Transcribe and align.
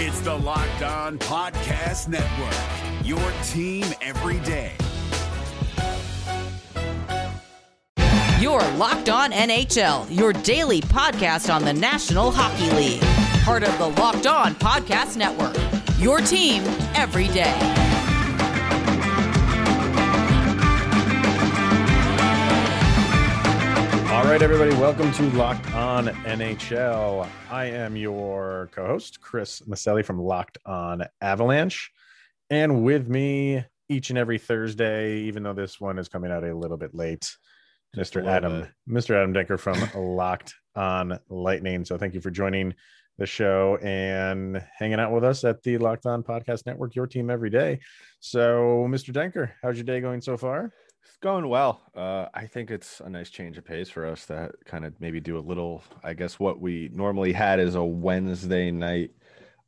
It's 0.00 0.20
the 0.20 0.32
Locked 0.32 0.82
On 0.82 1.18
Podcast 1.18 2.06
Network, 2.06 3.04
your 3.04 3.18
team 3.48 3.84
every 4.00 4.38
day. 4.46 4.70
Your 8.40 8.60
Locked 8.76 9.08
On 9.08 9.32
NHL, 9.32 10.06
your 10.16 10.32
daily 10.32 10.80
podcast 10.82 11.52
on 11.52 11.64
the 11.64 11.72
National 11.72 12.30
Hockey 12.30 12.70
League. 12.76 13.00
Part 13.42 13.64
of 13.64 13.76
the 13.78 13.88
Locked 14.00 14.28
On 14.28 14.54
Podcast 14.54 15.16
Network, 15.16 15.56
your 15.98 16.20
team 16.20 16.62
every 16.94 17.26
day. 17.26 17.87
Right, 24.32 24.42
everybody, 24.42 24.72
welcome 24.72 25.10
to 25.12 25.22
Locked 25.30 25.72
On 25.74 26.08
NHL. 26.08 27.26
I 27.50 27.64
am 27.64 27.96
your 27.96 28.68
co 28.72 28.86
host, 28.86 29.22
Chris 29.22 29.62
Maselli 29.62 30.04
from 30.04 30.20
Locked 30.20 30.58
On 30.66 31.02
Avalanche. 31.22 31.90
And 32.50 32.84
with 32.84 33.08
me 33.08 33.64
each 33.88 34.10
and 34.10 34.18
every 34.18 34.36
Thursday, 34.36 35.20
even 35.20 35.42
though 35.42 35.54
this 35.54 35.80
one 35.80 35.98
is 35.98 36.08
coming 36.08 36.30
out 36.30 36.44
a 36.44 36.54
little 36.54 36.76
bit 36.76 36.94
late, 36.94 37.34
Just 37.94 38.12
Mr. 38.12 38.26
Adam, 38.26 38.60
bit. 38.60 38.70
Mr. 38.86 39.14
Adam 39.14 39.32
Denker 39.32 39.58
from 39.58 39.78
Locked 40.16 40.54
On 40.76 41.18
Lightning. 41.30 41.86
So 41.86 41.96
thank 41.96 42.12
you 42.12 42.20
for 42.20 42.30
joining 42.30 42.74
the 43.16 43.24
show 43.24 43.78
and 43.78 44.62
hanging 44.78 45.00
out 45.00 45.10
with 45.10 45.24
us 45.24 45.42
at 45.44 45.62
the 45.62 45.78
Locked 45.78 46.04
On 46.04 46.22
Podcast 46.22 46.66
Network, 46.66 46.94
your 46.94 47.06
team 47.06 47.30
every 47.30 47.50
day. 47.50 47.80
So, 48.20 48.86
Mr. 48.90 49.10
Denker, 49.10 49.52
how's 49.62 49.76
your 49.76 49.84
day 49.84 50.02
going 50.02 50.20
so 50.20 50.36
far? 50.36 50.74
It's 51.04 51.16
going 51.18 51.48
well. 51.48 51.80
Uh, 51.94 52.26
I 52.34 52.46
think 52.46 52.70
it's 52.70 53.00
a 53.00 53.08
nice 53.08 53.30
change 53.30 53.58
of 53.58 53.64
pace 53.64 53.88
for 53.88 54.06
us 54.06 54.26
to 54.26 54.50
kind 54.64 54.84
of 54.84 54.94
maybe 55.00 55.20
do 55.20 55.38
a 55.38 55.40
little. 55.40 55.82
I 56.04 56.14
guess 56.14 56.38
what 56.38 56.60
we 56.60 56.90
normally 56.92 57.32
had 57.32 57.60
is 57.60 57.74
a 57.74 57.84
Wednesday 57.84 58.70
night 58.70 59.10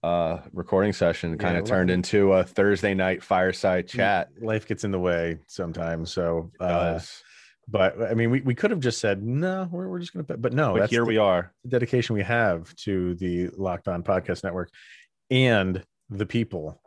uh, 0.03 0.39
recording 0.53 0.93
session, 0.93 1.37
kind 1.39 1.55
Yeah, 1.55 1.61
of 1.61 1.67
turned 1.67 1.91
into 1.91 2.33
a 2.33 2.45
Thursday 2.45 2.95
night 2.95 3.23
fireside 3.23 3.89
chat. 3.89 4.29
Life 4.41 4.67
gets 4.67 4.85
in 4.85 4.91
the 4.91 4.99
way 4.99 5.39
sometimes. 5.47 6.13
So, 6.13 6.51
uh, 6.61 7.01
but 7.69 8.03
I 8.03 8.15
mean, 8.15 8.31
we, 8.31 8.41
we 8.41 8.55
could 8.55 8.71
have 8.71 8.81
just 8.81 8.99
said, 8.99 9.23
no, 9.23 9.69
we're, 9.71 9.89
we're 9.89 10.01
just 10.01 10.13
going 10.13 10.25
to, 10.25 10.37
but 10.37 10.53
no, 10.53 10.73
but 10.73 10.81
that's 10.81 10.91
here 10.91 11.05
we 11.05 11.19
are. 11.19 11.53
The 11.65 11.71
dedication 11.71 12.15
we 12.15 12.23
have 12.23 12.75
to 12.77 13.15
the 13.17 13.49
Locked 13.57 13.89
On 13.89 14.03
Podcast 14.03 14.43
Network 14.43 14.71
and 15.31 15.85
the 16.09 16.27
people 16.27 16.81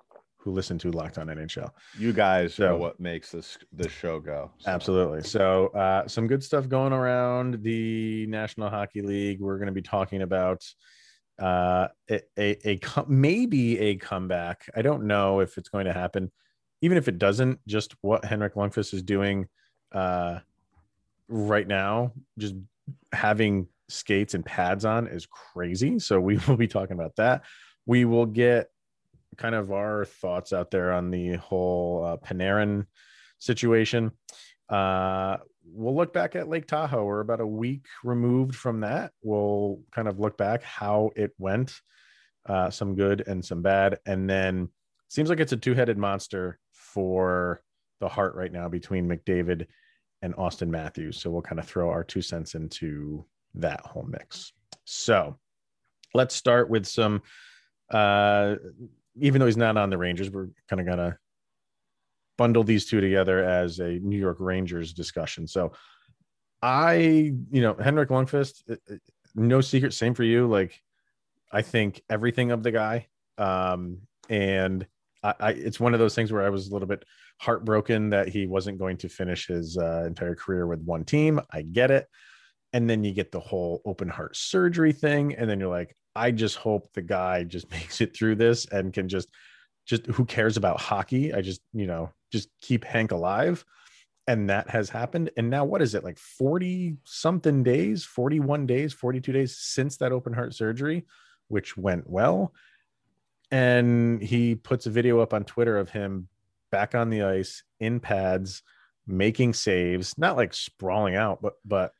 who 0.44 0.52
listen 0.52 0.78
to 0.78 0.92
Locked 0.92 1.18
On 1.18 1.28
NHL. 1.28 1.70
You 1.98 2.12
guys 2.12 2.56
So- 2.56 2.76
are 2.76 2.78
what 2.78 3.00
makes 3.00 3.32
this 3.32 3.58
this 3.72 3.92
show 3.92 4.20
go. 4.20 4.52
So, 4.60 4.70
Absolutely. 4.72 5.24
So, 5.24 5.68
uh, 5.68 6.06
some 6.08 6.28
good 6.28 6.44
stuff 6.44 6.68
going 6.68 6.92
around 6.92 7.64
the 7.64 8.28
National 8.28 8.70
Hockey 8.70 9.02
League. 9.02 9.40
We're 9.40 9.58
going 9.58 9.68
to 9.68 9.74
be 9.74 9.82
talking 9.82 10.22
about 10.22 10.62
uh, 11.40 11.88
a, 12.12 12.22
a, 12.38 12.70
a 12.74 12.80
maybe 13.08 13.80
a 13.80 13.96
comeback. 13.96 14.70
I 14.76 14.82
don't 14.82 15.06
know 15.06 15.40
if 15.40 15.58
it's 15.58 15.70
going 15.70 15.86
to 15.86 15.94
happen. 15.94 16.30
Even 16.82 16.98
if 16.98 17.08
it 17.08 17.18
doesn't, 17.18 17.66
just 17.66 17.96
what 18.02 18.26
Henrik 18.26 18.56
Lundqvist 18.56 18.94
is 18.94 19.02
doing 19.02 19.48
uh, 19.94 20.40
right 21.30 21.68
now, 21.68 22.12
just 22.38 22.56
having 23.14 23.68
skates 23.88 24.34
and 24.34 24.46
pads 24.46 24.84
on 24.84 25.08
is 25.08 25.26
crazy. 25.26 26.00
So, 26.00 26.20
we 26.20 26.38
will 26.48 26.58
be 26.58 26.68
talking 26.68 26.96
about 26.96 27.16
that. 27.16 27.44
We 27.86 28.04
will 28.04 28.26
get 28.26 28.68
kind 29.38 29.56
of 29.56 29.72
our 29.72 30.06
thoughts 30.06 30.54
out 30.54 30.72
there 30.72 30.92
on 30.92 31.12
the 31.12 31.36
whole 31.36 32.04
uh, 32.04 32.18
Panarin 32.18 32.86
situation. 33.40 34.12
Uh, 34.70 35.38
we'll 35.66 35.96
look 35.96 36.14
back 36.14 36.36
at 36.36 36.50
Lake 36.50 36.68
Tahoe. 36.68 37.06
We're 37.06 37.20
about 37.20 37.42
a 37.42 37.48
week 37.48 37.86
removed 38.04 38.56
from 38.56 38.82
that. 38.82 39.12
We'll 39.22 39.82
kind 39.92 40.08
of 40.08 40.20
look 40.20 40.38
back 40.38 40.64
how 40.64 41.12
it 41.16 41.32
went, 41.38 41.80
uh, 42.48 42.70
some 42.70 42.96
good 42.96 43.24
and 43.28 43.44
some 43.44 43.62
bad. 43.62 44.00
And 44.06 44.30
then 44.30 44.70
seems 45.10 45.30
like 45.30 45.40
it's 45.40 45.52
a 45.52 45.58
two 45.58 45.74
headed 45.74 45.98
monster 45.98 46.60
for 46.72 47.62
the 48.00 48.08
Hart 48.10 48.36
right 48.36 48.52
now 48.52 48.68
between 48.68 49.08
McDavid 49.08 49.68
and 50.22 50.36
Auston 50.36 50.70
Matthews. 50.70 51.22
So 51.22 51.30
we'll 51.30 51.42
kind 51.42 51.60
of 51.60 51.68
throw 51.68 51.90
our 51.90 52.04
two 52.04 52.22
cents 52.22 52.56
into 52.56 53.26
that 53.56 53.82
whole 53.82 54.08
mix. 54.10 54.54
So 54.86 55.38
let's 56.14 56.36
start 56.36 56.70
with 56.70 56.86
some, 56.86 57.22
uh, 57.92 58.56
even 59.20 59.40
though 59.40 59.46
he's 59.46 59.58
not 59.58 59.78
on 59.78 59.90
the 59.90 59.98
Rangers, 59.98 60.30
we're 60.30 60.50
kind 60.70 60.80
of 60.80 60.86
gonna 60.86 61.18
bundle 62.38 62.64
these 62.64 62.86
two 62.86 63.02
together 63.02 63.44
as 63.44 63.80
a 63.80 64.00
New 64.00 64.18
York 64.18 64.38
Rangers 64.40 64.94
discussion. 64.94 65.48
So 65.48 65.74
I, 66.62 66.96
you 67.52 67.62
know, 67.62 67.76
Henrik 67.76 68.10
Lundqvist, 68.10 68.64
uh, 68.70 68.76
uh, 68.92 68.96
no 69.36 69.62
secret, 69.62 69.94
same 69.94 70.14
for 70.14 70.24
you. 70.24 70.48
Like, 70.48 70.82
I 71.52 71.62
think 71.62 72.02
everything 72.10 72.52
of 72.52 72.64
the 72.64 72.72
guy. 72.72 73.08
Um, 73.38 74.00
and 74.30 74.88
I, 75.24 75.34
I, 75.40 75.50
it's 75.52 75.80
one 75.80 75.94
of 75.94 76.00
those 76.00 76.16
things 76.16 76.32
where 76.32 76.44
I 76.44 76.50
was 76.50 76.70
a 76.70 76.74
little 76.74 76.88
bit 76.88 77.04
heartbroken 77.40 78.10
that 78.12 78.30
he 78.30 78.48
wasn't 78.48 78.80
going 78.80 78.98
to 78.98 79.10
finish 79.10 79.48
his 79.48 79.78
uh, 79.78 80.06
entire 80.08 80.36
career 80.36 80.66
with 80.66 80.82
one 80.82 81.04
team. 81.04 81.42
I 81.52 81.64
get 81.64 81.92
it. 81.92 82.08
And 82.72 82.90
then 82.90 83.04
you 83.04 83.14
get 83.14 83.32
the 83.32 83.40
whole 83.40 83.82
open 83.86 84.08
heart 84.08 84.36
surgery 84.36 84.94
thing. 84.94 85.36
And 85.36 85.50
then 85.50 85.60
you're 85.60 85.70
like, 85.70 85.96
I 86.16 86.32
just 86.32 86.58
hope 86.58 86.92
the 86.94 87.02
guy 87.02 87.44
just 87.44 87.70
makes 87.72 88.02
it 88.02 88.16
through 88.16 88.36
this 88.36 88.66
and 88.66 88.94
can 88.94 89.08
just, 89.08 89.30
just 89.86 90.06
who 90.08 90.26
cares 90.26 90.58
about 90.58 90.80
hockey? 90.80 91.34
I 91.34 91.42
just, 91.42 91.62
you 91.74 91.88
know, 91.88 92.12
just 92.32 92.50
keep 92.62 92.84
Hank 92.84 93.12
alive. 93.12 93.66
And 94.26 94.50
that 94.50 94.70
has 94.70 94.90
happened. 94.90 95.32
And 95.36 95.50
now, 95.50 95.66
what 95.66 95.82
is 95.82 95.96
it 95.96 96.04
like 96.04 96.18
40 96.18 96.96
something 97.04 97.62
days, 97.62 98.06
41 98.06 98.66
days, 98.66 98.94
42 98.94 99.34
days 99.34 99.58
since 99.58 99.98
that 99.98 100.14
open 100.14 100.32
heart 100.32 100.54
surgery, 100.54 101.06
which 101.50 101.76
went 101.76 102.10
well. 102.10 102.54
And 103.52 104.22
he 104.22 104.56
puts 104.56 104.86
a 104.86 104.92
video 104.92 105.20
up 105.20 105.34
on 105.34 105.44
Twitter 105.44 105.78
of 105.78 105.90
him 105.90 106.30
back 106.72 106.96
on 106.96 107.10
the 107.10 107.24
ice 107.24 107.64
in 107.82 108.00
pads, 108.00 108.64
making 109.06 109.54
saves, 109.54 110.18
not 110.18 110.38
like 110.38 110.54
sprawling 110.54 111.16
out, 111.16 111.42
but, 111.42 111.54
but 111.66 111.94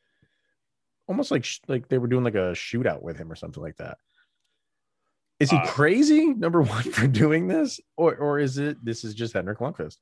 almost 1.06 1.30
like, 1.30 1.44
sh- 1.44 1.60
like 1.68 1.88
they 1.88 1.98
were 1.98 2.06
doing 2.08 2.24
like 2.24 2.34
a 2.34 2.52
shootout 2.52 3.02
with 3.02 3.16
him 3.16 3.30
or 3.30 3.36
something 3.36 3.62
like 3.62 3.76
that. 3.76 3.98
Is 5.40 5.50
he 5.50 5.56
Uh, 5.56 5.66
crazy? 5.66 6.26
Number 6.32 6.62
one 6.76 6.82
for 6.84 7.06
doing 7.06 7.46
this, 7.48 7.80
or 7.96 8.16
or 8.16 8.38
is 8.38 8.58
it 8.58 8.82
this 8.84 9.04
is 9.04 9.14
just 9.14 9.34
Henrik 9.34 9.58
Lundqvist? 9.58 9.98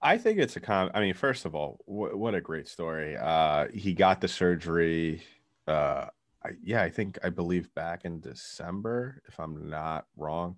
I 0.00 0.18
think 0.18 0.38
it's 0.38 0.56
a 0.56 0.60
com. 0.60 0.90
I 0.94 1.00
mean, 1.00 1.14
first 1.14 1.44
of 1.44 1.54
all, 1.54 1.78
wh- 1.86 2.16
what 2.16 2.34
a 2.34 2.40
great 2.40 2.68
story. 2.68 3.16
Uh, 3.16 3.66
he 3.74 3.94
got 3.94 4.20
the 4.20 4.28
surgery. 4.28 5.22
Uh, 5.66 6.06
I, 6.44 6.50
yeah, 6.62 6.82
I 6.82 6.90
think 6.90 7.18
I 7.24 7.30
believe 7.30 7.74
back 7.74 8.04
in 8.04 8.20
December, 8.20 9.20
if 9.26 9.40
I'm 9.40 9.68
not 9.68 10.06
wrong. 10.16 10.56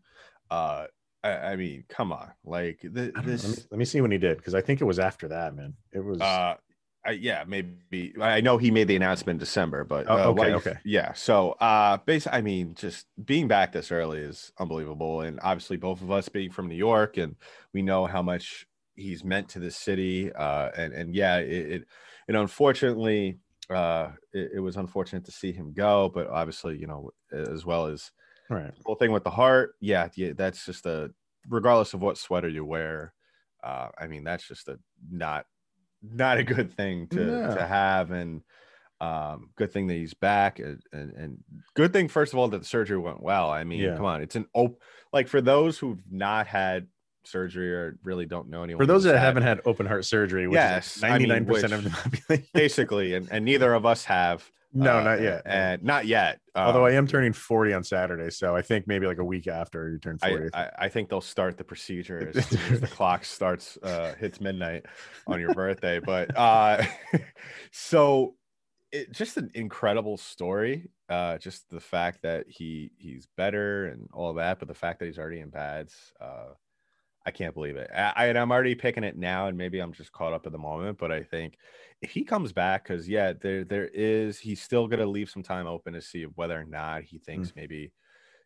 Uh, 0.50 0.86
I, 1.24 1.30
I 1.30 1.56
mean, 1.56 1.84
come 1.88 2.12
on, 2.12 2.30
like 2.44 2.80
th- 2.82 3.12
I 3.16 3.20
know. 3.20 3.26
this. 3.26 3.44
Let 3.44 3.56
me, 3.56 3.62
let 3.70 3.78
me 3.78 3.84
see 3.86 4.00
when 4.02 4.10
he 4.10 4.18
did 4.18 4.36
because 4.36 4.54
I 4.54 4.60
think 4.60 4.80
it 4.80 4.84
was 4.84 4.98
after 4.98 5.28
that, 5.28 5.54
man. 5.56 5.74
It 5.92 6.00
was 6.04 6.20
Uh, 6.20 6.56
I, 7.04 7.12
yeah, 7.12 7.44
maybe. 7.46 8.14
I 8.20 8.40
know 8.40 8.58
he 8.58 8.70
made 8.70 8.88
the 8.88 8.96
announcement 8.96 9.36
in 9.36 9.38
December, 9.38 9.84
but 9.84 10.06
Oh, 10.08 10.16
uh, 10.16 10.26
okay, 10.26 10.40
like, 10.40 10.66
okay. 10.66 10.78
yeah. 10.84 11.12
So, 11.12 11.52
uh, 11.52 11.98
basically, 11.98 12.38
I 12.38 12.42
mean, 12.42 12.74
just 12.74 13.06
being 13.24 13.48
back 13.48 13.72
this 13.72 13.92
early 13.92 14.18
is 14.18 14.52
unbelievable, 14.58 15.22
and 15.22 15.38
obviously, 15.42 15.76
both 15.76 16.02
of 16.02 16.10
us 16.10 16.28
being 16.28 16.50
from 16.50 16.68
New 16.68 16.76
York, 16.76 17.16
and 17.16 17.36
we 17.72 17.82
know 17.82 18.06
how 18.06 18.20
much 18.20 18.66
he's 18.94 19.24
meant 19.24 19.48
to 19.50 19.58
the 19.60 19.70
city. 19.70 20.32
Uh, 20.32 20.70
and 20.76 20.92
and 20.92 21.14
yeah, 21.14 21.38
it, 21.38 21.72
it 21.72 21.84
and 22.26 22.36
unfortunately, 22.36 23.38
uh, 23.70 24.10
it, 24.32 24.52
it 24.56 24.60
was 24.60 24.76
unfortunate 24.76 25.24
to 25.24 25.32
see 25.32 25.52
him 25.52 25.72
go, 25.72 26.10
but 26.12 26.28
obviously, 26.28 26.76
you 26.76 26.86
know, 26.86 27.10
as 27.32 27.64
well 27.64 27.86
as 27.86 28.10
right. 28.50 28.72
whole 28.84 28.96
thing 28.96 29.12
with 29.12 29.24
the 29.24 29.30
heart, 29.30 29.74
yeah, 29.80 30.08
yeah, 30.16 30.32
that's 30.36 30.64
just 30.66 30.84
a 30.86 31.10
regardless 31.48 31.94
of 31.94 32.02
what 32.02 32.18
sweater 32.18 32.48
you 32.48 32.64
wear. 32.64 33.14
Uh, 33.62 33.88
I 33.98 34.06
mean, 34.06 34.24
that's 34.24 34.46
just 34.46 34.68
a 34.68 34.78
not 35.10 35.46
not 36.02 36.38
a 36.38 36.44
good 36.44 36.72
thing 36.72 37.06
to 37.08 37.16
No. 37.24 37.54
to 37.54 37.66
have, 37.66 38.10
and 38.10 38.42
um, 39.00 39.50
good 39.56 39.72
thing 39.72 39.86
that 39.88 39.94
he's 39.94 40.14
back, 40.14 40.58
and, 40.58 40.80
and 40.92 41.12
and 41.12 41.38
good 41.74 41.92
thing 41.92 42.08
first 42.08 42.32
of 42.32 42.38
all 42.38 42.48
that 42.48 42.58
the 42.58 42.64
surgery 42.66 42.98
went 42.98 43.22
well. 43.22 43.50
I 43.50 43.64
mean, 43.64 43.80
Yeah. 43.80 43.96
come 43.96 44.04
on, 44.06 44.22
it's 44.22 44.36
an 44.36 44.46
op 44.54 44.80
like 45.12 45.28
for 45.28 45.40
those 45.40 45.78
who've 45.78 46.02
not 46.10 46.46
had 46.46 46.86
surgery 47.24 47.72
or 47.72 47.98
really 48.02 48.24
don't 48.26 48.48
know 48.48 48.62
anyone 48.62 48.80
For 48.82 48.86
those 48.86 49.04
that 49.04 49.12
had- 49.14 49.20
haven't 49.20 49.42
had 49.42 49.60
open 49.66 49.86
heart 49.86 50.04
surgery, 50.04 50.46
which 50.48 50.54
Yes, 50.56 50.96
is 50.96 51.04
I 51.04 51.06
mean, 51.06 51.12
ninety 51.12 51.26
nine 51.26 51.44
percent 51.46 51.72
of 51.74 51.84
the 51.84 51.90
population. 51.90 52.46
basically, 52.54 53.14
and, 53.14 53.28
and 53.30 53.44
neither 53.44 53.72
of 53.74 53.84
us 53.86 54.04
have. 54.06 54.50
No, 54.72 54.98
uh, 54.98 55.02
not 55.02 55.20
yet. 55.20 55.42
and 55.46 55.82
not 55.82 56.06
yet. 56.06 56.40
Although 56.54 56.84
I 56.86 56.90
Um, 56.90 56.96
am 56.98 57.06
turning 57.06 57.32
forty 57.32 57.72
on 57.72 57.82
Saturday, 57.84 58.30
so 58.30 58.54
I 58.56 58.62
think 58.62 58.86
maybe 58.86 59.06
like 59.06 59.18
a 59.18 59.24
week 59.24 59.46
after 59.48 59.90
you 59.90 59.98
turn 59.98 60.18
forty. 60.18 60.48
I, 60.52 60.70
I 60.78 60.88
think 60.88 61.08
they'll 61.08 61.20
start 61.20 61.56
the 61.56 61.64
procedure 61.64 62.32
as 62.34 62.52
as 62.70 62.80
the 62.80 62.86
clock 62.88 63.24
starts 63.24 63.76
uh 63.82 64.14
hits 64.18 64.40
midnight 64.40 64.86
on 65.26 65.40
your 65.40 65.54
birthday 65.54 66.00
but 66.00 66.36
uh 66.36 66.82
so 67.72 68.34
it 68.92 69.12
just 69.12 69.36
an 69.36 69.50
incredible 69.54 70.16
story 70.16 70.90
uh 71.08 71.38
just 71.38 71.68
the 71.70 71.80
fact 71.80 72.22
that 72.22 72.46
he 72.48 72.90
he's 72.96 73.26
better 73.36 73.86
and 73.86 74.08
all 74.12 74.34
that 74.34 74.58
but 74.58 74.68
the 74.68 74.74
fact 74.74 74.98
that 74.98 75.06
he's 75.06 75.18
already 75.18 75.40
in 75.40 75.50
pads 75.50 76.12
uh 76.20 76.48
I 77.26 77.30
can't 77.30 77.54
believe 77.54 77.76
it. 77.76 77.90
I, 77.94 78.26
and 78.26 78.38
I'm 78.38 78.50
already 78.50 78.74
picking 78.74 79.04
it 79.04 79.16
now, 79.16 79.48
and 79.48 79.58
maybe 79.58 79.80
I'm 79.80 79.92
just 79.92 80.12
caught 80.12 80.32
up 80.32 80.46
at 80.46 80.52
the 80.52 80.58
moment. 80.58 80.98
But 80.98 81.12
I 81.12 81.22
think 81.22 81.58
if 82.00 82.10
he 82.10 82.24
comes 82.24 82.52
back, 82.52 82.84
because 82.84 83.08
yeah, 83.08 83.32
there 83.32 83.64
there 83.64 83.88
is 83.92 84.38
he's 84.38 84.62
still 84.62 84.86
gonna 84.86 85.06
leave 85.06 85.30
some 85.30 85.42
time 85.42 85.66
open 85.66 85.92
to 85.94 86.00
see 86.00 86.24
whether 86.24 86.58
or 86.58 86.64
not 86.64 87.02
he 87.02 87.18
hmm. 87.18 87.22
thinks 87.24 87.52
maybe 87.54 87.92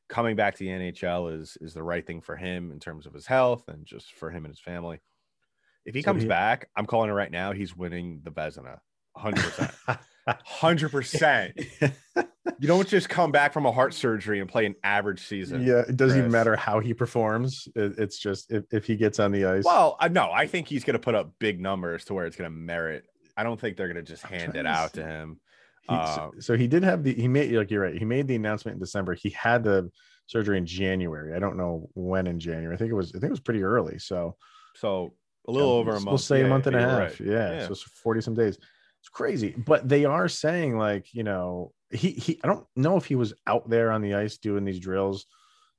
coming 0.08 0.36
back 0.36 0.54
to 0.56 0.64
the 0.64 0.70
NHL 0.70 1.40
is 1.40 1.56
is 1.60 1.74
the 1.74 1.82
right 1.82 2.06
thing 2.06 2.20
for 2.20 2.36
him 2.36 2.70
in 2.72 2.80
terms 2.80 3.06
of 3.06 3.14
his 3.14 3.26
health 3.26 3.68
and 3.68 3.86
just 3.86 4.12
for 4.14 4.30
him 4.30 4.44
and 4.44 4.52
his 4.52 4.60
family. 4.60 5.00
If 5.84 5.94
he 5.94 6.02
So 6.02 6.06
comes 6.06 6.22
he- 6.22 6.28
back, 6.28 6.68
I'm 6.76 6.86
calling 6.86 7.10
it 7.10 7.14
right 7.14 7.30
now. 7.30 7.52
He's 7.52 7.76
winning 7.76 8.20
the 8.22 8.30
Vezina, 8.30 8.78
hundred 9.16 9.44
percent, 9.44 9.72
hundred 10.44 10.90
percent. 10.90 11.60
You 12.58 12.66
don't 12.66 12.88
just 12.88 13.08
come 13.08 13.30
back 13.30 13.52
from 13.52 13.66
a 13.66 13.72
heart 13.72 13.94
surgery 13.94 14.40
and 14.40 14.48
play 14.48 14.66
an 14.66 14.74
average 14.82 15.20
season. 15.26 15.62
yeah, 15.62 15.80
it 15.88 15.96
doesn't 15.96 16.18
even 16.18 16.30
matter 16.32 16.56
how 16.56 16.80
he 16.80 16.92
performs. 16.92 17.68
It, 17.76 17.94
it's 17.98 18.18
just 18.18 18.50
if, 18.50 18.64
if 18.72 18.84
he 18.86 18.96
gets 18.96 19.20
on 19.20 19.30
the 19.30 19.44
ice. 19.44 19.64
Well, 19.64 19.96
I 20.00 20.08
no, 20.08 20.30
I 20.32 20.46
think 20.48 20.66
he's 20.66 20.82
going 20.82 20.94
to 20.94 20.98
put 21.00 21.14
up 21.14 21.32
big 21.38 21.60
numbers 21.60 22.04
to 22.06 22.14
where 22.14 22.26
it's 22.26 22.36
going 22.36 22.50
to 22.50 22.56
merit. 22.56 23.04
I 23.36 23.44
don't 23.44 23.60
think 23.60 23.76
they're 23.76 23.86
going 23.86 24.04
to 24.04 24.10
just 24.10 24.24
hand 24.24 24.56
it 24.56 24.64
to 24.64 24.68
out 24.68 24.92
see. 24.94 25.00
to 25.02 25.06
him. 25.06 25.40
He, 25.82 25.94
Uh, 25.94 26.30
so, 26.40 26.56
he 26.56 26.66
did 26.66 26.82
have 26.84 27.02
the 27.04 27.14
he 27.14 27.28
made 27.28 27.52
like 27.52 27.70
you're 27.70 27.82
right. 27.82 27.96
He 27.96 28.04
made 28.04 28.26
the 28.28 28.34
announcement 28.36 28.74
in 28.74 28.80
December. 28.80 29.14
He 29.14 29.30
had 29.30 29.62
the 29.64 29.90
surgery 30.26 30.58
in 30.58 30.66
January. 30.66 31.34
I 31.34 31.38
don't 31.38 31.56
know 31.56 31.88
when 31.94 32.26
in 32.26 32.38
January. 32.40 32.74
I 32.74 32.78
think 32.78 32.90
it 32.90 32.94
was 32.94 33.10
I 33.10 33.18
think 33.18 33.24
it 33.24 33.30
was 33.30 33.40
pretty 33.40 33.62
early. 33.62 33.98
So 33.98 34.36
So 34.76 35.14
a 35.46 35.50
little 35.52 35.68
Yeah, 35.70 35.74
over 35.76 35.90
a 35.90 35.94
we'll 35.94 36.04
month. 36.04 36.20
say 36.22 36.42
a 36.42 36.48
month 36.48 36.66
and 36.66 36.76
a 36.76 36.80
half. 36.80 36.98
right. 36.98 37.20
Yeah, 37.20 37.52
Yeah. 37.52 37.66
so 37.66 37.72
it's 37.72 37.82
40 37.82 38.20
some 38.20 38.34
days. 38.34 38.58
It's 39.02 39.08
crazy. 39.08 39.50
But 39.50 39.88
they 39.88 40.04
are 40.04 40.28
saying 40.28 40.78
like, 40.78 41.12
you 41.12 41.24
know, 41.24 41.72
he 41.90 42.12
he 42.12 42.40
I 42.44 42.46
don't 42.46 42.66
know 42.76 42.96
if 42.96 43.04
he 43.04 43.16
was 43.16 43.34
out 43.46 43.68
there 43.68 43.90
on 43.90 44.00
the 44.00 44.14
ice 44.14 44.38
doing 44.38 44.64
these 44.64 44.78
drills 44.78 45.26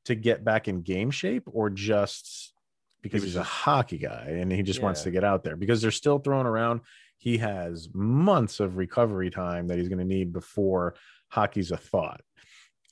to 0.05 0.15
get 0.15 0.43
back 0.43 0.67
in 0.67 0.81
game 0.81 1.09
shape 1.09 1.43
or 1.45 1.69
just 1.69 2.53
because 3.01 3.23
he's 3.23 3.37
a 3.37 3.43
hockey 3.43 3.97
guy 3.97 4.35
and 4.39 4.51
he 4.51 4.61
just 4.61 4.81
wants 4.81 5.03
to 5.03 5.11
get 5.11 5.23
out 5.23 5.43
there 5.43 5.55
because 5.55 5.81
they're 5.81 5.91
still 5.91 6.19
throwing 6.19 6.45
around 6.45 6.81
he 7.17 7.37
has 7.37 7.89
months 7.93 8.59
of 8.59 8.75
recovery 8.75 9.29
time 9.29 9.67
that 9.67 9.77
he's 9.77 9.87
going 9.87 9.99
to 9.99 10.05
need 10.05 10.33
before 10.33 10.95
hockey's 11.29 11.71
a 11.71 11.77
thought. 11.77 12.21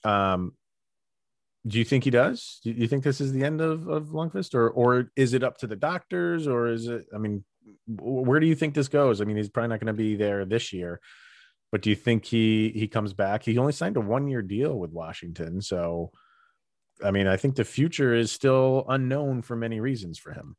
Um 0.04 0.54
do 1.68 1.78
you 1.78 1.86
think 1.86 2.04
he 2.04 2.10
does? 2.10 2.60
Do 2.64 2.72
you 2.72 2.88
think 2.88 3.04
this 3.04 3.22
is 3.22 3.34
the 3.34 3.44
end 3.44 3.62
of 3.62 3.88
of 3.88 4.08
Lundqvist, 4.08 4.56
or 4.56 4.70
or 4.70 5.12
is 5.16 5.34
it 5.34 5.44
up 5.44 5.58
to 5.60 5.68
the 5.68 5.76
doctors, 5.76 6.48
or 6.48 6.68
is 6.68 6.88
it? 6.88 7.06
I 7.14 7.20
mean, 7.20 7.44
where 7.88 8.40
do 8.40 8.48
you 8.48 8.56
think 8.56 8.74
this 8.74 8.88
goes? 8.88 9.22
I 9.22 9.26
mean, 9.26 9.38
he's 9.38 9.50
probably 9.50 9.70
not 9.70 9.80
going 9.80 9.88
to 9.88 9.94
be 9.94 10.16
there 10.16 10.46
this 10.46 10.74
year, 10.74 11.00
but 11.72 11.82
do 11.82 11.90
you 11.90 11.96
think 11.96 12.26
he 12.26 12.70
he 12.70 12.88
comes 12.88 13.14
back? 13.14 13.44
He 13.44 13.58
only 13.58 13.74
signed 13.74 13.98
a 13.98 14.02
one 14.02 14.28
year 14.28 14.42
deal 14.42 14.78
with 14.78 14.92
Washington, 14.92 15.62
so 15.62 16.12
I 17.04 17.12
mean, 17.12 17.28
I 17.28 17.38
think 17.38 17.56
the 17.56 17.66
future 17.66 18.14
is 18.14 18.32
still 18.32 18.86
unknown 18.88 19.42
for 19.42 19.56
many 19.56 19.80
reasons 19.80 20.20
for 20.20 20.34
him. 20.34 20.56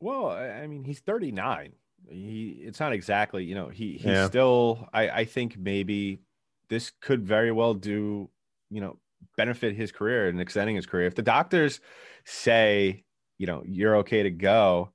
Well, 0.00 0.30
I 0.30 0.66
mean, 0.66 0.84
he's 0.84 1.00
39. 1.00 1.72
He 2.08 2.62
it's 2.64 2.80
not 2.80 2.92
exactly, 2.92 3.44
you 3.44 3.54
know, 3.54 3.68
he 3.68 3.92
he's 3.92 4.04
Yeah. 4.04 4.26
still 4.26 4.88
I 4.92 5.10
I 5.10 5.24
think 5.24 5.58
maybe 5.58 6.20
this 6.68 6.90
could 7.00 7.26
very 7.26 7.52
well 7.52 7.74
do, 7.74 8.30
you 8.70 8.80
know, 8.80 8.98
benefit 9.36 9.74
his 9.76 9.92
career 9.92 10.28
and 10.28 10.40
extending 10.40 10.76
his 10.76 10.86
career. 10.86 11.06
If 11.06 11.14
the 11.16 11.22
doctors 11.22 11.80
say, 12.24 13.04
you 13.38 13.46
know, 13.46 13.62
you're 13.66 13.96
okay 13.98 14.22
to 14.22 14.30
go, 14.30 14.92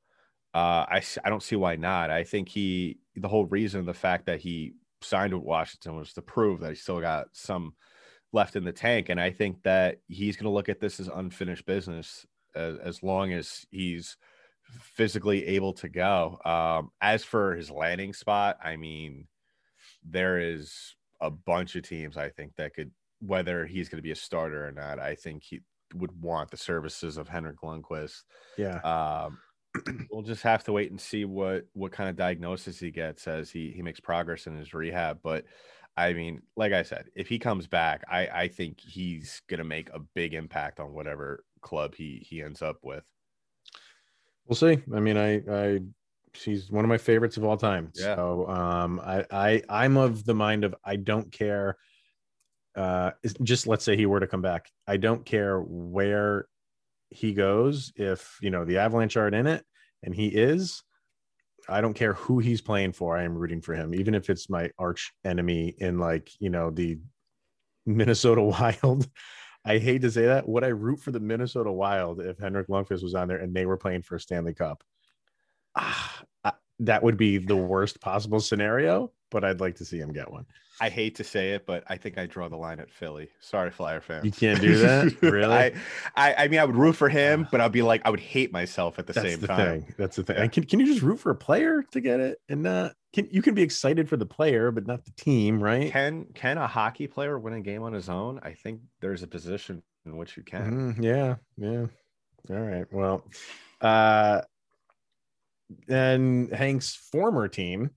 uh 0.56 0.86
I 0.90 1.04
I 1.24 1.30
don't 1.30 1.44
see 1.44 1.56
why 1.56 1.76
not. 1.76 2.10
I 2.10 2.24
think 2.24 2.50
he 2.50 2.98
the 3.16 3.28
whole 3.28 3.46
reason 3.46 3.86
the 3.86 3.94
fact 3.94 4.26
that 4.26 4.40
he 4.40 4.74
signed 5.02 5.34
with 5.34 5.44
Washington 5.44 5.96
was 5.98 6.14
to 6.14 6.22
prove 6.22 6.62
that 6.62 6.70
he 6.70 6.76
still 6.76 7.02
got 7.02 7.28
some 7.34 7.76
left 8.34 8.56
in 8.56 8.64
the 8.64 8.72
tank 8.72 9.10
and 9.10 9.20
I 9.20 9.32
think 9.32 9.64
that 9.64 10.00
he's 10.08 10.36
going 10.36 10.46
to 10.46 10.56
look 10.56 10.70
at 10.70 10.80
this 10.80 11.00
as 11.00 11.08
unfinished 11.08 11.66
business 11.66 12.26
as, 12.56 12.78
as 12.80 13.04
long 13.04 13.34
as 13.34 13.66
he's 13.70 14.18
physically 14.64 15.46
able 15.46 15.74
to 15.74 15.90
go. 15.90 16.40
Um, 16.44 16.92
as 17.02 17.24
for 17.24 17.56
his 17.56 17.70
landing 17.70 18.14
spot, 18.14 18.58
I 18.64 18.78
mean, 18.78 19.28
there 20.04 20.40
is 20.40 20.96
a 21.22 21.30
bunch 21.30 21.76
of 21.76 21.84
teams 21.84 22.18
I 22.18 22.30
think 22.30 22.54
that 22.58 22.74
could, 22.74 22.92
whether 23.20 23.66
he's 23.66 23.90
going 23.90 24.00
to 24.00 24.04
be 24.04 24.12
a 24.12 24.16
starter 24.16 24.68
or 24.68 24.72
not, 24.72 25.00
I 25.00 25.16
think 25.16 25.44
he 25.44 25.62
would 25.94 26.20
want 26.22 26.52
the 26.52 26.58
services 26.58 27.18
of 27.18 27.30
Henrik 27.30 27.62
Lundqvist. 27.62 28.24
Yeah, 28.58 28.80
Um, 28.80 29.38
we'll 30.12 30.22
just 30.22 30.44
have 30.44 30.64
to 30.66 30.74
wait 30.74 30.92
and 30.92 31.00
see 31.00 31.26
what 31.26 31.66
what 31.74 31.92
kind 31.92 32.10
of 32.10 32.16
diagnosis 32.16 32.80
he 32.80 32.92
gets 32.92 33.28
as 33.28 33.50
he 33.50 33.72
he 33.72 33.82
makes 33.82 34.00
progress 34.00 34.48
in 34.48 34.56
his 34.56 34.74
rehab. 34.74 35.20
But 35.24 35.46
I 35.98 36.14
mean, 36.14 36.42
like 36.56 36.74
I 36.74 36.84
said, 36.84 37.06
if 37.16 37.28
he 37.28 37.40
comes 37.40 37.68
back, 37.68 38.04
I 38.10 38.28
I 38.28 38.48
think 38.48 38.80
he's 38.80 39.42
going 39.48 39.60
to 39.60 39.64
make 39.64 39.90
a 39.94 40.00
big 40.00 40.34
impact 40.34 40.80
on 40.80 40.94
whatever 40.94 41.44
club 41.62 41.96
he 41.96 42.26
he 42.28 42.42
ends 42.42 42.62
up 42.62 42.78
with. 42.84 43.04
we'll 44.48 44.56
see. 44.56 44.80
I 44.94 45.00
mean, 45.00 45.18
I 45.18 45.42
I 45.50 45.80
she's 46.34 46.70
one 46.70 46.86
of 46.86 46.90
my 46.90 46.98
favorites 46.98 47.38
of 47.38 47.46
all 47.46 47.58
time. 47.58 47.92
Yeah. 47.96 48.16
So 48.16 48.48
um, 48.48 49.00
I 49.04 49.26
I 49.32 49.62
I'm 49.70 49.98
of 49.98 50.26
the 50.26 50.36
mind 50.36 50.64
of 50.64 50.76
I 50.84 50.96
don't 50.98 51.32
care. 51.32 51.78
Uh, 52.76 53.12
just 53.42 53.68
let's 53.68 53.86
say 53.86 53.96
he 53.96 54.06
were 54.06 54.20
to 54.20 54.28
come 54.28 54.42
back. 54.42 54.70
I 54.86 54.98
don't 54.98 55.26
care 55.26 55.62
where 55.62 56.48
he 57.10 57.34
goes. 57.34 57.92
If 57.96 58.38
you 58.42 58.50
know 58.50 58.66
the 58.66 58.78
Avalanche 58.80 59.18
aren't 59.18 59.36
in 59.36 59.48
it, 59.48 59.64
and 60.04 60.14
he 60.14 60.28
is, 60.28 60.84
I 61.68 61.82
don't 61.82 61.94
care 61.94 62.14
who 62.14 62.40
he's 62.40 62.62
playing 62.62 62.94
for. 62.94 63.18
I 63.18 63.24
am 63.24 63.36
rooting 63.38 63.62
for 63.62 63.74
him, 63.74 63.94
even 63.96 64.16
if 64.16 64.30
it's 64.30 64.50
my 64.50 64.70
arch 64.78 65.14
enemy 65.24 65.74
in 65.78 66.00
like 66.00 66.30
you 66.40 66.50
know 66.50 66.70
the 66.72 67.00
Minnesota 67.86 68.42
Wild. 68.84 69.08
I 69.68 69.80
hate 69.80 70.02
to 70.04 70.12
say 70.12 70.28
that. 70.28 70.48
Would 70.48 70.64
I 70.64 70.68
root 70.68 71.00
for 71.00 71.12
the 71.12 71.20
Minnesota 71.20 71.72
Wild 71.72 72.22
if 72.22 72.38
Henrik 72.38 72.68
Lundqvist 72.68 73.02
was 73.02 73.16
on 73.16 73.28
there 73.28 73.38
and 73.40 73.54
they 73.56 73.66
were 73.66 73.78
playing 73.78 74.04
for 74.04 74.16
a 74.16 74.20
Stanley 74.20 74.54
Cup? 74.54 74.84
Ah, 75.76 76.24
I- 76.44 76.54
that 76.80 77.04
would 77.04 77.18
be 77.18 77.38
the 77.38 77.56
worst 77.56 78.00
possible 78.02 78.40
scenario, 78.40 79.12
but 79.32 79.44
I'd 79.44 79.60
like 79.60 79.76
to 79.76 79.86
see 79.86 80.00
him 80.00 80.14
get 80.14 80.32
one. 80.32 80.46
I 80.82 80.90
hate 80.90 81.16
to 81.16 81.24
say 81.24 81.52
it, 81.52 81.66
but 81.66 81.86
I 81.88 81.96
think 81.96 82.18
I 82.18 82.26
draw 82.26 82.50
the 82.50 82.58
line 82.58 82.82
at 82.82 82.92
Philly. 82.92 83.30
Sorry, 83.40 83.72
Flyer 83.72 84.02
fans. 84.02 84.26
You 84.26 84.32
can't 84.32 84.60
do 84.60 84.78
that? 84.80 85.16
Really? 85.22 85.54
I, 85.54 85.74
I, 86.16 86.36
I 86.44 86.48
mean, 86.50 86.60
I 86.60 86.66
would 86.66 86.76
root 86.76 86.98
for 86.98 87.08
him, 87.08 87.48
but 87.50 87.62
I'd 87.62 87.72
be 87.72 87.82
like, 87.82 88.02
I 88.04 88.10
would 88.10 88.20
hate 88.20 88.52
myself 88.52 89.00
at 89.00 89.08
the 89.08 89.14
That's 89.14 89.32
same 89.32 89.40
the 89.40 89.48
time. 89.48 89.82
thing. 89.82 89.94
That's 89.98 90.18
the 90.18 90.24
thing. 90.24 90.36
And 90.38 90.52
can, 90.52 90.66
can 90.66 90.80
you 90.82 90.86
just 90.86 91.02
root 91.02 91.20
for 91.20 91.30
a 91.32 91.36
player 91.36 91.84
to 91.92 92.02
get 92.02 92.20
it 92.20 92.40
and 92.50 92.64
not 92.64 92.94
can 93.14 93.30
you 93.32 93.42
can 93.42 93.54
be 93.54 93.62
excited 93.62 94.10
for 94.10 94.18
the 94.18 94.26
player, 94.26 94.72
but 94.72 94.86
not 94.86 95.06
the 95.06 95.12
team, 95.12 95.64
right? 95.64 95.90
Can 95.90 96.26
can 96.34 96.58
a 96.58 96.68
hockey 96.68 97.08
player 97.08 97.40
win 97.40 97.54
a 97.54 97.62
game 97.62 97.82
on 97.82 97.94
his 97.94 98.10
own? 98.10 98.42
I 98.44 98.52
think 98.52 98.82
there's 99.00 99.24
a 99.24 99.28
position 99.28 99.82
in 100.06 100.18
which 100.18 100.36
you 100.36 100.44
can. 100.44 100.94
Mhm, 100.96 101.02
yeah, 101.04 101.36
yeah. 101.56 101.86
All 102.54 102.62
right. 102.62 102.86
Well, 102.92 103.24
uh 103.80 104.42
and 105.88 106.54
Hank's 106.54 106.96
former 106.96 107.48
team, 107.48 107.92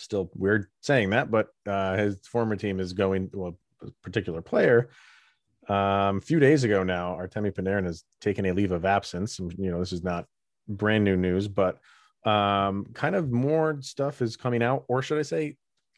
still 0.00 0.30
weird 0.34 0.66
saying 0.80 1.10
that, 1.10 1.30
but 1.30 1.48
uh 1.66 1.96
his 1.96 2.18
former 2.26 2.56
team 2.56 2.80
is 2.80 2.92
going 2.92 3.30
well, 3.32 3.58
a 3.82 3.90
particular 4.02 4.42
player. 4.42 4.90
Um, 5.68 6.16
a 6.16 6.20
few 6.20 6.40
days 6.40 6.64
ago 6.64 6.82
now, 6.82 7.14
Artemi 7.14 7.52
Panarin 7.52 7.84
has 7.84 8.04
taken 8.20 8.46
a 8.46 8.52
leave 8.52 8.72
of 8.72 8.86
absence. 8.86 9.38
And, 9.38 9.52
you 9.58 9.70
know, 9.70 9.78
this 9.78 9.92
is 9.92 10.02
not 10.02 10.26
brand 10.66 11.04
new 11.04 11.16
news, 11.16 11.46
but 11.46 11.78
um, 12.24 12.86
kind 12.94 13.14
of 13.14 13.30
more 13.30 13.78
stuff 13.82 14.22
is 14.22 14.36
coming 14.36 14.62
out, 14.62 14.84
or 14.88 15.02
should 15.02 15.18
I 15.18 15.22
say, 15.22 15.56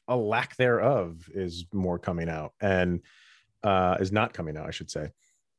a 0.08 0.16
lack 0.16 0.56
thereof 0.56 1.28
is 1.32 1.66
more 1.72 1.98
coming 1.98 2.28
out 2.28 2.52
and 2.60 3.00
uh, 3.62 3.96
is 4.00 4.10
not 4.10 4.32
coming 4.32 4.56
out, 4.56 4.66
I 4.66 4.72
should 4.72 4.90
say. 4.90 5.10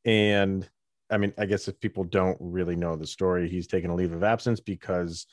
And 0.04 0.70
I 1.10 1.18
mean, 1.18 1.34
I 1.38 1.46
guess 1.46 1.68
if 1.70 1.80
people 1.80 2.04
don't 2.04 2.38
really 2.42 2.76
know 2.76 2.96
the 2.98 3.08
story, 3.08 3.48
he's 3.48 3.68
taken 3.68 3.92
a 3.92 3.96
leave 3.96 4.14
of 4.14 4.24
absence 4.24 4.60
because 4.60 5.26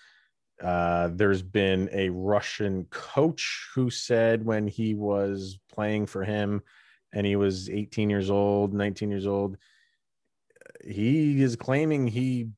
uh, 0.62 1.08
there's 1.12 1.42
been 1.42 1.88
a 1.92 2.08
Russian 2.08 2.84
coach 2.90 3.68
who 3.74 3.90
said 3.90 4.44
when 4.44 4.66
he 4.66 4.94
was 4.94 5.58
playing 5.72 6.06
for 6.06 6.24
him 6.24 6.62
and 7.12 7.26
he 7.26 7.36
was 7.36 7.70
18 7.70 8.10
years 8.10 8.30
old, 8.30 8.74
19 8.74 9.10
years 9.10 9.26
old, 9.26 9.56
he 10.84 11.42
is 11.42 11.56
claiming 11.56 12.06
he 12.06 12.48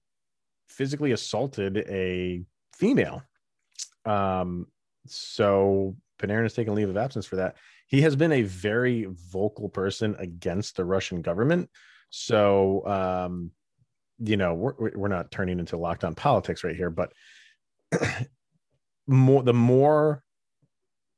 physically 0.68 1.12
assaulted 1.12 1.78
a 1.88 2.42
female. 2.74 3.22
Um, 4.04 4.66
so 5.06 5.96
Panarin 6.18 6.42
has 6.44 6.54
taken 6.54 6.74
leave 6.74 6.88
of 6.88 6.96
absence 6.96 7.26
for 7.26 7.36
that. 7.36 7.56
He 7.86 8.02
has 8.02 8.16
been 8.16 8.32
a 8.32 8.42
very 8.42 9.08
vocal 9.10 9.68
person 9.68 10.16
against 10.18 10.76
the 10.76 10.84
Russian 10.84 11.22
government. 11.22 11.68
So, 12.10 12.86
um, 12.86 13.50
you 14.18 14.36
know, 14.36 14.54
we're, 14.54 14.90
we're 14.94 15.08
not 15.08 15.30
turning 15.30 15.58
into 15.58 15.76
lockdown 15.76 16.16
politics 16.16 16.62
right 16.62 16.76
here, 16.76 16.90
but 16.90 17.12
more 19.06 19.42
the 19.42 19.52
more 19.52 20.22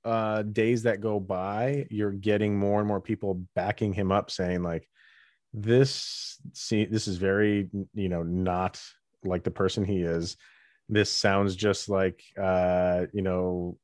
uh, 0.04 0.42
days 0.42 0.82
that 0.82 1.00
go 1.00 1.20
by, 1.20 1.86
you're 1.90 2.12
getting 2.12 2.58
more 2.58 2.80
and 2.80 2.88
more 2.88 3.00
people 3.00 3.42
backing 3.54 3.92
him 3.92 4.10
up, 4.10 4.30
saying 4.30 4.62
like, 4.62 4.88
"This, 5.52 6.38
see, 6.52 6.84
this 6.84 7.06
is 7.06 7.16
very, 7.18 7.68
you 7.94 8.08
know, 8.08 8.22
not 8.22 8.80
like 9.24 9.44
the 9.44 9.50
person 9.50 9.84
he 9.84 10.02
is. 10.02 10.36
This 10.88 11.10
sounds 11.10 11.54
just 11.54 11.88
like, 11.88 12.22
uh, 12.40 13.06
you 13.12 13.22
know, 13.22 13.78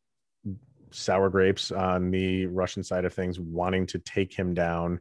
sour 0.90 1.30
grapes 1.30 1.70
on 1.70 2.10
the 2.10 2.46
Russian 2.46 2.82
side 2.82 3.04
of 3.04 3.14
things, 3.14 3.38
wanting 3.38 3.86
to 3.86 3.98
take 3.98 4.34
him 4.34 4.54
down." 4.54 5.00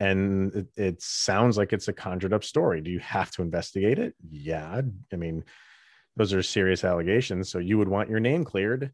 And 0.00 0.54
it, 0.54 0.66
it 0.76 1.02
sounds 1.02 1.56
like 1.56 1.72
it's 1.72 1.88
a 1.88 1.92
conjured 1.92 2.32
up 2.32 2.44
story. 2.44 2.80
Do 2.80 2.90
you 2.90 2.98
have 2.98 3.30
to 3.32 3.42
investigate 3.42 3.98
it? 3.98 4.14
Yeah, 4.28 4.82
I 5.12 5.16
mean, 5.16 5.44
those 6.16 6.32
are 6.32 6.42
serious 6.42 6.84
allegations. 6.84 7.50
So 7.50 7.58
you 7.58 7.78
would 7.78 7.88
want 7.88 8.10
your 8.10 8.20
name 8.20 8.44
cleared 8.44 8.92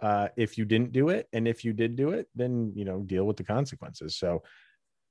uh, 0.00 0.28
if 0.36 0.56
you 0.56 0.64
didn't 0.64 0.92
do 0.92 1.10
it, 1.10 1.28
and 1.32 1.46
if 1.46 1.64
you 1.64 1.72
did 1.72 1.96
do 1.96 2.10
it, 2.10 2.28
then 2.34 2.72
you 2.74 2.84
know 2.84 3.00
deal 3.00 3.24
with 3.24 3.36
the 3.36 3.44
consequences. 3.44 4.16
So 4.16 4.42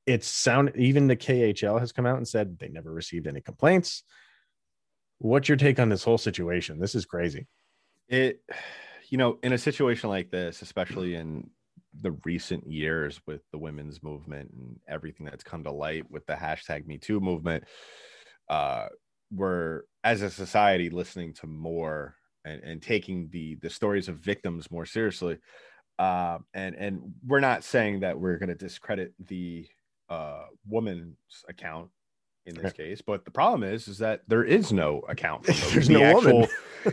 it's 0.05 0.27
sound 0.27 0.71
even 0.75 1.07
the 1.07 1.15
KHL 1.15 1.79
has 1.79 1.91
come 1.91 2.05
out 2.05 2.17
and 2.17 2.27
said 2.27 2.57
they 2.57 2.69
never 2.69 2.91
received 2.91 3.27
any 3.27 3.41
complaints. 3.41 4.03
What's 5.19 5.49
your 5.49 5.57
take 5.57 5.79
on 5.79 5.89
this 5.89 6.03
whole 6.03 6.17
situation? 6.17 6.79
This 6.79 6.95
is 6.95 7.05
crazy. 7.05 7.47
It, 8.07 8.41
you 9.09 9.17
know, 9.17 9.37
in 9.43 9.53
a 9.53 9.57
situation 9.57 10.09
like 10.09 10.31
this, 10.31 10.61
especially 10.61 11.15
in 11.15 11.49
the 12.01 12.11
recent 12.25 12.65
years 12.65 13.19
with 13.27 13.41
the 13.51 13.57
women's 13.57 14.01
movement 14.01 14.51
and 14.51 14.79
everything 14.87 15.25
that's 15.25 15.43
come 15.43 15.63
to 15.65 15.71
light 15.71 16.09
with 16.09 16.25
the 16.25 16.33
hashtag 16.33 16.87
Me 16.87 16.97
Too 16.97 17.19
movement, 17.19 17.65
uh, 18.49 18.87
we're 19.31 19.83
as 20.03 20.21
a 20.21 20.29
society 20.29 20.89
listening 20.89 21.33
to 21.33 21.47
more 21.47 22.15
and, 22.45 22.61
and 22.63 22.81
taking 22.81 23.29
the 23.31 23.55
the 23.55 23.69
stories 23.69 24.07
of 24.07 24.17
victims 24.17 24.71
more 24.71 24.85
seriously. 24.85 25.37
Uh, 25.97 26.39
and 26.53 26.75
and 26.75 27.01
we're 27.25 27.39
not 27.39 27.63
saying 27.63 27.99
that 28.01 28.19
we're 28.19 28.37
going 28.37 28.49
to 28.49 28.55
discredit 28.55 29.13
the 29.27 29.67
uh, 30.09 30.45
woman's 30.67 31.17
account 31.47 31.89
in 32.45 32.55
this 32.55 32.73
case, 32.73 33.01
but 33.01 33.25
the 33.25 33.31
problem 33.31 33.63
is 33.63 33.87
is 33.87 33.97
that 33.99 34.21
there 34.27 34.43
is 34.43 34.71
no 34.71 34.99
account. 35.09 35.43
There's 35.43 35.87
the 35.87 35.93
no 35.93 36.13
woman. 36.15 36.47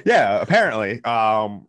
yeah, 0.04 0.40
apparently. 0.40 1.02
Um, 1.04 1.66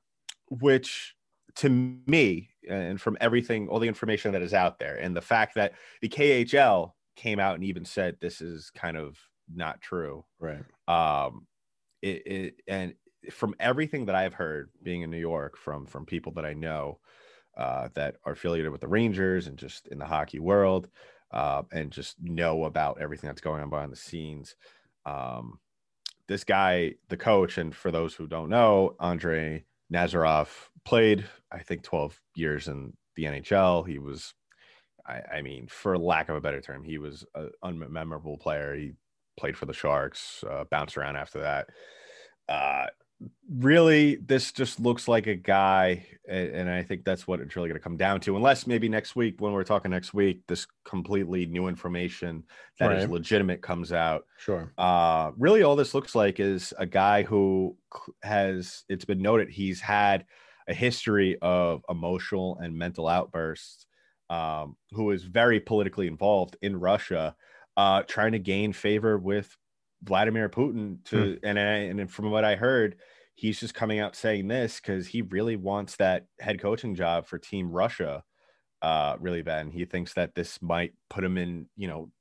which 0.50 1.16
to 1.58 1.70
me, 1.70 2.50
and 2.70 3.00
from 3.00 3.18
everything, 3.22 3.68
all 3.68 3.80
the 3.80 3.88
information 3.88 4.32
that 4.34 4.42
is 4.42 4.54
out 4.54 4.80
there, 4.80 4.96
and 4.96 5.16
the 5.16 5.22
fact 5.22 5.56
that 5.56 5.74
the 6.02 6.10
KHL 6.10 6.92
came 7.16 7.40
out 7.40 7.56
and 7.56 7.64
even 7.64 7.86
said 7.86 8.18
this 8.20 8.42
is 8.42 8.72
kind 8.72 8.98
of 8.98 9.18
not 9.54 9.82
true. 9.82 10.26
Right. 10.40 10.64
Um, 10.88 11.48
it, 12.02 12.28
it 12.28 12.56
and 12.68 12.94
from 13.32 13.56
everything 13.60 14.06
that 14.06 14.16
I've 14.16 14.34
heard, 14.34 14.70
being 14.84 15.02
in 15.02 15.10
New 15.10 15.18
York, 15.18 15.58
from 15.58 15.86
from 15.86 16.06
people 16.06 16.32
that 16.34 16.46
I 16.46 16.54
know 16.54 17.00
uh, 17.58 17.90
that 17.96 18.18
are 18.26 18.34
affiliated 18.34 18.72
with 18.72 18.82
the 18.82 18.88
Rangers 18.88 19.48
and 19.48 19.58
just 19.58 19.88
in 19.88 19.98
the 19.98 20.06
hockey 20.06 20.40
world, 20.40 20.90
uh, 21.32 21.64
and 21.72 21.92
just 21.92 22.16
know 22.22 22.66
about 22.66 23.02
everything 23.02 23.28
that's 23.28 23.42
going 23.42 23.62
on 23.62 23.70
behind 23.70 23.92
the 23.92 23.98
scenes. 23.98 24.56
Um, 25.06 25.60
this 26.28 26.44
guy, 26.44 26.96
the 27.10 27.18
coach, 27.18 27.58
and 27.58 27.74
for 27.76 27.92
those 27.92 28.14
who 28.14 28.28
don't 28.28 28.50
know, 28.50 28.96
Andrei 29.00 29.66
Nazarov 29.92 30.50
played, 30.86 31.26
I 31.52 31.60
think, 31.60 31.84
12 31.84 32.20
years 32.36 32.68
in 32.68 32.94
the 33.16 33.24
NHL. 33.24 33.88
He 33.88 33.98
was, 34.00 34.34
I, 35.06 35.22
I 35.38 35.42
mean, 35.42 35.68
for 35.68 35.98
lack 35.98 36.30
of 36.30 36.36
a 36.36 36.42
better 36.42 36.62
term, 36.62 36.84
he 36.84 36.98
was 36.98 37.26
an 37.36 37.52
unmemorable 37.64 38.40
player. 38.40 38.76
He 38.76 38.94
played 39.38 39.58
for 39.58 39.66
the 39.66 39.74
Sharks, 39.74 40.44
uh, 40.50 40.66
bounced 40.70 40.98
around 40.98 41.16
after 41.16 41.42
that. 41.42 41.68
Uh, 42.50 42.88
really, 43.50 44.16
this 44.18 44.52
just 44.52 44.80
looks 44.80 45.08
like 45.08 45.28
a 45.28 45.36
guy, 45.36 46.06
and, 46.28 46.50
and 46.50 46.70
I 46.70 46.84
think 46.84 47.04
that's 47.04 47.28
what 47.28 47.40
it's 47.40 47.56
really 47.56 47.70
going 47.70 47.80
to 47.80 47.84
come 47.84 47.98
down 47.98 48.20
to. 48.22 48.36
Unless 48.36 48.68
maybe 48.68 48.90
next 48.90 49.16
week, 49.16 49.36
when 49.40 49.54
we're 49.54 49.64
talking 49.64 49.92
next 49.92 50.14
week, 50.14 50.42
this 50.48 50.68
completely 50.86 51.46
new 51.46 51.68
information 51.68 52.44
that 52.80 52.92
is 52.92 53.04
Right. 53.06 53.12
legitimate 53.12 53.62
comes 53.62 53.92
out. 53.92 54.26
Sure. 54.38 54.72
Uh, 54.78 55.32
really, 55.38 55.64
all 55.64 55.76
this 55.76 55.94
looks 55.94 56.14
like 56.14 56.40
is 56.40 56.74
a 56.78 56.86
guy 56.86 57.24
who 57.24 57.76
has, 58.22 58.84
it's 58.88 59.06
been 59.06 59.22
noted, 59.22 59.50
he's 59.50 59.82
had 59.82 60.26
a 60.68 60.74
history 60.74 61.38
of 61.42 61.84
emotional 61.90 62.58
and 62.62 62.78
mental 62.78 63.08
outbursts, 63.08 63.88
um, 64.30 64.76
who 64.92 65.12
is 65.12 65.24
very 65.24 65.60
politically 65.60 66.06
involved 66.08 66.58
in 66.62 66.78
Russia, 66.78 67.36
uh, 67.78 68.04
trying 68.04 68.34
to 68.34 68.40
gain 68.40 68.74
favor 68.74 69.18
with 69.18 69.56
Vladimir 70.04 70.50
Putin. 70.50 71.04
To 71.06 71.40
and 71.44 71.60
I, 71.60 71.62
and 71.62 72.12
from 72.12 72.32
what 72.32 72.44
I 72.44 72.56
heard, 72.56 72.98
he's 73.36 73.60
just 73.60 73.76
coming 73.76 74.00
out 74.00 74.16
saying 74.16 74.48
this 74.48 74.82
because 74.82 75.08
he 75.08 75.22
really 75.22 75.56
wants 75.56 75.96
that 75.98 76.26
head 76.40 76.60
coaching 76.60 76.96
job 76.96 77.28
for 77.28 77.38
Team 77.38 77.72
Russia, 77.72 78.24
uh, 78.82 79.16
really 79.20 79.44
bad. 79.44 79.62
And 79.68 79.74
he 79.74 79.86
thinks 79.86 80.16
that 80.16 80.36
this 80.36 80.62
might 80.62 80.94
put 81.10 81.24
him 81.24 81.38
in, 81.38 81.70
you 81.76 81.88
know, 81.88 82.12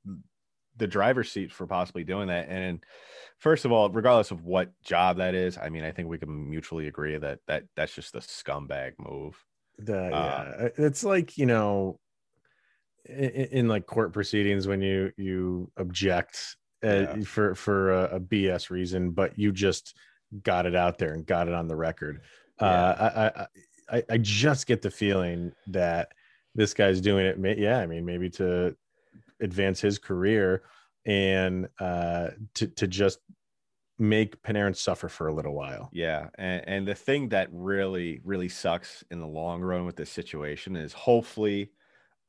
the 0.77 0.87
driver's 0.87 1.31
seat 1.31 1.51
for 1.51 1.65
possibly 1.65 2.03
doing 2.03 2.27
that. 2.27 2.49
And 2.49 2.83
first 3.39 3.65
of 3.65 3.71
all, 3.71 3.89
regardless 3.89 4.31
of 4.31 4.43
what 4.43 4.71
job 4.83 5.17
that 5.17 5.33
is, 5.33 5.57
I 5.57 5.69
mean, 5.69 5.83
I 5.83 5.91
think 5.91 6.07
we 6.07 6.19
can 6.19 6.49
mutually 6.49 6.87
agree 6.87 7.17
that 7.17 7.39
that 7.47 7.63
that's 7.75 7.95
just 7.95 8.15
a 8.15 8.19
scumbag 8.19 8.93
move. 8.99 9.43
The, 9.79 10.05
Uh, 10.05 10.09
yeah, 10.59 10.69
it's 10.77 11.03
like 11.03 11.37
you 11.37 11.45
know, 11.45 11.99
in, 13.07 13.29
in 13.51 13.67
like 13.67 13.85
court 13.85 14.13
proceedings 14.13 14.67
when 14.67 14.81
you 14.81 15.11
you 15.17 15.71
object 15.77 16.57
uh, 16.83 16.87
Yeah. 16.87 17.19
for 17.21 17.55
for 17.55 17.91
a, 17.91 18.15
a 18.15 18.19
BS 18.19 18.69
reason, 18.69 19.11
but 19.11 19.37
you 19.37 19.51
just 19.51 19.95
got 20.43 20.65
it 20.65 20.75
out 20.75 20.97
there 20.97 21.13
and 21.13 21.25
got 21.25 21.47
it 21.47 21.53
on 21.53 21.67
the 21.67 21.75
record. 21.75 22.21
Uh, 22.59 22.65
I, 22.65 23.25
I 23.25 23.47
I 23.97 24.03
I 24.11 24.17
just 24.17 24.67
get 24.67 24.81
the 24.81 24.91
feeling 24.91 25.53
that 25.67 26.11
this 26.55 26.73
guy's 26.73 27.01
doing 27.01 27.25
it. 27.25 27.57
Yeah, 27.57 27.79
I 27.79 27.85
mean, 27.85 28.05
maybe 28.05 28.29
to 28.31 28.75
advance 29.39 29.79
his 29.79 29.99
career 29.99 30.63
and 31.05 31.67
uh, 31.79 32.29
to 32.55 32.67
to 32.67 32.87
just 32.87 33.19
make 33.99 34.41
Panarin 34.43 34.75
suffer 34.75 35.07
for 35.09 35.27
a 35.27 35.33
little 35.33 35.53
while. 35.53 35.89
Yeah, 35.93 36.29
and 36.37 36.67
and 36.67 36.87
the 36.87 36.95
thing 36.95 37.29
that 37.29 37.49
really 37.51 38.21
really 38.23 38.49
sucks 38.49 39.03
in 39.11 39.19
the 39.19 39.27
long 39.27 39.61
run 39.61 39.85
with 39.85 39.95
this 39.95 40.09
situation 40.11 40.75
is 40.75 40.93
hopefully, 40.93 41.71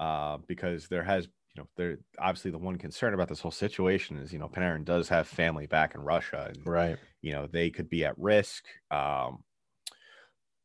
uh, 0.01 0.39
because 0.47 0.89
there 0.89 1.03
has 1.03 1.27
you 1.55 1.63
know 1.63 1.69
there 1.77 1.99
obviously 2.19 2.51
the 2.51 2.59
one 2.59 2.77
concern 2.77 3.15
about 3.15 3.29
this 3.29 3.41
whole 3.41 3.51
situation 3.51 4.19
is 4.19 4.33
you 4.33 4.39
know 4.39 4.49
Panarin 4.49 4.85
does 4.85 5.09
have 5.09 5.27
family 5.27 5.67
back 5.67 5.95
in 5.95 6.01
Russia 6.01 6.51
and 6.55 6.67
Right. 6.67 6.99
you 7.23 7.33
know 7.33 7.47
they 7.47 7.71
could 7.71 7.89
be 7.89 8.05
at 8.05 8.19
risk. 8.19 8.65
Um, 8.91 9.45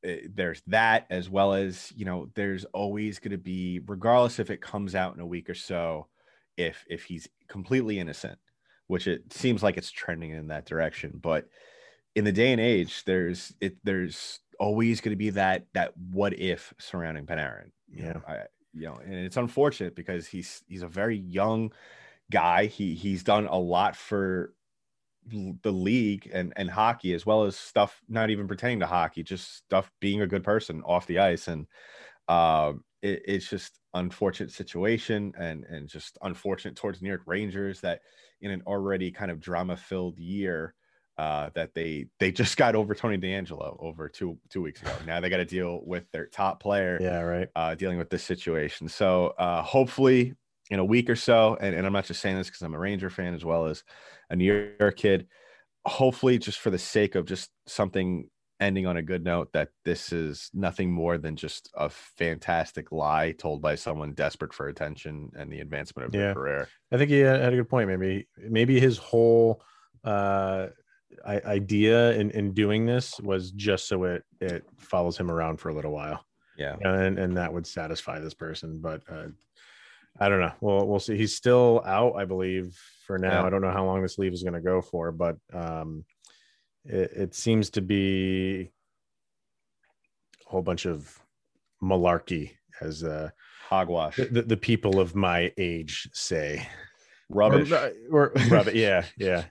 eh, 0.04 0.22
there's 0.34 0.62
that 0.68 1.08
as 1.10 1.30
well 1.30 1.54
as 1.54 1.92
you 1.96 2.06
know 2.06 2.30
there's 2.36 2.66
always 2.66 3.20
going 3.20 3.32
to 3.32 3.38
be 3.38 3.80
regardless 3.88 4.40
if 4.40 4.50
it 4.50 4.62
comes 4.62 4.94
out 4.96 5.16
in 5.16 5.22
a 5.22 5.26
week 5.26 5.50
or 5.50 5.56
so 5.56 6.08
if 6.58 6.86
if 6.88 7.06
he's 7.06 7.28
completely 7.48 8.00
innocent 8.00 8.38
which 8.88 9.08
it 9.08 9.34
seems 9.34 9.64
like 9.64 9.78
it's 9.78 9.90
trending 9.90 10.32
in 10.32 10.48
that 10.48 10.66
direction 10.66 11.20
but 11.20 11.48
in 12.16 12.26
the 12.26 12.32
day 12.32 12.52
and 12.52 12.62
age 12.62 13.04
there's 13.06 13.56
it 13.60 13.76
there's 13.84 14.40
always 14.60 15.02
going 15.02 15.12
to 15.12 15.18
be 15.18 15.32
that 15.32 15.66
that 15.74 15.98
what 15.98 16.38
if 16.38 16.74
surrounding 16.80 17.26
Panarin 17.26 17.72
you 17.90 18.04
know, 18.04 18.22
I, 18.28 18.42
you 18.74 18.86
know 18.86 19.00
and 19.04 19.14
it's 19.14 19.38
unfortunate 19.38 19.96
because 19.96 20.28
he's 20.28 20.64
he's 20.68 20.84
a 20.84 20.88
very 20.88 21.18
young 21.18 21.72
guy. 22.32 22.66
He 22.66 22.96
he's 22.96 23.24
done 23.24 23.48
a 23.48 23.58
lot 23.58 23.96
for 23.96 24.54
the 25.64 25.72
league 25.72 26.30
and 26.34 26.52
and 26.58 26.70
hockey 26.70 27.14
as 27.14 27.26
well 27.26 27.44
as 27.44 27.56
stuff 27.56 28.02
not 28.10 28.30
even 28.30 28.48
pertaining 28.48 28.82
to 28.82 28.86
hockey 28.86 29.24
just 29.24 29.56
stuff 29.56 29.90
being 30.02 30.22
a 30.22 30.28
good 30.28 30.44
person 30.44 30.82
off 30.84 31.08
the 31.08 31.20
ice. 31.20 31.48
And 31.48 31.66
um 32.28 32.84
it, 33.02 33.22
it's 33.26 33.50
just 33.50 33.80
unfortunate 33.94 34.52
situation 34.52 35.34
and 35.38 35.64
and 35.66 35.88
just 35.88 36.18
unfortunate 36.24 36.76
towards 36.76 37.02
New 37.02 37.10
York 37.10 37.24
Rangers 37.26 37.80
that 37.82 38.02
in 38.42 38.52
an 38.52 38.64
already 38.68 39.12
kind 39.12 39.32
of 39.32 39.40
drama 39.40 39.78
filled 39.78 40.20
year 40.20 40.76
uh 41.18 41.50
that 41.54 41.74
they 41.74 42.08
they 42.20 42.32
just 42.32 42.58
got 42.64 42.76
over 42.76 42.96
Tony 42.96 43.18
DeAngelo 43.18 43.78
over 43.80 44.10
two 44.10 44.40
two 44.50 44.62
weeks 44.62 44.82
ago 44.82 44.94
now 45.06 45.20
they 45.20 45.30
got 45.30 45.38
to 45.38 45.46
deal 45.46 45.82
with 45.86 46.10
their 46.12 46.26
top 46.28 46.60
player 46.62 46.98
Yeah. 47.02 47.22
Right. 47.22 47.50
uh, 47.56 47.76
dealing 47.76 47.98
with 47.98 48.10
this 48.10 48.24
situation. 48.24 48.88
So 48.90 49.28
uh, 49.38 49.62
hopefully 49.62 50.34
in 50.70 50.80
a 50.80 50.86
week 50.86 51.10
or 51.10 51.16
so, 51.16 51.56
and, 51.60 51.76
and 51.76 51.86
I'm 51.86 51.94
not 51.94 52.06
just 52.06 52.22
saying 52.22 52.38
this 52.38 52.48
because 52.48 52.62
I'm 52.62 52.74
a 52.74 52.80
Ranger 52.80 53.10
fan 53.10 53.34
as 53.34 53.44
well 53.46 53.66
as 53.68 53.84
a 54.30 54.36
New 54.36 54.74
York 54.80 54.96
kid. 54.98 55.28
Hopefully, 55.86 56.38
just 56.40 56.60
for 56.60 56.70
the 56.70 56.80
sake 56.80 57.16
of 57.16 57.26
just 57.26 57.52
something 57.68 58.30
ending 58.62 58.88
on 58.88 58.96
a 58.96 59.02
good 59.02 59.24
note, 59.26 59.52
that 59.52 59.70
this 59.84 60.14
is 60.14 60.50
nothing 60.54 60.90
more 60.92 61.18
than 61.18 61.36
just 61.36 61.70
a 61.76 61.90
fantastic 61.90 62.94
lie 62.94 63.34
told 63.34 63.62
by 63.62 63.76
someone 63.76 64.14
desperate 64.14 64.54
for 64.54 64.70
attention 64.70 65.30
and 65.36 65.52
the 65.52 65.60
advancement 65.60 66.08
of 66.08 66.16
Yeah. 66.16 66.28
their 66.28 66.34
career. 66.36 66.70
I 66.92 66.98
think 66.98 67.10
he 67.12 67.20
had 67.20 67.52
a 67.52 67.58
good 67.58 67.70
point. 67.70 67.90
Maybe 67.90 68.28
maybe 68.38 68.80
his 68.80 68.98
whole 68.98 69.62
uh, 70.06 70.68
idea 71.26 72.12
in, 72.14 72.32
in 72.32 72.54
doing 72.54 72.86
this 72.86 73.20
was 73.20 73.52
just 73.52 73.88
so 73.88 74.04
it 74.04 74.24
it 74.42 74.64
follows 74.78 75.18
him 75.18 75.32
around 75.32 75.58
for 75.58 75.70
a 75.70 75.74
little 75.74 75.92
while, 75.92 76.26
Yeah. 76.58 76.76
and 76.84 77.18
and 77.20 77.38
that 77.38 77.54
would 77.54 77.68
satisfy 77.68 78.20
this 78.20 78.34
person. 78.34 78.80
But 78.82 79.02
uh, 79.10 79.28
I 80.20 80.30
don't 80.30 80.40
know. 80.42 80.54
Well, 80.62 80.88
we'll 80.88 81.00
see. 81.00 81.18
He's 81.18 81.36
still 81.36 81.82
out, 81.86 82.14
I 82.16 82.26
believe, 82.26 82.80
for 83.08 83.18
now. 83.18 83.42
Yeah. 83.42 83.46
I 83.46 83.50
don't 83.50 83.62
know 83.62 83.72
how 83.72 83.86
long 83.86 84.02
this 84.02 84.18
leave 84.18 84.34
is 84.34 84.44
going 84.44 84.54
to 84.54 84.62
go 84.62 84.82
for, 84.82 85.12
but 85.12 85.38
um, 85.54 86.06
it, 86.86 87.12
it 87.16 87.36
seems 87.36 87.72
to 87.72 87.82
be 87.82 88.72
a 90.46 90.50
whole 90.50 90.62
bunch 90.62 90.86
of 90.86 91.20
malarkey, 91.82 92.52
as 92.82 93.04
uh, 93.04 93.30
Hogwash. 93.70 94.18
the, 94.18 94.44
the, 94.44 94.58
people 94.58 95.00
of 95.00 95.16
my 95.16 95.52
age 95.58 96.10
say. 96.14 96.68
Rubbish. 97.30 97.72
Or, 97.72 97.92
or 98.12 98.34
rubbish. 98.50 98.76
Yeah, 98.76 99.06
yeah. 99.18 99.46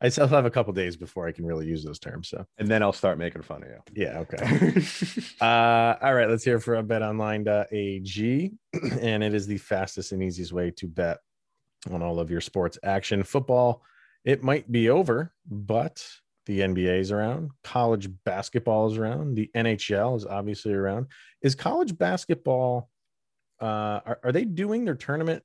I 0.00 0.10
still 0.10 0.26
have 0.26 0.44
a 0.44 0.50
couple 0.50 0.72
days 0.74 0.96
before 0.96 1.26
I 1.26 1.32
can 1.32 1.46
really 1.46 1.66
use 1.66 1.82
those 1.82 1.98
terms. 1.98 2.28
So 2.28 2.44
and 2.58 2.68
then 2.68 2.82
I'll 2.82 2.92
start 2.92 3.16
making 3.18 3.42
fun 3.42 3.62
of 3.62 3.68
you. 3.68 3.80
yeah, 3.94 4.18
okay. 4.20 4.82
Uh, 5.40 5.96
all 6.02 6.14
right, 6.14 6.28
let's 6.28 6.44
hear 6.44 6.58
from 6.58 6.86
betonline.ag. 6.86 8.52
and 9.00 9.24
it 9.24 9.34
is 9.34 9.46
the 9.46 9.58
fastest 9.58 10.12
and 10.12 10.22
easiest 10.22 10.52
way 10.52 10.70
to 10.72 10.86
bet 10.86 11.18
on 11.90 12.02
all 12.02 12.20
of 12.20 12.30
your 12.30 12.40
sports 12.40 12.78
action. 12.82 13.22
Football, 13.22 13.82
it 14.24 14.42
might 14.42 14.70
be 14.70 14.90
over, 14.90 15.32
but 15.48 16.04
the 16.46 16.60
NBA 16.60 17.00
is 17.00 17.12
around. 17.12 17.50
College 17.64 18.08
basketball 18.24 18.90
is 18.90 18.98
around. 18.98 19.34
The 19.34 19.50
NHL 19.54 20.16
is 20.16 20.26
obviously 20.26 20.72
around. 20.72 21.06
Is 21.42 21.54
college 21.54 21.96
basketball, 21.96 22.90
uh, 23.60 24.00
are, 24.04 24.20
are 24.24 24.32
they 24.32 24.44
doing 24.44 24.84
their 24.84 24.94
tournament 24.94 25.42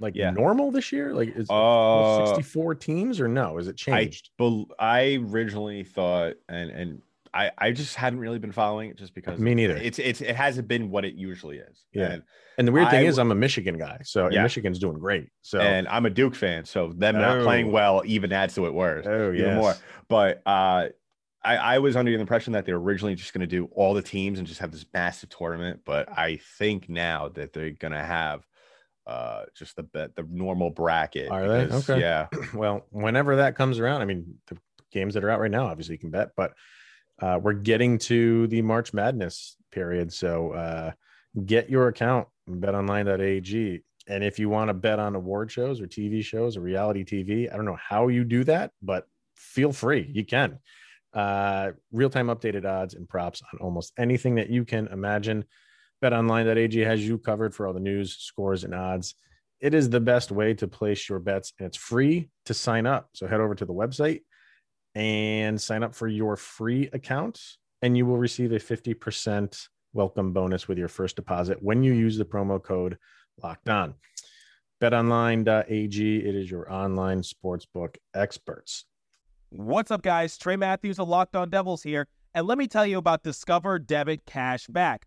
like 0.00 0.14
Yeah. 0.16 0.30
normal 0.30 0.70
this 0.70 0.92
year? 0.92 1.14
Like 1.14 1.28
is 1.36 1.48
Uh, 1.50 2.26
64 2.26 2.74
teams 2.76 3.20
or 3.20 3.28
no? 3.28 3.58
Is 3.58 3.68
it 3.68 3.76
changed? 3.76 4.30
Bel 4.38 4.66
I 4.78 5.18
originally 5.30 5.84
thought, 5.84 6.34
and 6.48 6.70
and 6.70 7.02
I 7.32 7.50
I 7.58 7.72
just 7.72 7.94
hadn't 7.96 8.18
really 8.20 8.38
been 8.38 8.52
following 8.52 8.90
it 8.90 8.96
just 8.96 9.14
because 9.14 9.38
Me 9.38 9.54
neither. 9.54 9.76
It's 9.76 9.98
it's 9.98 10.20
it 10.20 10.36
hasn't 10.36 10.68
been 10.68 10.90
what 10.90 11.04
it 11.04 11.14
usually 11.14 11.58
is. 11.58 11.84
Yeah. 11.92 12.12
And, 12.12 12.22
and 12.58 12.68
the 12.68 12.72
weird 12.72 12.88
thing 12.90 13.04
I 13.04 13.08
is, 13.08 13.18
I'm 13.18 13.32
a 13.32 13.34
Michigan 13.34 13.76
guy, 13.76 13.98
so 14.04 14.30
Yeah. 14.30 14.42
Michigan's 14.44 14.78
doing 14.78 14.98
great. 14.98 15.28
So 15.42 15.58
and 15.60 15.88
I'm 15.88 16.06
a 16.06 16.10
Duke 16.10 16.36
fan, 16.36 16.64
so 16.64 16.92
them 16.92 17.16
not 17.16 17.42
playing 17.42 17.68
Oh. 17.68 17.72
well 17.72 18.02
even 18.04 18.32
adds 18.32 18.54
to 18.54 18.66
it 18.66 18.74
worse. 18.74 19.06
oh 19.08 19.30
yes. 19.32 19.56
more. 19.56 19.74
But 20.08 20.42
uh, 20.46 20.88
I, 21.46 21.56
I 21.56 21.78
was 21.80 21.94
under 21.96 22.10
the 22.12 22.18
impression 22.20 22.52
that 22.54 22.64
they're 22.64 22.76
originally 22.76 23.14
just 23.16 23.32
going 23.34 23.40
to 23.42 23.46
do 23.46 23.66
all 23.74 23.92
the 23.94 24.00
teams 24.02 24.38
and 24.38 24.46
just 24.48 24.60
have 24.60 24.70
this 24.70 24.86
massive 24.94 25.28
tournament. 25.28 25.80
But 25.84 26.08
I 26.10 26.38
think 26.58 26.88
now 26.88 27.28
that 27.30 27.52
they're 27.52 27.70
going 27.72 27.92
to 27.92 27.98
have 28.04 28.46
uh, 29.06 29.44
just 29.56 29.76
the 29.76 29.82
bet 29.82 30.14
the 30.14 30.26
normal 30.30 30.70
bracket. 30.70 31.30
Are 31.30 31.48
they? 31.48 31.74
Okay. 31.74 32.00
Yeah. 32.00 32.28
well, 32.54 32.86
whenever 32.90 33.36
that 33.36 33.56
comes 33.56 33.78
around, 33.78 34.02
I 34.02 34.04
mean, 34.06 34.38
the 34.46 34.56
games 34.92 35.14
that 35.14 35.24
are 35.24 35.30
out 35.30 35.40
right 35.40 35.50
now, 35.50 35.66
obviously 35.66 35.94
you 35.94 35.98
can 35.98 36.10
bet, 36.10 36.30
but 36.36 36.54
uh, 37.20 37.38
we're 37.40 37.52
getting 37.52 37.98
to 37.98 38.46
the 38.48 38.62
March 38.62 38.92
Madness 38.92 39.56
period. 39.70 40.12
So 40.12 40.52
uh, 40.52 40.92
get 41.44 41.70
your 41.70 41.88
account, 41.88 42.28
betonline.ag. 42.48 43.82
And 44.06 44.22
if 44.22 44.38
you 44.38 44.48
want 44.48 44.68
to 44.68 44.74
bet 44.74 44.98
on 44.98 45.14
award 45.14 45.50
shows 45.50 45.80
or 45.80 45.86
TV 45.86 46.24
shows 46.24 46.56
or 46.56 46.60
reality 46.60 47.04
TV, 47.04 47.52
I 47.52 47.56
don't 47.56 47.64
know 47.64 47.78
how 47.80 48.08
you 48.08 48.24
do 48.24 48.44
that, 48.44 48.72
but 48.82 49.06
feel 49.36 49.72
free. 49.72 50.10
You 50.12 50.24
can. 50.24 50.58
Uh, 51.12 51.72
Real 51.92 52.10
time 52.10 52.26
updated 52.26 52.64
odds 52.64 52.94
and 52.94 53.08
props 53.08 53.42
on 53.52 53.60
almost 53.60 53.92
anything 53.98 54.34
that 54.34 54.50
you 54.50 54.64
can 54.64 54.88
imagine. 54.88 55.44
BetOnline.ag 56.04 56.80
has 56.80 57.06
you 57.06 57.18
covered 57.18 57.54
for 57.54 57.66
all 57.66 57.72
the 57.72 57.80
news, 57.80 58.16
scores, 58.18 58.64
and 58.64 58.74
odds 58.74 59.14
it 59.64 59.72
is 59.72 59.88
the 59.88 59.98
best 59.98 60.30
way 60.30 60.52
to 60.52 60.68
place 60.68 61.08
your 61.08 61.18
bets 61.18 61.54
and 61.58 61.66
it's 61.66 61.78
free 61.78 62.28
to 62.44 62.52
sign 62.52 62.84
up. 62.84 63.08
So 63.14 63.26
head 63.26 63.40
over 63.40 63.54
to 63.54 63.64
the 63.64 63.72
website 63.72 64.20
and 64.94 65.58
sign 65.58 65.82
up 65.82 65.94
for 65.94 66.06
your 66.06 66.36
free 66.36 66.90
account, 66.92 67.40
and 67.80 67.96
you 67.96 68.04
will 68.04 68.18
receive 68.18 68.52
a 68.52 68.56
50% 68.58 69.66
welcome 69.94 70.34
bonus 70.34 70.68
with 70.68 70.76
your 70.76 70.88
first 70.88 71.16
deposit 71.16 71.62
when 71.62 71.82
you 71.82 71.94
use 71.94 72.18
the 72.18 72.26
promo 72.26 72.62
code 72.62 72.98
locked 73.42 73.70
on. 73.70 73.94
BetOnline.ag, 74.82 76.16
it 76.18 76.34
is 76.34 76.50
your 76.50 76.70
online 76.70 77.22
sportsbook 77.22 77.96
experts. 78.14 78.84
What's 79.48 79.90
up, 79.90 80.02
guys? 80.02 80.36
Trey 80.36 80.56
Matthews 80.56 80.98
of 80.98 81.08
Locked 81.08 81.36
On 81.36 81.48
Devils 81.48 81.82
here, 81.82 82.06
and 82.34 82.46
let 82.46 82.58
me 82.58 82.66
tell 82.66 82.84
you 82.84 82.98
about 82.98 83.22
Discover 83.22 83.78
Debit 83.78 84.26
Cash 84.26 84.66
Back. 84.66 85.06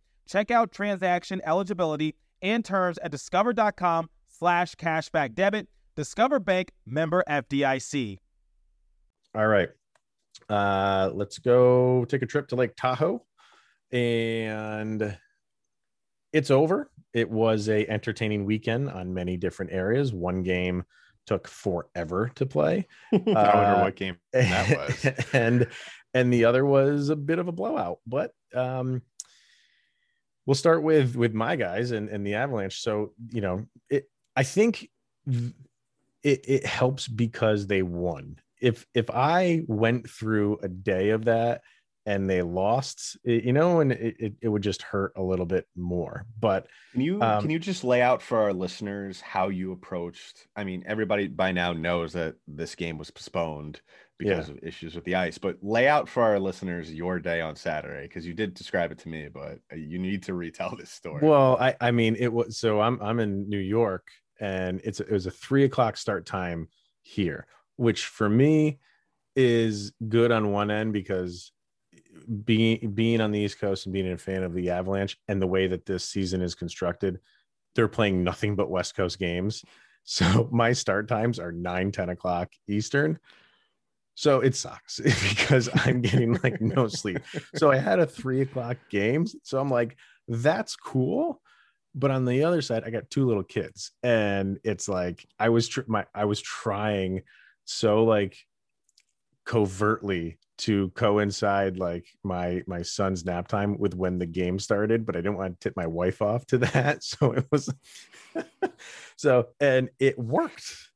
Check 0.31 0.49
out 0.49 0.71
transaction 0.71 1.41
eligibility 1.45 2.15
and 2.41 2.63
terms 2.63 2.97
at 3.03 3.11
discover.com 3.11 4.09
slash 4.29 4.75
cashback 4.75 5.35
debit. 5.35 5.67
Discover 5.97 6.39
Bank 6.39 6.71
member 6.85 7.21
FDIC. 7.27 8.17
All 9.35 9.47
right. 9.47 9.67
Uh, 10.49 11.11
let's 11.13 11.37
go 11.37 12.05
take 12.05 12.21
a 12.21 12.25
trip 12.25 12.47
to 12.47 12.55
Lake 12.55 12.71
Tahoe. 12.77 13.25
And 13.91 15.17
it's 16.31 16.49
over. 16.49 16.89
It 17.13 17.29
was 17.29 17.67
a 17.67 17.85
entertaining 17.89 18.45
weekend 18.45 18.89
on 18.89 19.13
many 19.13 19.35
different 19.35 19.73
areas. 19.73 20.13
One 20.13 20.43
game 20.43 20.83
took 21.25 21.45
forever 21.45 22.31
to 22.35 22.45
play. 22.45 22.87
I 23.13 23.17
wonder 23.17 23.37
Uh, 23.37 23.81
what 23.83 23.95
game 23.97 24.15
that 24.31 24.77
was. 24.77 25.25
and 25.33 25.67
and 26.13 26.31
the 26.31 26.45
other 26.45 26.65
was 26.65 27.09
a 27.09 27.17
bit 27.17 27.37
of 27.39 27.49
a 27.49 27.51
blowout. 27.51 27.99
But 28.07 28.31
um 28.55 29.01
we'll 30.45 30.55
start 30.55 30.83
with 30.83 31.15
with 31.15 31.33
my 31.33 31.55
guys 31.55 31.91
and, 31.91 32.09
and 32.09 32.25
the 32.25 32.35
Avalanche. 32.35 32.81
So, 32.81 33.13
you 33.29 33.41
know, 33.41 33.65
it 33.89 34.09
I 34.35 34.43
think 34.43 34.89
it 35.27 35.53
it 36.23 36.65
helps 36.65 37.07
because 37.07 37.67
they 37.67 37.81
won. 37.81 38.37
If 38.61 38.85
if 38.93 39.09
I 39.09 39.63
went 39.67 40.09
through 40.09 40.59
a 40.61 40.67
day 40.67 41.09
of 41.09 41.25
that 41.25 41.61
and 42.05 42.29
they 42.29 42.41
lost, 42.41 43.17
it- 43.23 43.43
you 43.43 43.53
know, 43.53 43.79
and 43.79 43.91
it, 43.91 44.15
it, 44.19 44.33
it 44.41 44.47
would 44.47 44.63
just 44.63 44.81
hurt 44.81 45.13
a 45.15 45.21
little 45.21 45.45
bit 45.45 45.67
more. 45.75 46.25
But 46.39 46.67
Can 46.93 47.01
you 47.01 47.21
Um, 47.21 47.41
can 47.41 47.49
you 47.51 47.59
just 47.59 47.83
lay 47.83 48.01
out 48.01 48.21
for 48.21 48.39
our 48.39 48.53
listeners 48.53 49.21
how 49.21 49.49
you 49.49 49.71
approached? 49.71 50.47
I 50.55 50.63
mean, 50.63 50.83
everybody 50.87 51.27
by 51.27 51.51
now 51.51 51.73
knows 51.73 52.13
that 52.13 52.35
this 52.47 52.75
game 52.75 52.97
was 52.97 53.11
postponed 53.11 53.81
because 54.29 54.49
of 54.49 54.59
issues 54.61 54.95
with 54.95 55.03
the 55.03 55.15
ice, 55.15 55.37
but 55.37 55.57
lay 55.61 55.87
out 55.87 56.07
for 56.07 56.23
our 56.23 56.39
listeners 56.39 56.93
your 56.93 57.19
day 57.19 57.41
on 57.41 57.55
Saturday 57.55 58.03
because 58.07 58.25
you 58.25 58.33
did 58.33 58.53
describe 58.53 58.91
it 58.91 58.99
to 58.99 59.09
me, 59.09 59.27
but 59.27 59.59
uh, 59.71 59.75
you 59.75 59.99
need 59.99 60.23
to 60.23 60.33
retell 60.33 60.75
this 60.77 60.91
story. 60.91 61.27
Well, 61.27 61.57
I, 61.59 61.75
I 61.81 61.91
mean, 61.91 62.15
it 62.17 62.31
was 62.31 62.57
so 62.57 62.81
I'm 62.81 63.01
I'm 63.01 63.19
in 63.19 63.49
New 63.49 63.57
York, 63.59 64.07
and 64.39 64.81
it's 64.83 64.99
it 64.99 65.11
was 65.11 65.25
a 65.25 65.31
three 65.31 65.63
o'clock 65.63 65.97
start 65.97 66.25
time 66.25 66.67
here, 67.01 67.47
which 67.77 68.05
for 68.05 68.29
me 68.29 68.79
is 69.35 69.93
good 70.07 70.31
on 70.31 70.51
one 70.51 70.71
end 70.71 70.93
because 70.93 71.51
being 72.45 72.91
being 72.93 73.21
on 73.21 73.31
the 73.31 73.39
East 73.39 73.59
Coast 73.59 73.85
and 73.85 73.93
being 73.93 74.11
a 74.11 74.17
fan 74.17 74.43
of 74.43 74.53
the 74.53 74.69
Avalanche 74.69 75.17
and 75.27 75.41
the 75.41 75.47
way 75.47 75.67
that 75.67 75.85
this 75.85 76.03
season 76.03 76.41
is 76.41 76.55
constructed, 76.55 77.19
they're 77.75 77.87
playing 77.87 78.23
nothing 78.23 78.55
but 78.55 78.69
West 78.69 78.95
Coast 78.95 79.19
games. 79.19 79.63
So 80.03 80.49
my 80.51 80.73
start 80.73 81.07
times 81.07 81.39
are 81.39 81.51
9, 81.51 81.91
10 81.91 82.09
o'clock 82.09 82.49
Eastern. 82.67 83.19
So 84.15 84.41
it 84.41 84.55
sucks 84.55 84.99
because 85.29 85.69
I'm 85.85 86.01
getting 86.01 86.37
like 86.43 86.61
no 86.61 86.87
sleep. 86.87 87.19
So 87.55 87.71
I 87.71 87.77
had 87.77 87.99
a 87.99 88.05
three 88.05 88.41
o'clock 88.41 88.77
game. 88.89 89.25
So 89.43 89.59
I'm 89.59 89.69
like, 89.69 89.97
that's 90.27 90.75
cool. 90.75 91.41
But 91.93 92.11
on 92.11 92.25
the 92.25 92.43
other 92.43 92.61
side, 92.61 92.83
I 92.85 92.89
got 92.89 93.09
two 93.09 93.25
little 93.25 93.43
kids, 93.43 93.91
and 94.01 94.59
it's 94.63 94.87
like 94.87 95.25
I 95.37 95.49
was 95.49 95.67
tr- 95.67 95.81
my 95.87 96.05
I 96.15 96.23
was 96.25 96.41
trying 96.41 97.23
so 97.65 98.05
like 98.05 98.37
covertly 99.45 100.37
to 100.59 100.89
coincide 100.91 101.77
like 101.77 102.05
my 102.23 102.61
my 102.67 102.83
son's 102.83 103.25
nap 103.25 103.47
time 103.47 103.77
with 103.79 103.95
when 103.95 104.19
the 104.19 104.25
game 104.25 104.59
started, 104.59 105.05
but 105.05 105.15
I 105.15 105.19
didn't 105.19 105.37
want 105.37 105.59
to 105.59 105.63
tip 105.63 105.75
my 105.75 105.87
wife 105.87 106.21
off 106.21 106.45
to 106.47 106.57
that. 106.59 107.03
So 107.03 107.33
it 107.33 107.45
was 107.51 107.73
so 109.17 109.47
and 109.59 109.89
it 109.99 110.17
worked. 110.17 110.90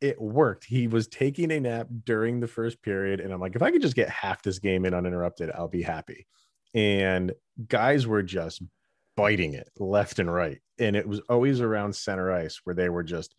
It 0.00 0.20
worked. 0.20 0.64
He 0.64 0.86
was 0.86 1.08
taking 1.08 1.50
a 1.50 1.60
nap 1.60 1.88
during 2.04 2.40
the 2.40 2.46
first 2.46 2.82
period, 2.82 3.20
and 3.20 3.32
I'm 3.32 3.40
like, 3.40 3.56
if 3.56 3.62
I 3.62 3.70
could 3.70 3.82
just 3.82 3.96
get 3.96 4.08
half 4.08 4.42
this 4.42 4.58
game 4.58 4.84
in 4.84 4.94
uninterrupted, 4.94 5.50
I'll 5.52 5.68
be 5.68 5.82
happy. 5.82 6.26
And 6.74 7.32
guys 7.66 8.06
were 8.06 8.22
just 8.22 8.62
biting 9.16 9.54
it 9.54 9.68
left 9.78 10.20
and 10.20 10.32
right. 10.32 10.60
And 10.78 10.94
it 10.94 11.08
was 11.08 11.20
always 11.28 11.60
around 11.60 11.96
center 11.96 12.32
ice 12.32 12.60
where 12.62 12.74
they 12.74 12.88
were 12.88 13.02
just 13.02 13.34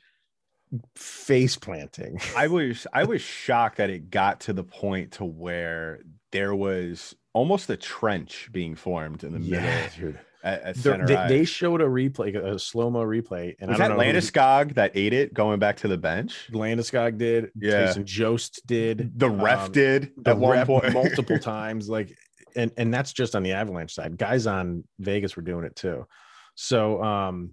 face 0.96 1.56
planting. 1.56 2.20
I 2.36 2.48
was 2.50 2.86
I 2.94 3.06
was 3.06 3.22
shocked 3.22 3.78
that 3.78 3.90
it 3.90 4.10
got 4.10 4.42
to 4.42 4.54
the 4.54 4.64
point 4.64 5.14
to 5.14 5.26
where 5.26 6.00
there 6.32 6.54
was 6.54 7.16
almost 7.34 7.70
a 7.70 7.78
trench 7.78 8.50
being 8.52 8.76
formed 8.76 9.24
in 9.24 9.34
the 9.34 9.40
middle 9.40 9.90
dude. 9.98 10.20
At, 10.42 10.62
at 10.62 10.76
They, 11.08 11.26
they 11.28 11.46
showed 11.46 11.82
a 11.82 11.86
replay, 11.86 12.34
a 12.36 12.58
slow 12.58 12.90
mo 12.90 13.02
replay, 13.02 13.56
and 13.60 13.70
was 13.70 13.80
I 13.80 13.88
that 13.90 13.96
don't 13.96 14.06
who- 14.06 14.14
Landeskog 14.14 14.76
that 14.76 14.92
ate 14.96 15.14
it 15.14 15.34
going 15.34 15.60
back 15.60 15.78
to 15.78 15.88
the 15.88 15.98
bench? 15.98 16.48
Landeskog 16.52 17.18
did. 17.18 17.52
Yeah. 17.60 17.88
Tyson 17.88 18.06
Jost 18.06 18.66
did. 18.66 19.20
The 19.20 19.30
ref 19.30 19.66
um, 19.66 19.72
did 19.72 20.12
the 20.18 20.32
at 20.32 20.38
one 20.38 20.58
ref 20.58 20.68
point 20.68 20.94
multiple 20.94 21.40
times. 21.40 21.90
Like, 21.90 22.16
and 22.56 22.72
and 22.78 22.94
that's 22.94 23.12
just 23.12 23.36
on 23.36 23.44
the 23.44 23.52
Avalanche 23.52 23.94
side. 23.94 24.18
Guys 24.18 24.48
on 24.48 24.86
Vegas 25.00 25.36
were 25.36 25.42
doing 25.42 25.66
it 25.66 25.76
too. 25.76 26.08
So, 26.56 27.04
um, 27.04 27.52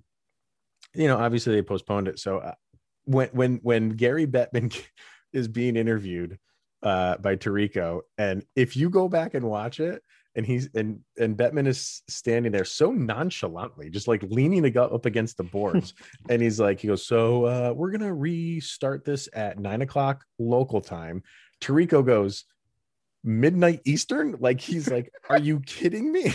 you 0.94 1.08
know, 1.08 1.18
obviously 1.18 1.54
they 1.54 1.62
postponed 1.62 2.08
it. 2.08 2.18
So 2.20 2.38
uh, 2.38 2.54
when 3.04 3.28
when 3.30 3.56
when 3.62 3.90
Gary 3.90 4.26
Bettman 4.26 4.76
is 5.32 5.48
being 5.48 5.76
interviewed 5.76 6.38
uh, 6.82 7.16
by 7.18 7.34
Tirico, 7.34 8.02
and 8.16 8.44
if 8.54 8.76
you 8.76 8.90
go 8.90 9.08
back 9.08 9.34
and 9.34 9.44
watch 9.44 9.80
it, 9.80 10.02
and 10.36 10.46
he's 10.46 10.68
and 10.74 11.00
and 11.18 11.36
Bettman 11.36 11.66
is 11.66 12.02
standing 12.08 12.52
there 12.52 12.64
so 12.64 12.92
nonchalantly, 12.92 13.90
just 13.90 14.06
like 14.06 14.22
leaning 14.22 14.76
up 14.76 15.06
against 15.06 15.38
the 15.38 15.44
boards, 15.44 15.94
and 16.28 16.40
he's 16.40 16.60
like, 16.60 16.78
he 16.78 16.88
goes, 16.88 17.06
so 17.06 17.46
uh, 17.46 17.72
we're 17.74 17.90
gonna 17.90 18.14
restart 18.14 19.04
this 19.04 19.28
at 19.32 19.58
nine 19.58 19.82
o'clock 19.82 20.24
local 20.38 20.80
time. 20.80 21.22
Tirico 21.60 22.04
goes 22.04 22.44
midnight 23.24 23.80
Eastern, 23.84 24.36
like 24.38 24.60
he's 24.60 24.88
like, 24.90 25.10
are 25.28 25.40
you 25.40 25.60
kidding 25.66 26.12
me? 26.12 26.32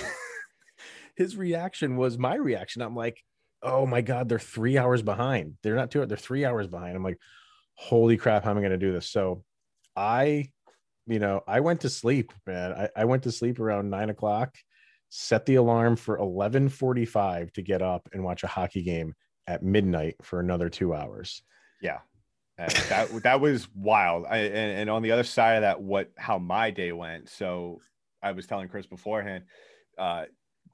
His 1.16 1.38
reaction 1.38 1.96
was 1.96 2.18
my 2.18 2.36
reaction. 2.36 2.82
I'm 2.82 2.96
like, 2.96 3.24
oh 3.62 3.86
my 3.86 4.02
god, 4.02 4.28
they're 4.28 4.40
three 4.40 4.78
hours 4.78 5.04
behind. 5.04 5.58
They're 5.62 5.76
not 5.76 5.92
two, 5.92 6.06
they're 6.06 6.18
three 6.18 6.44
hours 6.44 6.68
behind. 6.68 6.96
I'm 6.96 7.04
like, 7.04 7.20
holy 7.76 8.18
crap, 8.18 8.44
how 8.44 8.52
am 8.52 8.58
I 8.58 8.62
to 8.62 8.78
do 8.78 8.92
this? 8.92 9.10
So 9.10 9.44
I, 9.96 10.50
you 11.12 11.19
know, 11.19 11.43
I 11.47 11.60
went 11.60 11.82
to 11.82 11.89
sleep, 11.89 12.32
man. 12.47 12.71
I, 12.74 12.89
I 12.95 13.06
went 13.06 13.24
to 13.24 13.32
sleep 13.32 13.60
around 13.60 13.89
nine 13.89 14.10
o'clock, 14.10 14.56
set 15.10 15.45
the 15.45 15.56
alarm 15.56 15.95
for 15.97 16.17
11:45 16.17 17.52
to 17.54 17.62
get 17.62 17.82
up 17.82 18.08
and 18.13 18.24
watch 18.24 18.43
a 18.43 18.47
hockey 18.47 18.82
game 18.82 19.13
at 19.47 19.63
midnight 19.63 20.15
for 20.21 20.39
another 20.39 20.69
two 20.69 20.93
hours. 20.93 21.43
Yeah. 21.82 22.00
That 22.58 23.10
that 23.24 23.41
was 23.41 23.67
wild. 23.76 24.26
I, 24.30 24.38
and, 24.38 24.80
and 24.80 24.89
on 24.89 25.02
the 25.02 25.12
other 25.12 25.24
side 25.24 25.56
of 25.56 25.62
that, 25.62 25.82
what 25.82 26.12
how 26.17 26.38
my 26.38 26.71
day 26.71 26.91
went. 26.91 27.30
So 27.30 27.82
I 28.24 28.32
was 28.32 28.47
telling 28.47 28.69
Chris 28.69 28.86
beforehand, 28.86 29.45
uh, 29.97 30.26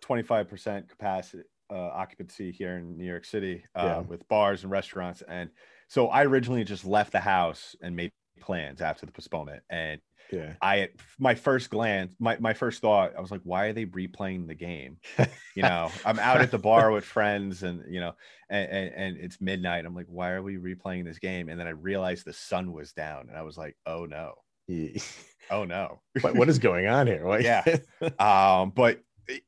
25% 0.04 0.90
capacity 0.90 1.44
uh, 1.70 1.76
occupancy 1.76 2.52
here 2.52 2.78
in 2.78 2.98
New 2.98 3.06
York 3.06 3.26
City 3.26 3.64
uh, 3.76 3.84
Yeah. 3.84 4.00
with 4.02 4.28
bars 4.28 4.64
and 4.64 4.72
restaurants. 4.72 5.24
And 5.28 5.50
so 5.88 6.08
I 6.10 6.26
originally 6.26 6.64
just 6.64 6.86
left 6.86 7.12
the 7.12 7.20
house 7.20 7.76
and 7.82 7.96
made 7.96 8.12
plans 8.40 8.82
after 8.82 9.06
the 9.06 9.12
postponement. 9.12 9.64
And 9.70 10.00
Yeah. 10.32 10.54
I, 10.62 10.90
my 11.20 11.36
first 11.36 11.70
glance, 11.70 12.12
my, 12.20 12.38
my 12.40 12.54
first 12.54 12.82
thought, 12.82 13.14
I 13.18 13.22
was 13.22 13.32
like, 13.32 13.42
why 13.44 13.66
are 13.68 13.74
they 13.74 13.86
replaying 13.86 14.48
the 14.48 14.56
game? 14.56 14.98
You 15.56 15.64
know, 15.64 15.90
I'm 16.06 16.20
out 16.20 16.42
at 16.42 16.52
the 16.52 16.60
bar 16.60 16.92
with 16.92 17.04
friends 17.04 17.64
and, 17.64 17.84
you 17.92 18.00
know, 18.00 18.14
and, 18.48 18.70
and, 18.70 18.94
and 18.94 19.18
it's 19.18 19.42
midnight. 19.42 19.86
I'm 19.86 19.96
like, 19.96 20.06
why 20.08 20.30
are 20.34 20.44
we 20.44 20.58
replaying 20.58 21.04
this 21.04 21.18
game? 21.18 21.50
And 21.50 21.60
then 21.60 21.66
I 21.66 21.72
realized 21.72 22.26
the 22.26 22.34
sun 22.34 22.74
was 22.74 22.94
down 22.94 23.26
and 23.28 23.36
I 23.36 23.42
was 23.42 23.58
like, 23.58 23.76
oh 23.88 24.06
no, 24.06 24.36
oh 25.50 25.64
no. 25.64 26.00
what, 26.22 26.36
what 26.36 26.50
is 26.50 26.60
going 26.60 26.86
on 26.86 27.08
here? 27.08 27.26
What- 27.26 27.42
Yeah. 27.42 27.64
Um, 28.20 28.72
but 28.76 29.02
eh, 29.30 29.40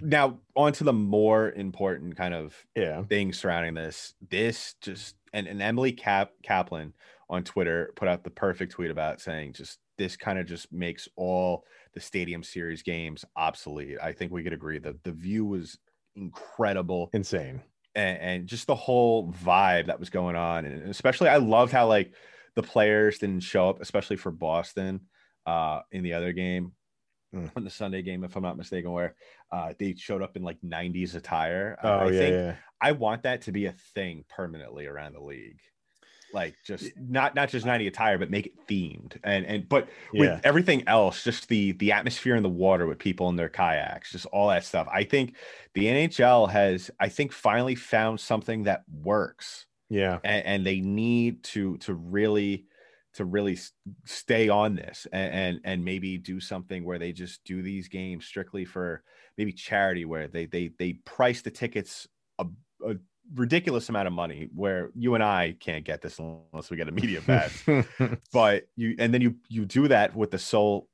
now 0.00 0.38
on 0.54 0.72
to 0.74 0.84
the 0.84 0.92
more 0.92 1.50
important 1.50 2.16
kind 2.16 2.34
of 2.34 2.54
yeah. 2.76 3.02
things 3.02 3.38
surrounding 3.38 3.74
this. 3.74 4.14
This 4.28 4.74
just 4.80 5.16
and, 5.32 5.46
and 5.46 5.60
Emily 5.60 5.92
Cap 5.92 6.30
Kaplan 6.42 6.92
on 7.28 7.44
Twitter 7.44 7.92
put 7.96 8.08
out 8.08 8.24
the 8.24 8.30
perfect 8.30 8.72
tweet 8.72 8.90
about 8.90 9.20
saying 9.20 9.52
just 9.54 9.78
this 10.00 10.16
kind 10.16 10.38
of 10.38 10.46
just 10.46 10.72
makes 10.72 11.10
all 11.14 11.66
the 11.92 12.00
stadium 12.00 12.42
series 12.42 12.82
games 12.82 13.22
obsolete. 13.36 13.98
I 14.02 14.12
think 14.12 14.32
we 14.32 14.42
could 14.42 14.54
agree 14.54 14.78
that 14.78 15.04
the 15.04 15.12
view 15.12 15.44
was 15.44 15.78
incredible 16.16 17.10
Insane. 17.12 17.60
and, 17.94 18.18
and 18.18 18.46
just 18.46 18.66
the 18.66 18.74
whole 18.74 19.30
vibe 19.30 19.88
that 19.88 20.00
was 20.00 20.08
going 20.08 20.36
on. 20.36 20.64
And 20.64 20.88
especially 20.88 21.28
I 21.28 21.36
loved 21.36 21.70
how 21.70 21.86
like 21.86 22.14
the 22.56 22.62
players 22.62 23.18
didn't 23.18 23.40
show 23.40 23.68
up, 23.68 23.82
especially 23.82 24.16
for 24.16 24.32
Boston 24.32 25.00
uh 25.44 25.80
in 25.92 26.02
the 26.02 26.14
other 26.14 26.32
game. 26.32 26.72
Mm. 27.34 27.54
In 27.58 27.64
the 27.64 27.70
Sunday 27.70 28.00
game, 28.00 28.24
if 28.24 28.34
I'm 28.34 28.42
not 28.42 28.56
mistaken, 28.56 28.90
where 28.90 29.14
uh, 29.52 29.74
they 29.78 29.94
showed 29.94 30.20
up 30.22 30.36
in 30.36 30.42
like 30.42 30.60
90s 30.62 31.14
attire. 31.14 31.78
Oh 31.82 31.88
I 31.90 32.04
yeah, 32.06 32.18
think 32.18 32.34
yeah. 32.34 32.56
I 32.80 32.92
want 32.92 33.22
that 33.24 33.42
to 33.42 33.52
be 33.52 33.66
a 33.66 33.74
thing 33.94 34.24
permanently 34.30 34.86
around 34.86 35.12
the 35.12 35.20
league. 35.20 35.60
Like 36.32 36.58
just 36.62 36.92
not 36.96 37.34
not 37.34 37.48
just 37.48 37.66
90 37.66 37.86
attire, 37.88 38.16
but 38.18 38.30
make 38.30 38.46
it 38.46 38.66
themed. 38.68 39.18
And 39.24 39.44
and 39.46 39.68
but 39.68 39.88
Yeah. 40.12 40.20
with 40.20 40.40
everything 40.44 40.86
else, 40.86 41.24
just 41.24 41.48
the 41.48 41.72
the 41.72 41.92
atmosphere 41.92 42.36
in 42.36 42.42
the 42.44 42.48
water 42.48 42.86
with 42.86 42.98
people 43.00 43.28
in 43.28 43.36
their 43.36 43.48
kayaks, 43.48 44.12
just 44.12 44.26
all 44.26 44.48
that 44.48 44.64
stuff. 44.64 44.88
I 44.92 45.04
think 45.04 45.36
the 45.74 45.88
NHL 45.88 46.46
has, 46.46 46.90
I 47.00 47.08
think, 47.08 47.32
finally 47.32 47.74
found 47.74 48.20
something 48.20 48.62
that 48.64 48.84
works, 48.88 49.66
Yeah. 49.88 50.20
and, 50.24 50.46
and 50.46 50.66
they 50.66 50.80
need 50.80 51.42
to 51.44 51.78
to 51.78 51.94
really 51.94 52.66
to 53.14 53.24
really 53.24 53.58
stay 54.04 54.48
on 54.48 54.76
this 54.76 55.06
and, 55.12 55.32
and 55.34 55.60
and 55.64 55.84
maybe 55.84 56.16
do 56.18 56.38
something 56.40 56.84
where 56.84 56.98
they 56.98 57.12
just 57.12 57.42
do 57.44 57.62
these 57.62 57.88
games 57.88 58.24
strictly 58.24 58.64
for 58.64 59.02
maybe 59.36 59.52
charity, 59.52 60.04
where 60.04 60.28
they 60.28 60.46
they 60.46 60.68
they 60.78 60.92
price 60.94 61.42
the 61.42 61.50
tickets 61.50 62.06
a, 62.38 62.46
a 62.86 62.96
ridiculous 63.34 63.88
amount 63.88 64.06
of 64.06 64.12
money, 64.12 64.48
where 64.54 64.90
you 64.94 65.14
and 65.14 65.22
I 65.22 65.56
can't 65.58 65.84
get 65.84 66.02
this 66.02 66.18
unless 66.18 66.70
we 66.70 66.76
get 66.76 66.88
a 66.88 66.92
media 66.92 67.20
pass 67.26 67.62
but 68.32 68.64
you 68.76 68.94
and 68.98 69.12
then 69.12 69.20
you 69.20 69.36
you 69.48 69.64
do 69.64 69.88
that 69.88 70.14
with 70.14 70.30
the 70.30 70.38
sole 70.38 70.88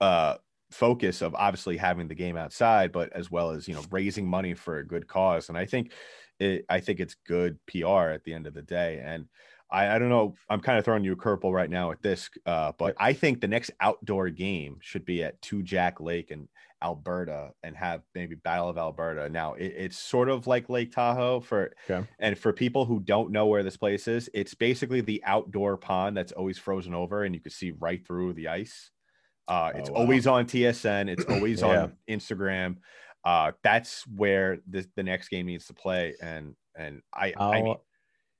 uh 0.00 0.36
focus 0.70 1.20
of 1.20 1.34
obviously 1.34 1.76
having 1.76 2.06
the 2.06 2.14
game 2.14 2.36
outside 2.36 2.92
but 2.92 3.12
as 3.12 3.30
well 3.30 3.50
as 3.50 3.66
you 3.66 3.74
know 3.74 3.82
raising 3.90 4.26
money 4.26 4.54
for 4.54 4.78
a 4.78 4.86
good 4.86 5.06
cause. 5.06 5.48
And 5.48 5.58
i 5.58 5.66
think 5.66 5.92
it 6.38 6.64
i 6.68 6.80
think 6.80 7.00
it's 7.00 7.16
good 7.26 7.58
pr 7.66 7.86
at 7.86 8.24
the 8.24 8.34
end 8.34 8.46
of 8.46 8.54
the 8.54 8.62
day. 8.62 9.00
And 9.04 9.26
i 9.70 9.96
i 9.96 9.98
don't 9.98 10.08
know 10.08 10.34
i'm 10.48 10.60
kind 10.60 10.78
of 10.78 10.84
throwing 10.84 11.04
you 11.04 11.12
a 11.12 11.16
curveball 11.16 11.52
right 11.52 11.70
now 11.70 11.90
at 11.90 12.02
this 12.02 12.30
uh 12.46 12.72
but 12.78 12.94
i 12.98 13.12
think 13.12 13.40
the 13.40 13.48
next 13.48 13.70
outdoor 13.80 14.30
game 14.30 14.78
should 14.80 15.04
be 15.04 15.22
at 15.24 15.40
two 15.42 15.62
jack 15.62 16.00
lake 16.00 16.30
in 16.30 16.48
alberta 16.82 17.52
and 17.62 17.76
have 17.76 18.02
maybe 18.14 18.34
battle 18.34 18.68
of 18.68 18.78
alberta 18.78 19.28
now 19.28 19.54
it, 19.54 19.66
it's 19.76 19.98
sort 19.98 20.28
of 20.28 20.46
like 20.46 20.68
lake 20.68 20.90
tahoe 20.92 21.40
for 21.40 21.72
Okay. 21.88 22.06
and 22.18 22.38
for 22.38 22.52
people 22.52 22.84
who 22.86 23.00
don't 23.00 23.30
know 23.32 23.46
where 23.46 23.62
this 23.62 23.76
place 23.76 24.06
is, 24.08 24.28
it's 24.34 24.54
basically 24.54 25.00
the 25.00 25.22
outdoor 25.24 25.76
pond 25.76 26.16
that's 26.16 26.32
always 26.32 26.58
frozen 26.58 26.94
over 26.94 27.24
and 27.24 27.34
you 27.34 27.40
can 27.40 27.50
see 27.50 27.72
right 27.72 28.06
through 28.06 28.34
the 28.34 28.48
ice. 28.48 28.90
Uh, 29.48 29.72
it's 29.76 29.88
Oh, 29.88 29.92
wow. 29.92 29.94
always 29.94 30.26
on 30.26 30.46
TSN, 30.46 31.08
it's 31.08 31.24
always 31.26 31.62
Yeah. 31.62 31.64
on 31.64 31.96
Instagram. 32.08 32.78
Uh, 33.24 33.52
that's 33.62 34.06
where 34.06 34.58
the, 34.68 34.86
the 34.96 35.02
next 35.02 35.28
game 35.28 35.46
needs 35.46 35.66
to 35.66 35.74
play. 35.74 36.16
And 36.20 36.56
and 36.76 37.02
I, 37.14 37.36
I 37.52 37.62
mean, 37.62 37.76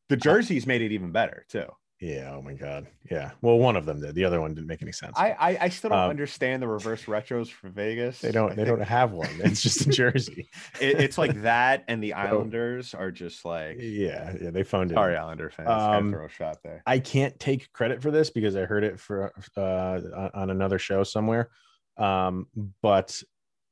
the 0.09 0.17
jerseys 0.17 0.67
made 0.67 0.83
it 0.83 0.93
even 0.93 1.13
better 1.13 1.47
too. 1.49 1.67
Yeah. 2.01 2.33
Oh 2.35 2.43
my 2.43 2.55
god. 2.55 2.87
Yeah. 3.11 3.33
Well, 3.43 3.59
one 3.59 3.77
of 3.77 3.85
them 3.87 4.01
did. 4.01 4.15
The 4.15 4.25
other 4.25 4.41
one 4.41 4.55
didn't 4.55 4.67
make 4.69 4.83
any 4.83 4.93
sense. 4.93 5.13
I 5.17 5.31
I, 5.33 5.59
I 5.63 5.69
still 5.69 5.91
don't 5.91 5.99
Um, 5.99 6.11
understand 6.11 6.63
the 6.63 6.69
reverse 6.69 7.05
retros 7.05 7.49
for 7.49 7.69
Vegas. 7.69 8.21
they 8.21 8.33
don't. 8.33 8.53
I 8.53 8.55
They 8.55 8.65
think 8.65 8.79
don't 8.79 8.87
have 8.87 9.13
one. 9.13 9.29
It's 9.45 9.63
just 9.63 9.87
a 9.87 9.91
jersey. 9.91 10.49
it, 10.81 11.01
it's 11.01 11.19
like 11.19 11.43
that, 11.43 11.85
and 11.89 12.03
the 12.03 12.13
Islanders 12.27 12.95
are 12.95 13.11
just 13.11 13.45
like. 13.45 13.77
yeah. 13.81 14.35
Yeah. 14.41 14.51
They 14.51 14.63
found 14.63 14.91
it. 14.91 14.95
Sorry, 14.95 15.17
Islander 15.17 15.51
fans. 15.51 15.69
Um, 15.69 16.11
throw 16.13 16.25
a 16.27 16.29
shot 16.29 16.59
there. 16.65 16.83
I 16.87 16.99
can't 16.99 17.39
take 17.39 17.73
credit 17.73 18.01
for 18.03 18.11
this 18.11 18.31
because 18.31 18.57
I 18.57 18.63
heard 18.65 18.85
it 18.85 18.99
for 18.99 19.33
uh, 19.57 19.61
on- 20.17 20.31
on 20.35 20.51
another 20.51 20.79
show 20.79 21.05
somewhere. 21.05 21.51
Um, 21.97 22.47
but 22.83 23.23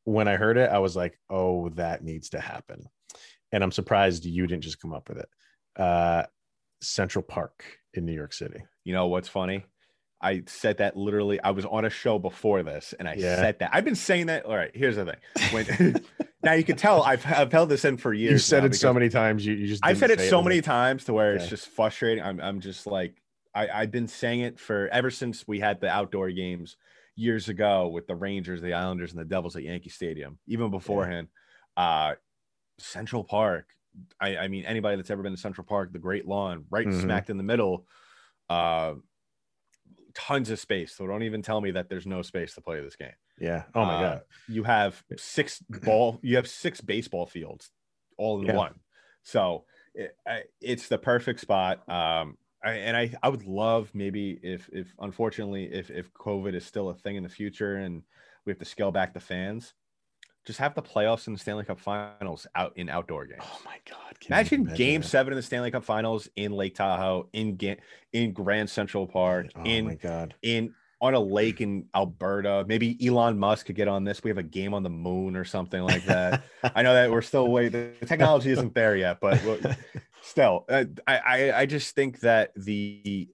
when 0.04 0.28
I 0.28 0.36
heard 0.36 0.58
it, 0.58 0.70
I 0.70 0.78
was 0.80 0.94
like, 0.96 1.18
"Oh, 1.30 1.70
that 1.70 2.04
needs 2.04 2.30
to 2.30 2.40
happen," 2.40 2.84
and 3.52 3.62
I'm 3.64 3.72
surprised 3.72 4.24
you 4.26 4.46
didn't 4.46 4.64
just 4.64 4.80
come 4.80 4.92
up 4.92 5.08
with 5.08 5.18
it. 5.18 5.28
Uh, 5.76 6.24
Central 6.80 7.22
Park 7.22 7.64
in 7.98 8.06
New 8.06 8.14
York 8.14 8.32
City. 8.32 8.60
You 8.84 8.94
know 8.94 9.08
what's 9.08 9.28
funny? 9.28 9.66
I 10.20 10.42
said 10.46 10.78
that 10.78 10.96
literally. 10.96 11.40
I 11.40 11.50
was 11.50 11.64
on 11.64 11.84
a 11.84 11.90
show 11.90 12.18
before 12.18 12.62
this, 12.62 12.94
and 12.98 13.08
I 13.08 13.14
Yeah. 13.14 13.36
said 13.36 13.58
that. 13.58 13.70
I've 13.72 13.84
been 13.84 13.94
saying 13.94 14.26
that. 14.26 14.44
All 14.46 14.56
right, 14.56 14.70
here's 14.74 14.96
the 14.96 15.04
thing. 15.04 15.50
When 15.52 16.00
now 16.42 16.52
you 16.54 16.64
can 16.64 16.76
tell 16.76 17.02
I've 17.02 17.24
I've 17.26 17.52
held 17.52 17.68
this 17.68 17.84
in 17.84 17.98
for 17.98 18.12
years. 18.14 18.32
You 18.32 18.38
said 18.38 18.64
it 18.64 18.74
so 18.74 18.92
many 18.92 19.08
times. 19.10 19.44
You, 19.44 19.54
you 19.54 19.66
just 19.68 19.84
I've 19.84 19.98
said 19.98 20.10
it 20.10 20.20
so 20.20 20.38
was 20.38 20.44
many 20.44 20.60
times 20.62 21.04
to 21.04 21.12
where 21.12 21.34
it's 21.34 21.48
just 21.48 21.68
frustrating. 21.68 22.24
I'm 22.24 22.40
I'm 22.40 22.60
just 22.60 22.86
like 22.86 23.20
I 23.54 23.68
I've 23.68 23.90
been 23.90 24.08
saying 24.08 24.40
it 24.40 24.58
for 24.58 24.88
ever 24.88 25.10
since 25.10 25.46
we 25.46 25.60
had 25.60 25.80
the 25.80 25.88
outdoor 25.88 26.30
games 26.30 26.76
years 27.14 27.48
ago 27.48 27.88
with 27.88 28.06
the 28.06 28.14
Rangers, 28.16 28.60
the 28.60 28.72
Islanders, 28.74 29.12
and 29.12 29.20
the 29.20 29.24
Devils 29.24 29.54
at 29.56 29.62
Yankee 29.62 29.90
Stadium. 29.90 30.38
Even 30.46 30.70
beforehand, 30.70 31.28
uh, 31.76 32.14
Central 32.78 33.24
Park. 33.24 33.66
I, 34.20 34.36
I 34.36 34.48
mean, 34.48 34.64
anybody 34.64 34.96
that's 34.96 35.10
ever 35.10 35.22
been 35.22 35.32
to 35.32 35.38
Central 35.40 35.66
Park, 35.66 35.92
the 35.92 35.98
Great 35.98 36.26
Lawn, 36.26 36.66
right 36.70 36.86
Mhm. 36.86 37.00
smacked 37.00 37.30
in 37.30 37.36
the 37.36 37.42
middle, 37.42 37.86
uh, 38.48 38.94
tons 40.14 40.50
of 40.50 40.58
space. 40.58 40.94
So 40.94 41.06
don't 41.06 41.22
even 41.22 41.42
tell 41.42 41.60
me 41.60 41.70
that 41.72 41.88
there's 41.88 42.06
no 42.06 42.22
space 42.22 42.54
to 42.54 42.60
play 42.60 42.80
this 42.80 42.96
game. 42.96 43.12
Yeah. 43.38 43.64
Oh 43.74 43.84
my 43.84 43.94
Uh, 43.94 44.00
god. 44.00 44.22
You 44.46 44.64
have 44.64 45.04
six 45.16 45.60
ball, 45.60 46.18
you 46.22 46.36
have 46.36 46.48
six 46.48 46.80
baseball 46.80 47.26
fields 47.26 47.70
all 48.16 48.40
in 48.40 48.46
Yeah. 48.46 48.54
one. 48.54 48.80
So 49.22 49.66
it, 49.94 50.16
I, 50.26 50.44
it's 50.60 50.88
the 50.88 50.98
perfect 50.98 51.40
spot. 51.40 51.88
Um, 51.88 52.38
I, 52.64 52.72
and 52.72 52.96
I, 52.96 53.14
I 53.22 53.28
would 53.28 53.44
love 53.46 53.94
maybe 53.94 54.38
if, 54.42 54.68
if 54.72 54.92
unfortunately, 54.98 55.72
if, 55.72 55.90
if 55.90 56.12
COVID 56.14 56.54
is 56.54 56.66
still 56.66 56.88
a 56.88 56.94
thing 56.94 57.16
in 57.16 57.22
the 57.22 57.28
future 57.28 57.76
and 57.76 58.02
we 58.44 58.50
have 58.50 58.58
to 58.58 58.64
scale 58.64 58.90
back 58.90 59.14
the 59.14 59.20
fans, 59.20 59.74
just 60.48 60.58
have 60.60 60.74
the 60.74 60.82
playoffs 60.82 61.26
and 61.26 61.36
the 61.36 61.40
Stanley 61.40 61.62
Cup 61.64 61.78
finals 61.78 62.46
out 62.54 62.72
in 62.76 62.88
outdoor 62.88 63.26
games. 63.26 63.42
Oh 63.44 63.60
my 63.66 63.76
god. 63.88 64.18
Can 64.18 64.32
you 64.32 64.34
Imagine 64.36 64.64
game 64.74 65.02
that? 65.02 65.06
seven 65.06 65.32
in 65.32 65.36
the 65.36 65.42
Stanley 65.42 65.70
Cup 65.70 65.84
finals 65.84 66.26
in 66.36 66.52
Lake 66.52 66.74
Tahoe, 66.74 67.28
in, 67.34 67.56
Ga- 67.56 67.76
in 68.14 68.32
Grand 68.32 68.70
Central 68.70 69.06
Park, 69.06 69.48
Oh 69.54 69.62
in 69.64 69.84
my 69.84 69.94
god. 69.94 70.34
in 70.42 70.74
on 71.02 71.12
a 71.14 71.20
lake 71.20 71.60
in 71.60 71.84
Alberta. 71.94 72.64
Maybe 72.66 72.96
Elon 73.06 73.38
Musk 73.38 73.66
could 73.66 73.76
get 73.76 73.86
on 73.88 74.04
this. 74.04 74.24
We 74.24 74.30
have 74.30 74.38
a 74.38 74.42
game 74.42 74.72
on 74.74 74.82
the 74.82 74.88
moon 74.90 75.36
or 75.36 75.44
something 75.44 75.82
like 75.82 76.04
that. 76.06 76.42
I 76.74 76.80
know 76.82 76.94
that 76.94 77.10
we're 77.10 77.20
still 77.22 77.46
way 77.48 77.68
the 77.68 77.92
technology 78.06 78.50
isn't 78.50 78.74
there 78.74 78.96
yet, 78.96 79.20
but 79.20 79.40
we'll- 79.44 79.60
still, 80.22 80.64
uh, 80.70 80.84
I, 81.06 81.18
I 81.18 81.58
I 81.60 81.66
just 81.66 81.94
think 81.94 82.20
that 82.20 82.52
the 82.56 83.28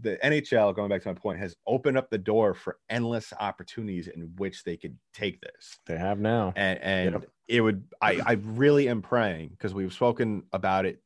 the 0.00 0.18
NHL, 0.22 0.74
going 0.74 0.88
back 0.90 1.02
to 1.02 1.08
my 1.08 1.14
point, 1.14 1.38
has 1.38 1.56
opened 1.66 1.96
up 1.96 2.10
the 2.10 2.18
door 2.18 2.54
for 2.54 2.78
endless 2.90 3.32
opportunities 3.38 4.08
in 4.08 4.32
which 4.36 4.62
they 4.64 4.76
could 4.76 4.98
take 5.14 5.40
this 5.40 5.78
they 5.86 5.96
have 5.98 6.18
now. 6.20 6.52
and 6.56 6.78
and 6.80 7.12
Yep. 7.14 7.24
it 7.48 7.60
would 7.62 7.84
I 8.02 8.20
I 8.24 8.32
really 8.32 8.88
am 8.88 9.02
praying 9.02 9.48
because 9.50 9.72
we've 9.74 9.92
spoken 9.92 10.44
about 10.52 10.84
it 10.86 11.02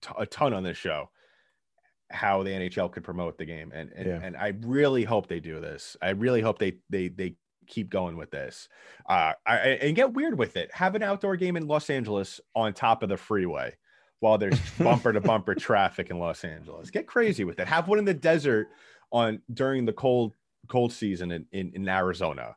t- 0.00 0.10
a 0.18 0.26
ton 0.26 0.54
on 0.54 0.62
this 0.62 0.78
show 0.78 1.10
how 2.10 2.42
the 2.42 2.50
NHL 2.50 2.92
could 2.92 3.04
promote 3.04 3.38
the 3.38 3.44
game 3.46 3.72
and 3.74 3.90
and, 3.92 4.06
Yeah. 4.06 4.20
and 4.22 4.36
I 4.36 4.54
really 4.60 5.04
hope 5.04 5.28
they 5.28 5.40
do 5.40 5.60
this. 5.60 5.96
I 6.02 6.10
really 6.10 6.40
hope 6.40 6.58
they 6.58 6.78
they 6.90 7.08
they 7.08 7.36
keep 7.66 7.90
going 7.90 8.16
with 8.16 8.30
this. 8.30 8.68
Uh, 9.08 9.32
I, 9.46 9.56
and 9.56 9.94
get 9.96 10.12
weird 10.12 10.36
with 10.36 10.56
it. 10.56 10.70
Have 10.74 10.94
an 10.96 11.02
outdoor 11.02 11.36
game 11.36 11.56
in 11.56 11.68
Los 11.68 11.88
Angeles 11.90 12.40
on 12.54 12.74
top 12.74 13.02
of 13.02 13.08
the 13.08 13.16
freeway 13.16 13.76
while 14.22 14.38
there's 14.38 14.58
bumper 14.78 15.12
to 15.12 15.20
bumper 15.32 15.52
traffic 15.56 16.08
in 16.08 16.18
Los 16.20 16.44
Angeles. 16.44 16.90
Get 16.90 17.08
crazy 17.08 17.42
with 17.42 17.58
it. 17.58 17.66
Have 17.66 17.88
one 17.88 17.98
in 17.98 18.04
the 18.04 18.14
desert 18.14 18.68
on 19.10 19.42
during 19.52 19.84
the 19.84 19.92
cold 19.92 20.32
cold 20.68 20.92
season 20.92 21.32
in, 21.32 21.44
in, 21.50 21.72
in 21.74 21.88
Arizona. 21.88 22.54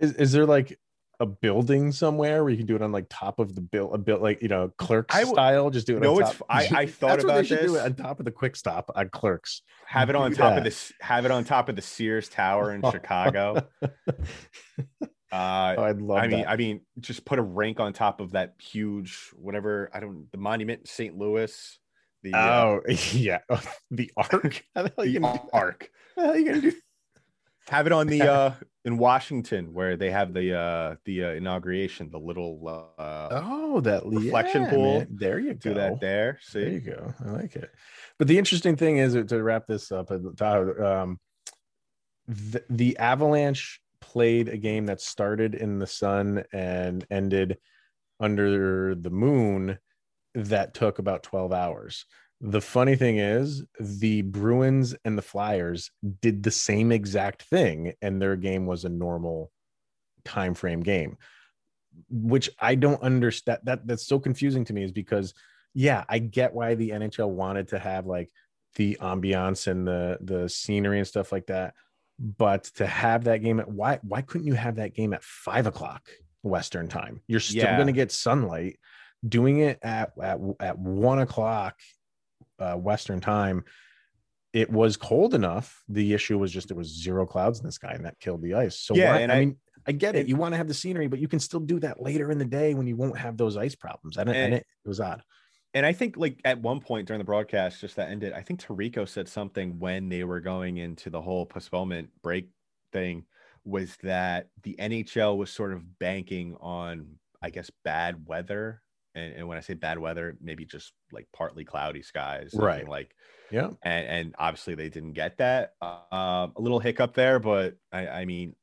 Is, 0.00 0.12
is 0.14 0.32
there 0.32 0.44
like 0.44 0.76
a 1.20 1.26
building 1.26 1.92
somewhere 1.92 2.42
where 2.42 2.50
you 2.50 2.56
can 2.56 2.66
do 2.66 2.74
it 2.74 2.82
on 2.82 2.90
like 2.90 3.06
top 3.08 3.38
of 3.38 3.54
the 3.54 3.60
bill 3.60 3.94
a 3.94 3.98
bit 3.98 4.20
like 4.20 4.42
you 4.42 4.48
know 4.48 4.72
clerks 4.76 5.14
w- 5.14 5.32
style 5.32 5.70
just 5.70 5.86
do 5.86 5.96
it 5.96 6.00
No, 6.00 6.16
on 6.16 6.22
it's 6.22 6.32
top. 6.36 6.46
I, 6.50 6.68
I 6.72 6.86
thought 6.86 7.22
about 7.22 7.46
should 7.46 7.60
do 7.60 7.76
it 7.76 7.80
on 7.82 7.94
top 7.94 8.18
of 8.18 8.24
the 8.24 8.32
quick 8.32 8.56
stop 8.56 8.90
on 8.96 9.08
clerks 9.10 9.62
have 9.86 10.10
it 10.10 10.16
on 10.16 10.32
do 10.32 10.36
top 10.38 10.50
of 10.50 10.56
that. 10.56 10.64
this 10.64 10.92
have 11.00 11.24
it 11.24 11.30
on 11.30 11.44
top 11.44 11.68
of 11.68 11.76
the 11.76 11.82
Sears 11.82 12.28
Tower 12.28 12.74
in 12.74 12.82
Chicago. 12.90 13.64
Uh, 15.32 15.74
oh, 15.78 15.84
i'd 15.84 16.02
love 16.02 16.18
I 16.18 16.26
mean, 16.26 16.40
that. 16.40 16.50
I 16.50 16.56
mean, 16.56 16.82
just 17.00 17.24
put 17.24 17.38
a 17.38 17.42
rank 17.42 17.80
on 17.80 17.94
top 17.94 18.20
of 18.20 18.32
that 18.32 18.54
huge 18.60 19.30
whatever. 19.34 19.90
I 19.94 20.00
don't 20.00 20.30
the 20.30 20.38
monument 20.38 20.80
in 20.80 20.86
St. 20.86 21.16
Louis. 21.16 21.78
The 22.22 22.34
uh, 22.34 22.64
oh 22.64 22.80
yeah 23.12 23.38
the 23.90 24.12
arc 24.16 24.64
how 24.74 24.82
the 24.82 24.92
hell 24.94 25.06
you 25.06 25.14
the 25.14 25.20
gonna 25.20 25.38
do 25.38 25.48
arc. 25.52 25.90
how 26.16 26.22
hell 26.24 26.36
you 26.36 26.44
gonna 26.44 26.60
do 26.60 26.72
Have 27.68 27.86
it 27.86 27.92
on 27.92 28.08
the 28.08 28.22
uh 28.22 28.52
in 28.84 28.98
Washington 28.98 29.72
where 29.72 29.96
they 29.96 30.10
have 30.10 30.34
the 30.34 30.54
uh 30.54 30.96
the 31.06 31.24
uh, 31.24 31.30
inauguration, 31.30 32.10
the 32.10 32.18
little 32.18 32.60
uh 32.98 33.28
oh 33.30 33.80
that 33.80 34.04
reflection 34.04 34.62
yeah, 34.62 34.70
pool. 34.70 34.98
man. 34.98 35.08
there 35.10 35.38
you 35.38 35.54
do 35.54 35.70
go 35.70 35.74
that 35.80 36.00
there. 36.00 36.38
There 36.52 36.68
you 36.68 36.80
go. 36.80 37.14
I 37.24 37.30
like 37.30 37.56
it. 37.56 37.70
But 38.18 38.28
the 38.28 38.36
interesting 38.36 38.76
thing 38.76 38.98
is 38.98 39.14
to 39.14 39.42
wrap 39.42 39.66
this 39.66 39.90
up, 39.90 40.10
um, 40.10 41.18
the, 42.28 42.62
the 42.68 42.98
Avalanche 42.98 43.81
played 44.12 44.48
a 44.48 44.56
game 44.58 44.86
that 44.86 45.00
started 45.00 45.54
in 45.54 45.78
the 45.78 45.86
sun 45.86 46.44
and 46.52 47.06
ended 47.10 47.58
under 48.20 48.94
the 48.94 49.10
moon 49.10 49.78
that 50.34 50.74
took 50.74 50.98
about 50.98 51.22
12 51.22 51.52
hours. 51.52 52.04
The 52.40 52.60
funny 52.60 52.96
thing 52.96 53.18
is, 53.18 53.64
the 53.80 54.22
Bruins 54.22 54.94
and 55.04 55.16
the 55.16 55.22
Flyers 55.22 55.90
did 56.20 56.42
the 56.42 56.50
same 56.50 56.90
exact 56.92 57.42
thing, 57.42 57.94
and 58.02 58.20
their 58.20 58.36
game 58.36 58.66
was 58.66 58.84
a 58.84 58.88
normal 58.88 59.50
time 60.24 60.54
frame 60.54 60.80
game, 60.80 61.16
which 62.10 62.50
I 62.58 62.74
don't 62.74 63.00
understand. 63.00 63.60
That 63.62 63.86
that's 63.86 64.06
so 64.06 64.18
confusing 64.18 64.64
to 64.66 64.72
me, 64.72 64.82
is 64.82 64.92
because 64.92 65.34
yeah, 65.72 66.04
I 66.08 66.18
get 66.18 66.52
why 66.52 66.74
the 66.74 66.90
NHL 66.90 67.30
wanted 67.30 67.68
to 67.68 67.78
have 67.78 68.06
like 68.06 68.30
the 68.74 68.98
ambiance 69.00 69.68
and 69.68 69.86
the 69.86 70.18
the 70.20 70.48
scenery 70.48 70.98
and 70.98 71.06
stuff 71.06 71.30
like 71.30 71.46
that. 71.46 71.74
But 72.24 72.64
to 72.76 72.86
have 72.86 73.24
that 73.24 73.38
game 73.42 73.58
at 73.58 73.68
why 73.68 73.98
why 74.02 74.22
couldn't 74.22 74.46
you 74.46 74.54
have 74.54 74.76
that 74.76 74.94
game 74.94 75.12
at 75.12 75.24
five 75.24 75.66
o'clock 75.66 76.08
Western 76.44 76.86
time? 76.86 77.20
You're 77.26 77.40
still 77.40 77.64
Yeah. 77.64 77.74
going 77.76 77.88
to 77.88 77.92
get 77.92 78.12
sunlight. 78.12 78.78
Doing 79.28 79.58
it 79.58 79.78
at 79.82 80.12
at, 80.22 80.38
at 80.60 80.78
one 80.78 81.18
o'clock 81.18 81.78
uh, 82.60 82.74
Western 82.76 83.20
time, 83.20 83.64
it 84.52 84.70
was 84.70 84.96
cold 84.96 85.34
enough. 85.34 85.82
The 85.88 86.12
issue 86.14 86.38
was 86.38 86.52
just 86.52 86.70
it 86.70 86.76
was 86.76 86.88
zero 87.02 87.26
clouds 87.26 87.58
in 87.58 87.66
the 87.66 87.72
sky, 87.72 87.92
and 87.94 88.04
that 88.04 88.20
killed 88.20 88.42
the 88.42 88.54
ice. 88.54 88.78
So 88.78 88.94
Yeah, 88.94 89.12
why- 89.14 89.20
and 89.22 89.32
I 89.32 89.36
I- 89.36 89.40
mean, 89.40 89.56
I 89.84 89.90
get 89.90 90.14
it. 90.14 90.28
You 90.28 90.36
want 90.36 90.52
to 90.52 90.58
have 90.58 90.68
the 90.68 90.74
scenery, 90.74 91.08
but 91.08 91.18
you 91.18 91.26
can 91.26 91.40
still 91.40 91.58
do 91.58 91.80
that 91.80 92.00
later 92.00 92.30
in 92.30 92.38
the 92.38 92.44
day 92.44 92.72
when 92.74 92.86
you 92.86 92.94
won't 92.94 93.18
have 93.18 93.36
those 93.36 93.56
ice 93.56 93.74
problems. 93.74 94.16
I. 94.16 94.20
And 94.22 94.30
And- 94.30 94.54
it, 94.54 94.66
it 94.84 94.88
was 94.88 95.00
odd. 95.00 95.22
And 95.74 95.86
I 95.86 95.92
think 95.92 96.16
like 96.16 96.40
at 96.44 96.60
one 96.60 96.80
point 96.80 97.06
during 97.06 97.18
the 97.18 97.24
broadcast, 97.24 97.80
just 97.80 97.96
that 97.96 98.10
ended. 98.10 98.32
I 98.32 98.42
think 98.42 98.60
Tirico 98.60 99.08
said 99.08 99.28
something 99.28 99.78
when 99.78 100.08
they 100.08 100.24
were 100.24 100.40
going 100.40 100.76
into 100.76 101.08
the 101.10 101.22
whole 101.22 101.46
postponement 101.46 102.10
break 102.22 102.50
thing 102.92 103.26
was 103.64 103.96
that 104.02 104.50
the 104.62 104.76
NHL 104.78 105.36
was 105.36 105.50
sort 105.50 105.72
of 105.72 105.98
banking 105.98 106.56
on, 106.60 107.18
I 107.40 107.50
guess, 107.50 107.70
bad 107.84 108.26
weather. 108.26 108.82
And, 109.14 109.34
and 109.34 109.48
when 109.48 109.56
I 109.56 109.60
say 109.62 109.74
bad 109.74 109.98
weather, 109.98 110.36
maybe 110.40 110.64
just 110.66 110.92
like 111.10 111.28
partly 111.32 111.64
cloudy 111.64 112.02
skies, 112.02 112.58
Right. 112.58 112.86
Like 112.86 113.14
Yeah. 113.50 113.72
and 113.82 114.06
and 114.06 114.34
obviously 114.38 114.74
they 114.74 114.88
didn't 114.88 115.12
get 115.14 115.38
that. 115.38 115.74
Um, 115.80 116.52
a 116.56 116.60
little 116.60 116.80
hiccup 116.80 117.14
there, 117.14 117.38
but 117.38 117.76
I, 117.92 118.08
I 118.08 118.24
mean, 118.24 118.56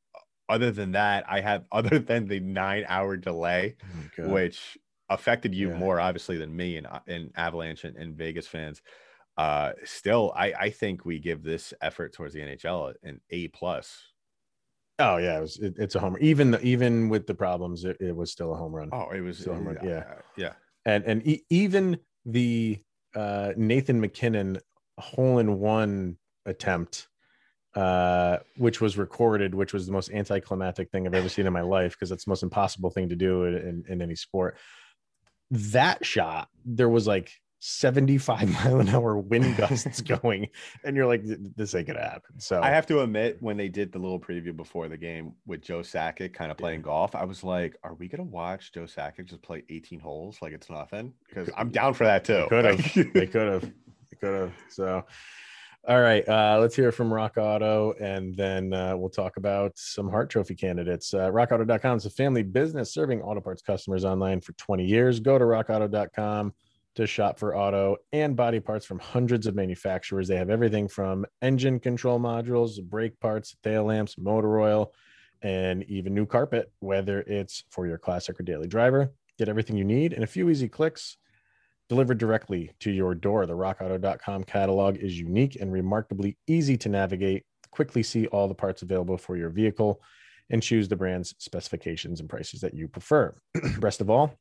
other 0.49 0.71
than 0.71 0.93
that, 0.93 1.25
I 1.29 1.41
have 1.41 1.65
other 1.73 1.99
than 1.99 2.27
the 2.27 2.39
nine 2.39 2.85
hour 2.87 3.17
delay, 3.17 3.77
which 4.21 4.77
affected 5.09 5.53
you 5.55 5.69
Yeah. 5.69 5.77
more 5.77 5.99
obviously 5.99 6.37
than 6.37 6.55
me 6.55 6.77
and 6.77 6.87
and 7.07 7.31
Avalanche 7.35 7.83
and, 7.83 7.95
and 7.97 8.15
Vegas 8.15 8.47
fans. 8.47 8.81
Uh, 9.37 9.71
still, 9.85 10.33
I 10.35 10.53
I 10.53 10.69
think 10.69 11.05
we 11.05 11.19
give 11.19 11.43
this 11.43 11.73
effort 11.81 12.13
towards 12.13 12.33
the 12.33 12.41
NHL 12.41 12.93
an 13.03 13.21
A 13.29 13.47
plus. 13.49 14.01
Oh 14.99 15.15
yeah, 15.17 15.37
it 15.37 15.41
was. 15.41 15.57
It, 15.59 15.75
it's 15.77 15.95
a 15.95 15.99
homer. 15.99 16.19
Even 16.19 16.51
the, 16.51 16.61
even 16.61 17.07
with 17.07 17.25
the 17.25 17.33
problems, 17.35 17.85
it, 17.85 17.97
it 18.01 18.13
was 18.13 18.31
still 18.31 18.53
a 18.53 18.57
home 18.57 18.73
run. 18.75 18.89
Oh, 18.91 19.09
it 19.11 19.21
was 19.21 19.37
Still, 19.39 19.53
uh, 19.53 19.73
yeah. 19.81 20.15
yeah. 20.35 20.53
And 20.85 21.05
and 21.05 21.25
e- 21.25 21.45
even 21.49 21.99
the 22.25 22.79
uh, 23.15 23.53
Nathan 23.55 24.01
MacKinnon 24.01 24.59
hole 24.97 25.39
in 25.39 25.59
one 25.59 26.17
attempt, 26.45 27.07
uh, 27.75 28.39
which 28.57 28.81
was 28.81 28.97
recorded, 28.97 29.55
which 29.55 29.71
was 29.71 29.85
the 29.85 29.93
most 29.93 30.11
anticlimactic 30.11 30.89
thing 30.91 31.07
I've 31.07 31.13
ever 31.13 31.29
seen 31.29 31.47
in 31.47 31.53
my 31.53 31.61
life 31.61 31.93
because 31.93 32.11
it's 32.11 32.25
the 32.25 32.31
most 32.31 32.43
impossible 32.43 32.89
thing 32.89 33.07
to 33.07 33.15
do 33.15 33.45
in, 33.45 33.55
in, 33.55 33.83
in 33.87 34.01
any 34.01 34.15
sport. 34.15 34.57
That 35.51 36.05
shot, 36.05 36.49
there 36.65 36.89
was 36.89 37.07
like 37.07 37.31
75 37.59 38.51
mile 38.53 38.79
an 38.79 38.89
hour 38.89 39.17
wind 39.17 39.57
gusts 39.57 40.01
going, 40.01 40.47
and 40.83 40.95
you're 40.95 41.05
like, 41.05 41.23
this 41.55 41.75
ain't 41.75 41.87
gonna 41.87 42.01
happen. 42.01 42.39
So 42.39 42.61
I 42.61 42.69
have 42.69 42.85
to 42.87 43.01
admit, 43.01 43.37
when 43.41 43.57
they 43.57 43.67
did 43.67 43.91
the 43.91 43.99
little 43.99 44.19
preview 44.19 44.55
before 44.55 44.87
the 44.87 44.97
game 44.97 45.33
with 45.45 45.61
Joe 45.61 45.79
Sakic 45.79 46.33
kind 46.33 46.51
of 46.51 46.57
playing 46.57 46.81
golf, 46.81 47.15
I 47.15 47.25
was 47.25 47.43
like, 47.43 47.75
"Are 47.83 47.93
we 47.93 48.07
gonna 48.07 48.23
watch 48.23 48.71
Joe 48.73 48.83
Sakic 48.83 49.25
just 49.25 49.41
play 49.41 49.63
18 49.69 49.99
holes 49.99 50.37
like 50.41 50.53
it's 50.53 50.69
nothing?" 50.69 51.13
Because 51.27 51.49
I'm 51.57 51.69
down 51.69 51.93
for 51.93 52.05
that 52.05 52.23
too. 52.23 52.45
could 52.49 52.65
have 52.65 52.93
they 52.93 53.03
could 53.27 53.51
have 53.51 53.61
they 53.63 54.17
could 54.19 54.33
have 54.41 54.53
so 54.69 55.05
all 55.87 56.01
right 56.01 56.27
uh 56.27 56.57
let's 56.59 56.75
hear 56.75 56.91
from 56.91 57.11
rock 57.11 57.37
auto 57.37 57.93
and 58.01 58.35
then 58.35 58.73
uh, 58.73 58.95
we'll 58.97 59.09
talk 59.09 59.37
about 59.37 59.71
some 59.77 60.09
Hart 60.09 60.29
trophy 60.29 60.55
candidates. 60.55 61.13
Uh, 61.13 61.29
rockauto.com 61.31 61.97
is 61.97 62.05
a 62.05 62.09
family 62.09 62.43
business 62.43 62.93
serving 62.93 63.21
auto 63.21 63.39
parts 63.39 63.61
customers 63.61 64.03
online 64.03 64.41
for 64.41 64.51
20 64.53 64.85
years. 64.85 65.19
Go 65.19 65.37
to 65.37 65.45
rockauto.com 65.45 66.53
to 66.95 67.07
shop 67.07 67.39
for 67.39 67.55
auto 67.55 67.95
and 68.11 68.35
body 68.35 68.59
parts 68.59 68.85
from 68.85 68.99
hundreds 68.99 69.47
of 69.47 69.55
manufacturers. 69.55 70.27
They 70.27 70.35
have 70.35 70.49
everything 70.49 70.89
from 70.89 71.25
engine 71.41 71.79
control 71.79 72.19
modules 72.19 72.83
brake 72.83 73.17
parts 73.19 73.55
tail 73.63 73.85
lamps 73.85 74.17
motor 74.17 74.59
oil 74.59 74.93
and 75.41 75.83
even 75.83 76.13
new 76.13 76.25
carpet 76.25 76.71
whether 76.79 77.21
it's 77.21 77.63
for 77.69 77.87
your 77.87 77.97
classic 77.97 78.37
or 78.37 78.43
daily 78.43 78.67
driver. 78.67 79.13
Get 79.37 79.47
everything 79.47 79.77
you 79.77 79.85
need 79.85 80.11
in 80.11 80.23
a 80.23 80.27
few 80.27 80.49
easy 80.49 80.67
clicks 80.67 81.15
delivered 81.89 82.19
directly 82.19 82.71
to 82.79 82.91
your 82.91 83.15
door. 83.15 83.45
The 83.45 83.53
rockauto.com 83.53 84.43
catalog 84.45 84.97
is 84.97 85.19
unique 85.19 85.57
and 85.59 85.71
remarkably 85.71 86.37
easy 86.47 86.77
to 86.77 86.89
navigate. 86.89 87.45
Quickly 87.71 88.03
see 88.03 88.27
all 88.27 88.47
the 88.47 88.55
parts 88.55 88.83
available 88.83 89.17
for 89.17 89.35
your 89.35 89.49
vehicle 89.49 90.01
and 90.51 90.63
choose 90.63 90.87
the 90.87 90.95
brand's 90.95 91.35
specifications 91.39 92.19
and 92.19 92.29
prices 92.29 92.61
that 92.61 92.73
you 92.73 92.87
prefer. 92.87 93.35
Best 93.79 94.01
of 94.01 94.09
all, 94.09 94.33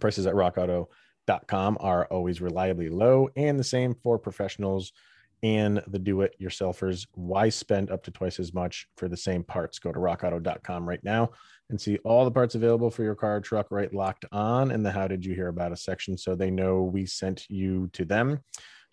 prices 0.00 0.26
at 0.26 0.34
rockauto.com 0.34 1.76
are 1.80 2.06
always 2.06 2.40
reliably 2.40 2.88
low 2.88 3.28
and 3.36 3.58
the 3.58 3.64
same 3.64 3.94
for 4.02 4.18
professionals 4.18 4.92
and 5.42 5.82
the 5.86 5.98
do 5.98 6.22
it 6.22 6.34
yourselfers. 6.40 7.06
Why 7.14 7.48
spend 7.48 7.90
up 7.90 8.02
to 8.04 8.10
twice 8.10 8.38
as 8.40 8.54
much 8.54 8.88
for 8.96 9.08
the 9.08 9.16
same 9.16 9.42
parts? 9.42 9.78
Go 9.78 9.92
to 9.92 9.98
rockauto.com 9.98 10.88
right 10.88 11.02
now 11.02 11.30
and 11.70 11.80
see 11.80 11.98
all 11.98 12.24
the 12.24 12.30
parts 12.30 12.54
available 12.54 12.90
for 12.90 13.02
your 13.02 13.14
car 13.14 13.36
or 13.36 13.40
truck 13.40 13.66
right 13.70 13.92
locked 13.92 14.24
on 14.32 14.70
in 14.70 14.82
the 14.82 14.90
how 14.90 15.06
did 15.06 15.24
you 15.24 15.34
hear 15.34 15.48
about 15.48 15.72
us 15.72 15.82
section 15.82 16.16
so 16.16 16.34
they 16.34 16.50
know 16.50 16.82
we 16.82 17.04
sent 17.04 17.44
you 17.48 17.88
to 17.92 18.04
them 18.04 18.40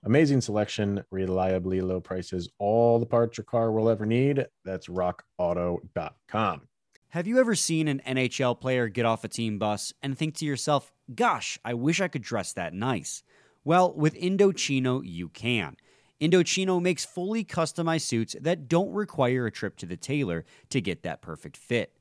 amazing 0.03 0.41
selection 0.41 1.03
reliably 1.12 1.81
low 1.81 1.99
prices 1.99 2.49
all 2.60 2.99
the 2.99 3.05
parts 3.05 3.38
your 3.38 3.45
car 3.45 3.71
will 3.71 3.89
ever 3.89 4.05
need 4.05 4.45
that's 4.63 4.88
rockauto.com 4.88 6.67
Have 7.10 7.27
you 7.27 7.39
ever 7.39 7.55
seen 7.55 7.88
an 7.88 8.01
NHL 8.05 8.60
player 8.60 8.89
get 8.89 9.05
off 9.05 9.23
a 9.23 9.29
team 9.29 9.58
bus 9.58 9.93
and 10.03 10.17
think 10.17 10.36
to 10.36 10.45
yourself, 10.45 10.91
gosh, 11.13 11.58
I 11.63 11.73
wish 11.73 12.01
I 12.01 12.10
could 12.10 12.23
dress 12.23 12.51
that 12.53 12.73
nice? 12.73 13.23
Well, 13.63 13.93
with 13.95 14.15
Indochino, 14.15 15.01
you 15.03 15.29
can. 15.29 15.77
Indochino 16.21 16.82
makes 16.82 17.04
fully 17.04 17.43
customized 17.43 18.01
suits 18.01 18.36
that 18.39 18.67
don't 18.69 18.93
require 18.93 19.45
a 19.45 19.51
trip 19.51 19.75
to 19.78 19.86
the 19.86 19.97
tailor 19.97 20.45
to 20.69 20.80
get 20.80 21.04
that 21.04 21.21
perfect 21.21 21.58
fit. 21.58 21.91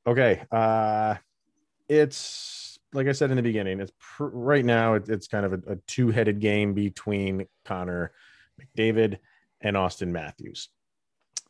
Okay. 0.06 0.44
Uh, 0.52 1.16
it's 1.88 2.71
like 2.94 3.08
I 3.08 3.12
said 3.12 3.32
in 3.32 3.38
the 3.38 3.44
beginning. 3.44 3.80
It's 3.80 3.92
pr- 4.00 4.26
right 4.26 4.66
now. 4.66 4.96
It, 4.96 5.10
it's 5.10 5.28
kind 5.28 5.46
of 5.46 5.54
a, 5.54 5.74
a 5.74 5.76
two-headed 5.88 6.40
game 6.40 6.74
between 6.74 7.46
Connor 7.66 8.12
McDavid 8.60 9.20
and 9.62 9.76
Auston 9.76 10.10
Matthews 10.10 10.70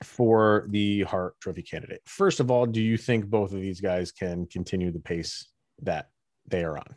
for 0.03 0.65
the 0.69 1.03
Hart 1.03 1.39
Trophy 1.39 1.61
candidate. 1.61 2.01
First 2.05 2.39
of 2.39 2.49
all, 2.49 2.65
do 2.65 2.81
you 2.81 2.97
think 2.97 3.25
both 3.25 3.53
of 3.53 3.61
these 3.61 3.81
guys 3.81 4.11
can 4.11 4.45
continue 4.47 4.91
the 4.91 4.99
pace 4.99 5.47
that 5.81 6.09
they 6.47 6.63
are 6.63 6.77
on? 6.77 6.95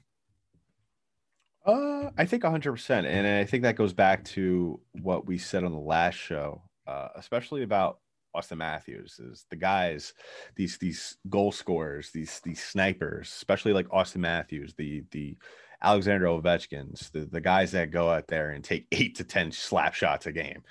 Uh, 1.66 2.10
I 2.18 2.26
think 2.26 2.42
100%. 2.42 3.04
And 3.06 3.26
I 3.26 3.44
think 3.44 3.62
that 3.62 3.76
goes 3.76 3.92
back 3.92 4.24
to 4.24 4.80
what 5.02 5.26
we 5.26 5.38
said 5.38 5.64
on 5.64 5.72
the 5.72 5.78
last 5.78 6.16
show, 6.16 6.62
uh, 6.86 7.08
especially 7.16 7.62
about 7.62 7.98
Auston 8.34 8.58
Matthews 8.58 9.18
is 9.18 9.46
the 9.50 9.56
guys, 9.56 10.14
these 10.56 10.78
these 10.78 11.16
goal 11.28 11.52
scorers, 11.52 12.10
these 12.10 12.40
these 12.40 12.62
snipers, 12.62 13.28
especially 13.28 13.72
like 13.72 13.88
Auston 13.88 14.18
Matthews, 14.18 14.74
the 14.74 15.04
the 15.10 15.36
Alexander 15.82 16.26
Ovechkins, 16.26 17.10
the, 17.12 17.26
the 17.26 17.40
guys 17.40 17.72
that 17.72 17.90
go 17.90 18.08
out 18.10 18.26
there 18.26 18.50
and 18.50 18.64
take 18.64 18.86
eight 18.92 19.16
to 19.16 19.24
ten 19.24 19.52
slap 19.52 19.94
shots 19.94 20.26
a 20.26 20.32
game. 20.32 20.62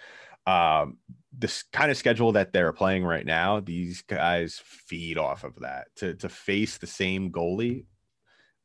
Um, 0.46 0.98
this 1.32 1.64
kind 1.72 1.90
of 1.90 1.98
schedule 1.98 2.34
that 2.34 2.52
they're 2.52 2.74
playing 2.74 3.06
right 3.06 3.26
now, 3.26 3.60
these 3.60 4.02
guys 4.02 4.62
feed 4.64 5.18
off 5.18 5.44
of 5.44 5.60
that 5.62 5.88
to 5.98 6.16
to 6.16 6.30
face 6.30 6.78
the 6.78 6.88
same 6.88 7.32
goalie 7.32 7.86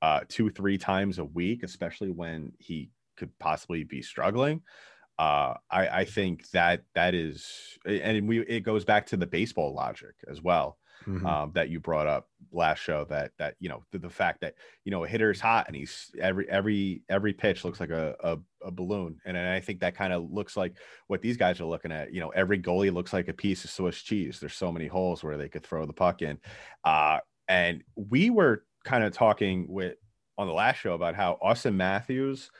uh, 0.02 0.20
two 0.28 0.50
three 0.50 0.78
times 0.78 1.18
a 1.18 1.24
week, 1.24 1.62
especially 1.62 2.10
when 2.10 2.52
he 2.58 2.90
could 3.16 3.36
possibly 3.38 3.84
be 3.84 4.02
struggling 4.02 4.62
uh, 5.18 5.54
I, 5.70 5.88
I 6.00 6.04
think 6.04 6.50
that 6.50 6.84
that 6.94 7.14
is, 7.14 7.78
and 7.84 8.28
we 8.28 8.40
it 8.40 8.60
goes 8.60 8.84
back 8.84 9.06
to 9.06 9.16
the 9.16 9.26
baseball 9.26 9.74
logic 9.74 10.14
as 10.28 10.42
well 10.42 10.78
Mhm. 11.06 11.24
um, 11.24 11.52
that 11.54 11.70
you 11.70 11.78
brought 11.78 12.08
up 12.08 12.28
last 12.50 12.80
show. 12.80 13.04
That 13.04 13.30
that 13.38 13.54
you 13.60 13.68
know 13.68 13.84
the, 13.92 14.00
the 14.00 14.10
fact 14.10 14.40
that 14.40 14.54
you 14.84 14.90
know 14.90 15.04
a 15.04 15.08
hitter's 15.08 15.40
hot 15.40 15.68
and 15.68 15.76
he's 15.76 16.10
every 16.20 16.48
every 16.50 17.02
every 17.08 17.32
pitch 17.32 17.64
looks 17.64 17.78
like 17.78 17.90
a 17.90 18.16
a, 18.20 18.38
a 18.66 18.70
balloon, 18.72 19.20
and 19.24 19.38
I 19.38 19.60
think 19.60 19.80
that 19.80 19.94
kind 19.94 20.12
of 20.12 20.28
looks 20.30 20.56
like 20.56 20.76
what 21.06 21.22
these 21.22 21.36
guys 21.36 21.60
are 21.60 21.66
looking 21.66 21.92
at. 21.92 22.12
You 22.12 22.20
know, 22.20 22.30
every 22.30 22.58
goalie 22.60 22.92
looks 22.92 23.12
like 23.12 23.28
a 23.28 23.32
piece 23.32 23.64
of 23.64 23.70
Swiss 23.70 24.02
cheese. 24.02 24.40
There's 24.40 24.54
so 24.56 24.72
many 24.72 24.88
holes 24.88 25.22
where 25.22 25.36
they 25.36 25.48
could 25.48 25.64
throw 25.64 25.86
the 25.86 25.92
puck 25.92 26.20
in, 26.20 26.38
uh, 26.84 27.20
and 27.46 27.84
we 27.94 28.30
were 28.30 28.64
kind 28.84 29.04
of 29.04 29.12
talking 29.12 29.66
with 29.68 29.96
on 30.36 30.46
the 30.48 30.52
last 30.52 30.78
show 30.78 30.94
about 30.94 31.14
how 31.14 31.38
Auston 31.42 31.74
Matthews 31.74 32.50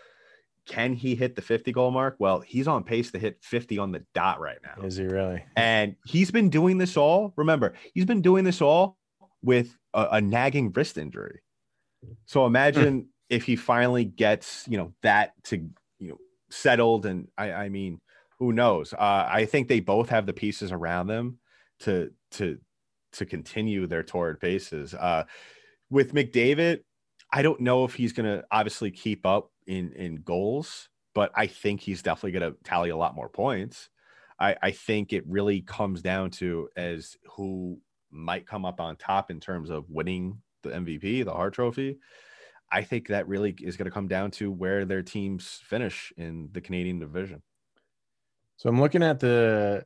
can 0.68 0.92
he 0.92 1.14
hit 1.14 1.34
the 1.34 1.42
50 1.42 1.72
goal 1.72 1.90
mark? 1.90 2.16
Well, 2.18 2.40
he's 2.40 2.68
on 2.68 2.84
pace 2.84 3.10
to 3.12 3.18
hit 3.18 3.38
50 3.42 3.78
on 3.78 3.90
the 3.90 4.04
dot 4.14 4.38
right 4.38 4.58
now. 4.62 4.84
Is 4.84 4.96
he 4.96 5.04
really? 5.04 5.42
And 5.56 5.96
he's 6.04 6.30
been 6.30 6.50
doing 6.50 6.78
this 6.78 6.96
all. 6.96 7.32
Remember, 7.36 7.72
he's 7.94 8.04
been 8.04 8.22
doing 8.22 8.44
this 8.44 8.60
all 8.60 8.98
with 9.42 9.76
a, 9.94 10.08
a 10.12 10.20
nagging 10.20 10.70
wrist 10.72 10.98
injury. 10.98 11.40
So 12.26 12.46
imagine 12.46 13.08
if 13.28 13.44
he 13.44 13.56
finally 13.56 14.04
gets, 14.04 14.64
you 14.68 14.78
know, 14.78 14.92
that 15.02 15.32
to, 15.44 15.56
you 15.98 16.10
know, 16.10 16.18
settled. 16.50 17.06
And 17.06 17.28
I, 17.36 17.52
I 17.52 17.68
mean, 17.70 18.00
who 18.38 18.52
knows? 18.52 18.92
Uh, 18.92 19.26
I 19.28 19.46
think 19.46 19.68
they 19.68 19.80
both 19.80 20.10
have 20.10 20.26
the 20.26 20.32
pieces 20.32 20.70
around 20.70 21.06
them 21.06 21.38
to, 21.80 22.12
to, 22.32 22.58
to 23.14 23.26
continue 23.26 23.86
their 23.86 24.02
torrid 24.02 24.38
paces. 24.38 24.94
Uh, 24.94 25.24
with 25.90 26.14
McDavid, 26.14 26.80
I 27.32 27.42
don't 27.42 27.60
know 27.60 27.84
if 27.84 27.94
he's 27.94 28.12
going 28.12 28.26
to 28.26 28.44
obviously 28.50 28.90
keep 28.90 29.26
up 29.26 29.50
in 29.68 29.92
in 29.92 30.16
goals, 30.16 30.88
but 31.14 31.30
I 31.36 31.46
think 31.46 31.80
he's 31.80 32.02
definitely 32.02 32.38
going 32.38 32.52
to 32.52 32.58
tally 32.64 32.90
a 32.90 32.96
lot 32.96 33.14
more 33.14 33.28
points. 33.28 33.88
I, 34.40 34.56
I 34.62 34.70
think 34.72 35.12
it 35.12 35.24
really 35.26 35.60
comes 35.60 36.02
down 36.02 36.30
to 36.32 36.68
as 36.76 37.16
who 37.36 37.80
might 38.10 38.46
come 38.46 38.64
up 38.64 38.80
on 38.80 38.96
top 38.96 39.30
in 39.30 39.40
terms 39.40 39.70
of 39.70 39.84
winning 39.88 40.40
the 40.62 40.70
MVP, 40.70 41.24
the 41.24 41.32
Hart 41.32 41.54
Trophy. 41.54 41.98
I 42.70 42.82
think 42.82 43.08
that 43.08 43.28
really 43.28 43.54
is 43.60 43.76
going 43.76 43.86
to 43.86 43.90
come 43.90 44.08
down 44.08 44.30
to 44.32 44.50
where 44.50 44.84
their 44.84 45.02
teams 45.02 45.60
finish 45.64 46.12
in 46.16 46.48
the 46.52 46.60
Canadian 46.60 46.98
division. 46.98 47.42
So 48.56 48.68
I'm 48.68 48.80
looking 48.80 49.02
at 49.02 49.20
the 49.20 49.84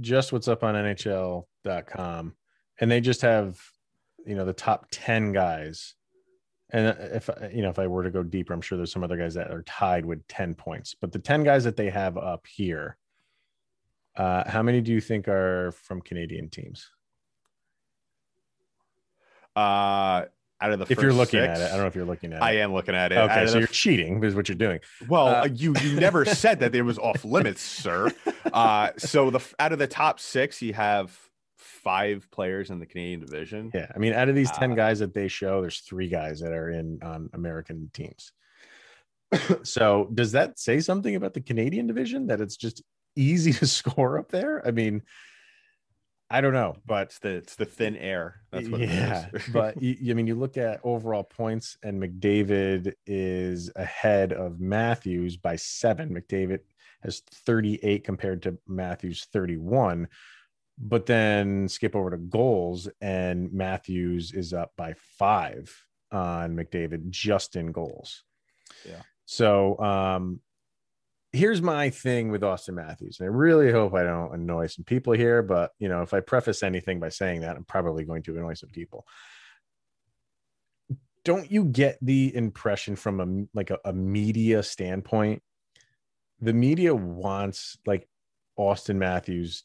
just 0.00 0.32
what's 0.32 0.48
up 0.48 0.64
on 0.64 0.74
NHL.com, 0.74 2.34
and 2.80 2.90
they 2.90 3.00
just 3.00 3.22
have, 3.22 3.60
you 4.26 4.34
know, 4.34 4.44
the 4.44 4.52
top 4.52 4.86
10 4.90 5.32
guys. 5.32 5.94
And 6.72 6.96
if 7.12 7.28
you 7.52 7.62
know, 7.62 7.68
if 7.70 7.78
I 7.78 7.86
were 7.86 8.02
to 8.04 8.10
go 8.10 8.22
deeper, 8.22 8.52
I'm 8.52 8.60
sure 8.60 8.76
there's 8.78 8.92
some 8.92 9.02
other 9.04 9.16
guys 9.16 9.34
that 9.34 9.50
are 9.50 9.62
tied 9.62 10.06
with 10.06 10.26
10 10.28 10.54
points. 10.54 10.94
But 10.94 11.12
the 11.12 11.18
10 11.18 11.42
guys 11.44 11.64
that 11.64 11.76
they 11.76 11.90
have 11.90 12.16
up 12.16 12.46
here, 12.46 12.96
uh, 14.16 14.48
how 14.48 14.62
many 14.62 14.80
do 14.80 14.92
you 14.92 15.00
think 15.00 15.26
are 15.28 15.72
from 15.72 16.00
Canadian 16.00 16.48
teams? 16.48 16.90
Uh, 19.56 20.24
out 20.62 20.72
of 20.72 20.78
the 20.78 20.86
If 20.90 21.00
you're 21.00 21.12
looking 21.12 21.40
six, 21.40 21.58
at 21.58 21.60
it, 21.60 21.66
I 21.68 21.70
don't 21.70 21.80
know 21.80 21.86
if 21.86 21.94
you're 21.94 22.04
looking 22.04 22.32
at 22.32 22.36
it. 22.36 22.42
I 22.42 22.56
am 22.58 22.72
looking 22.72 22.94
at 22.94 23.12
it. 23.12 23.18
Okay, 23.18 23.46
so 23.46 23.52
the 23.54 23.58
you're 23.60 23.66
cheating 23.68 24.22
is 24.22 24.34
what 24.34 24.48
you're 24.48 24.56
doing. 24.56 24.80
Well, 25.08 25.26
Uh, 25.28 25.48
you 25.52 25.74
you 25.82 25.98
never 25.98 26.24
said 26.26 26.60
that 26.60 26.74
it 26.74 26.82
was 26.82 26.98
off 26.98 27.24
limits, 27.24 27.62
sir. 27.62 28.10
Uh, 28.52 28.90
so 28.98 29.30
the 29.30 29.40
out 29.58 29.72
of 29.72 29.78
the 29.78 29.86
top 29.86 30.20
six, 30.20 30.60
you 30.60 30.74
have 30.74 31.18
five 31.82 32.26
players 32.30 32.70
in 32.70 32.78
the 32.78 32.86
Canadian 32.86 33.20
division. 33.20 33.70
Yeah, 33.74 33.90
I 33.94 33.98
mean, 33.98 34.12
out 34.12 34.28
of 34.28 34.34
these 34.34 34.50
ten 34.50 34.72
Uh, 34.72 34.74
guys 34.74 34.98
that 35.00 35.14
they 35.14 35.28
show, 35.28 35.60
there's 35.60 35.80
three 35.80 36.08
guys 36.08 36.40
that 36.40 36.52
are 36.52 36.70
in 36.70 36.98
on 37.02 37.30
American 37.32 37.90
teams. 37.92 38.32
so, 39.62 40.08
does 40.14 40.32
that 40.32 40.58
say 40.58 40.80
something 40.80 41.16
about 41.16 41.34
the 41.34 41.40
Canadian 41.40 41.86
division 41.86 42.26
that 42.28 42.40
it's 42.40 42.56
just 42.56 42.82
easy 43.16 43.52
to 43.60 43.66
score 43.66 44.18
up 44.18 44.30
there? 44.30 44.66
I 44.66 44.70
mean, 44.70 45.02
I 46.32 46.40
don't 46.40 46.52
know, 46.52 46.76
but 46.86 47.08
It's 47.08 47.18
the 47.18 47.28
it's 47.30 47.56
the 47.56 47.64
thin 47.64 47.96
air. 47.96 48.42
That's 48.52 48.68
what 48.68 48.80
yeah, 48.80 49.26
it 49.32 49.34
is. 49.34 49.48
but 49.52 49.82
you, 49.82 50.12
I 50.12 50.14
mean, 50.14 50.28
you 50.28 50.36
look 50.36 50.56
at 50.56 50.80
overall 50.84 51.24
points, 51.24 51.76
and 51.82 52.00
McDavid 52.00 52.92
is 53.04 53.70
ahead 53.74 54.32
of 54.32 54.60
Matthews 54.60 55.36
by 55.36 55.56
seven. 55.56 56.14
McDavid 56.14 56.60
has 57.02 57.22
38 57.46 58.04
compared 58.04 58.42
to 58.42 58.58
Matthews 58.68 59.26
31. 59.32 60.06
But 60.82 61.04
then 61.04 61.68
skip 61.68 61.94
over 61.94 62.10
to 62.10 62.16
goals, 62.16 62.88
and 63.02 63.52
Matthews 63.52 64.32
is 64.32 64.54
up 64.54 64.72
by 64.76 64.94
five 65.18 65.74
on 66.10 66.56
McDavid 66.56 67.10
just 67.10 67.54
in 67.54 67.70
goals. 67.72 68.24
Yeah. 68.86 69.02
So 69.26 69.78
um 69.78 70.40
here's 71.32 71.62
my 71.62 71.90
thing 71.90 72.30
with 72.30 72.42
Auston 72.42 72.74
Matthews. 72.74 73.20
And 73.20 73.26
I 73.26 73.30
really 73.30 73.70
hope 73.70 73.94
I 73.94 74.02
don't 74.02 74.34
annoy 74.34 74.66
some 74.66 74.84
people 74.84 75.12
here, 75.12 75.42
but 75.42 75.70
you 75.78 75.88
know, 75.88 76.02
if 76.02 76.12
I 76.12 76.20
preface 76.20 76.62
anything 76.62 76.98
by 76.98 77.08
saying 77.08 77.42
that, 77.42 77.56
I'm 77.56 77.64
probably 77.64 78.04
going 78.04 78.22
to 78.24 78.36
annoy 78.36 78.54
some 78.54 78.70
people. 78.70 79.06
Don't 81.24 81.50
you 81.50 81.64
get 81.64 81.98
the 82.02 82.34
impression 82.34 82.96
from 82.96 83.20
a 83.20 83.56
like 83.56 83.70
a, 83.70 83.78
a 83.84 83.92
media 83.92 84.62
standpoint? 84.62 85.42
The 86.40 86.54
media 86.54 86.94
wants 86.94 87.76
like 87.86 88.08
Auston 88.58 88.96
Matthews 88.96 89.64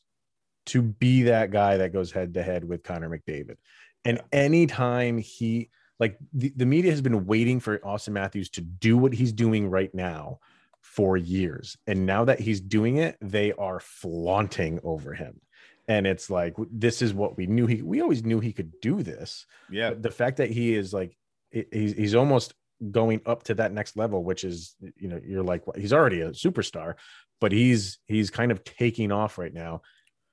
to 0.67 0.81
be 0.81 1.23
that 1.23 1.51
guy 1.51 1.77
that 1.77 1.93
goes 1.93 2.11
head 2.11 2.33
to 2.33 2.43
head 2.43 2.63
with 2.63 2.83
Connor 2.83 3.09
McDavid. 3.09 3.57
And 4.03 4.21
anytime 4.31 5.17
he 5.17 5.69
like 5.99 6.17
the, 6.33 6.51
the 6.55 6.65
media 6.65 6.91
has 6.91 7.01
been 7.01 7.25
waiting 7.25 7.59
for 7.59 7.77
Auston 7.79 8.09
Matthews 8.09 8.49
to 8.51 8.61
do 8.61 8.97
what 8.97 9.13
he's 9.13 9.31
doing 9.31 9.69
right 9.69 9.93
now 9.93 10.39
for 10.81 11.17
years. 11.17 11.77
And 11.87 12.05
now 12.05 12.25
that 12.25 12.39
he's 12.39 12.61
doing 12.61 12.97
it, 12.97 13.17
they 13.21 13.53
are 13.53 13.79
flaunting 13.79 14.79
over 14.83 15.13
him. 15.13 15.39
And 15.87 16.05
it's 16.07 16.29
like 16.29 16.55
this 16.71 17.01
is 17.01 17.13
what 17.13 17.37
we 17.37 17.45
knew 17.47 17.67
he 17.67 17.81
we 17.81 18.01
always 18.01 18.23
knew 18.23 18.39
he 18.39 18.53
could 18.53 18.79
do 18.81 19.03
this. 19.03 19.45
yeah, 19.69 19.89
But 19.89 20.03
the 20.03 20.11
fact 20.11 20.37
that 20.37 20.49
he 20.49 20.73
is 20.73 20.93
like 20.93 21.15
he's 21.51 21.93
he's 21.93 22.15
almost 22.15 22.53
going 22.91 23.21
up 23.25 23.43
to 23.43 23.55
that 23.55 23.71
next 23.71 23.95
level, 23.95 24.23
which 24.23 24.43
is 24.43 24.75
you 24.97 25.07
know, 25.07 25.19
you're 25.23 25.43
like 25.43 25.63
he's 25.75 25.93
already 25.93 26.21
a 26.21 26.31
superstar, 26.31 26.95
but 27.39 27.51
he's 27.51 27.99
he's 28.07 28.29
kind 28.29 28.51
of 28.51 28.63
taking 28.63 29.11
off 29.11 29.37
right 29.37 29.53
now. 29.53 29.81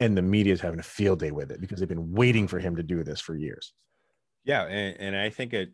And 0.00 0.16
the 0.16 0.22
media 0.22 0.52
is 0.52 0.60
having 0.60 0.80
a 0.80 0.84
field 0.84 1.20
day 1.20 1.30
with 1.30 1.50
it 1.50 1.60
because 1.60 1.78
they've 1.78 1.88
been 1.88 2.12
waiting 2.12 2.48
for 2.48 2.58
him 2.58 2.76
to 2.76 2.82
do 2.82 3.04
this 3.04 3.20
for 3.20 3.36
years. 3.36 3.72
yeah, 4.44 4.64
and, 4.64 4.96
and 4.98 5.16
I 5.16 5.30
think 5.30 5.52
it, 5.52 5.72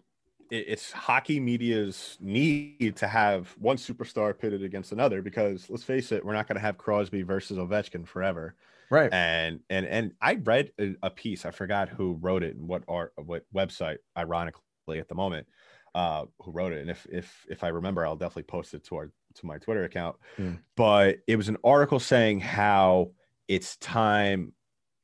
it 0.51 0.64
it's 0.69 0.93
hockey 0.93 1.41
media's 1.41 2.19
need 2.21 2.97
to 2.97 3.09
have 3.09 3.55
one 3.59 3.77
superstar 3.77 4.39
pitted 4.39 4.62
against 4.62 4.93
another 4.93 5.23
because 5.23 5.71
let's 5.71 5.85
face 5.85 6.12
it, 6.12 6.25
we're 6.25 6.35
not 6.35 6.47
going 6.47 6.57
to 6.57 6.62
have 6.62 6.77
Crosby 6.77 7.23
versus 7.23 7.57
Ovechkin 7.57 8.07
forever. 8.07 8.55
Right. 8.91 9.12
and 9.12 9.61
and 9.69 9.87
and 9.87 10.12
I 10.21 10.35
read 10.35 10.73
a, 11.03 11.11
piece. 11.11 11.45
I 11.45 11.51
forgot 11.51 11.91
who 11.91 12.19
wrote 12.21 12.43
it 12.43 12.57
and 12.57 12.66
what 12.66 12.85
art, 12.89 13.12
what 13.16 13.45
website. 13.55 13.99
Ironically, 14.16 14.99
at 14.99 15.09
the 15.09 15.14
moment, 15.14 15.47
uh, 15.95 16.25
who 16.41 16.53
wrote 16.53 16.73
it. 16.73 16.81
And 16.81 16.91
if 16.91 17.07
if 17.11 17.47
if 17.51 17.64
I 17.64 17.69
remember, 17.69 18.07
I'll 18.07 18.16
definitely 18.16 18.45
post 18.45 18.75
it 18.75 18.85
to 18.85 18.97
our 18.97 19.11
to 19.35 19.47
my 19.47 19.59
Twitter 19.59 19.85
account. 19.85 20.16
Hmm. 20.37 20.55
But 20.77 21.19
it 21.27 21.37
was 21.37 21.49
an 21.49 21.59
article 21.64 22.01
saying 22.01 22.41
how 22.41 23.11
it's 23.49 23.76
time 23.78 24.53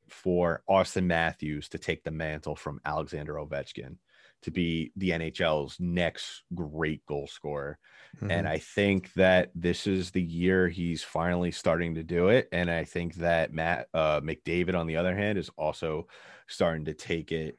for 0.09 0.63
Auston 0.69 1.05
Matthews 1.05 1.69
to 1.69 1.77
take 1.77 2.03
the 2.03 2.11
mantle 2.11 2.55
from 2.55 2.79
Alexander 2.85 3.33
Ovechkin 3.33 3.97
to 4.43 4.51
be 4.51 4.91
the 4.95 5.09
NHL's 5.09 5.77
next 5.79 6.43
great 6.53 7.03
goal 7.07 7.27
scorer. 7.27 7.79
Mm-hmm. 8.17 8.31
And 8.31 8.47
I 8.47 8.59
think 8.59 9.11
that 9.13 9.49
this 9.55 9.87
is 9.87 10.11
the 10.11 10.21
year 10.21 10.69
he's 10.69 11.03
finally 11.03 11.51
starting 11.51 11.95
to 11.95 12.03
do 12.03 12.27
it. 12.27 12.47
And 12.51 12.69
I 12.69 12.83
think 12.83 13.15
that 13.15 13.51
Matt 13.51 13.87
uh, 13.93 14.21
McDavid, 14.21 14.75
on 14.75 14.85
the 14.85 14.97
other 14.97 15.15
hand, 15.15 15.39
is 15.39 15.49
also 15.57 16.07
starting 16.47 16.85
to 16.85 16.93
take 16.93 17.31
it 17.31 17.57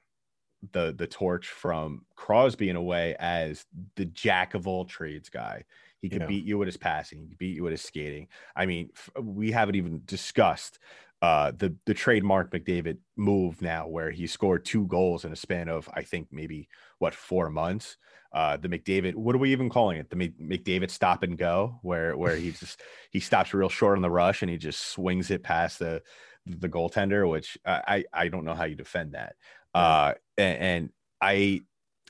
the 0.72 0.94
the 0.96 1.06
torch 1.06 1.48
from 1.48 2.06
Crosby 2.14 2.70
in 2.70 2.76
a 2.76 2.82
way 2.82 3.16
as 3.18 3.64
the 3.96 4.06
jack 4.06 4.54
of 4.54 4.66
all 4.66 4.84
trades 4.84 5.28
guy. 5.28 5.64
He 6.02 6.10
could 6.10 6.24
Yeah. 6.24 6.26
beat 6.26 6.44
you 6.44 6.58
with 6.58 6.66
his 6.66 6.76
passing. 6.76 7.20
He 7.20 7.28
could 7.28 7.38
beat 7.38 7.56
you 7.56 7.62
with 7.64 7.72
his 7.72 7.82
skating. 7.82 8.28
I 8.54 8.66
mean, 8.66 8.90
f- 8.94 9.10
we 9.20 9.50
haven't 9.50 9.74
even 9.76 10.02
discussed 10.04 10.78
uh, 11.22 11.50
the 11.52 11.74
the 11.86 11.94
trademark 11.94 12.50
McDavid 12.52 12.98
move 13.16 13.62
now, 13.62 13.88
where 13.88 14.10
he 14.10 14.26
scored 14.26 14.64
two 14.64 14.86
goals 14.86 15.24
in 15.24 15.32
a 15.32 15.36
span 15.36 15.68
of 15.68 15.88
I 15.94 16.02
think 16.02 16.28
maybe 16.30 16.68
what 16.98 17.14
four 17.14 17.48
months. 17.50 17.96
Uh, 18.32 18.56
the 18.58 18.68
McDavid, 18.68 19.14
what 19.14 19.34
are 19.34 19.38
we 19.38 19.50
even 19.52 19.70
calling 19.70 19.96
it? 19.98 20.10
The 20.10 20.16
McDavid 20.16 20.90
stop 20.90 21.22
and 21.22 21.38
go, 21.38 21.78
where 21.82 22.16
where 22.18 22.36
he 22.36 22.50
just 22.52 22.82
he 23.10 23.20
stops 23.20 23.54
real 23.54 23.70
short 23.70 23.96
on 23.96 24.02
the 24.02 24.10
rush 24.10 24.42
and 24.42 24.50
he 24.50 24.58
just 24.58 24.86
swings 24.88 25.30
it 25.30 25.42
past 25.42 25.78
the 25.78 26.02
the 26.44 26.68
goaltender, 26.68 27.28
which 27.28 27.56
I 27.64 28.04
I 28.12 28.24
I 28.24 28.28
don't 28.28 28.44
know 28.44 28.54
how 28.54 28.64
you 28.64 28.76
defend 28.76 29.14
that. 29.14 29.36
Uh, 29.74 30.14
and, 30.36 30.58
and 30.58 30.92
I 31.20 31.62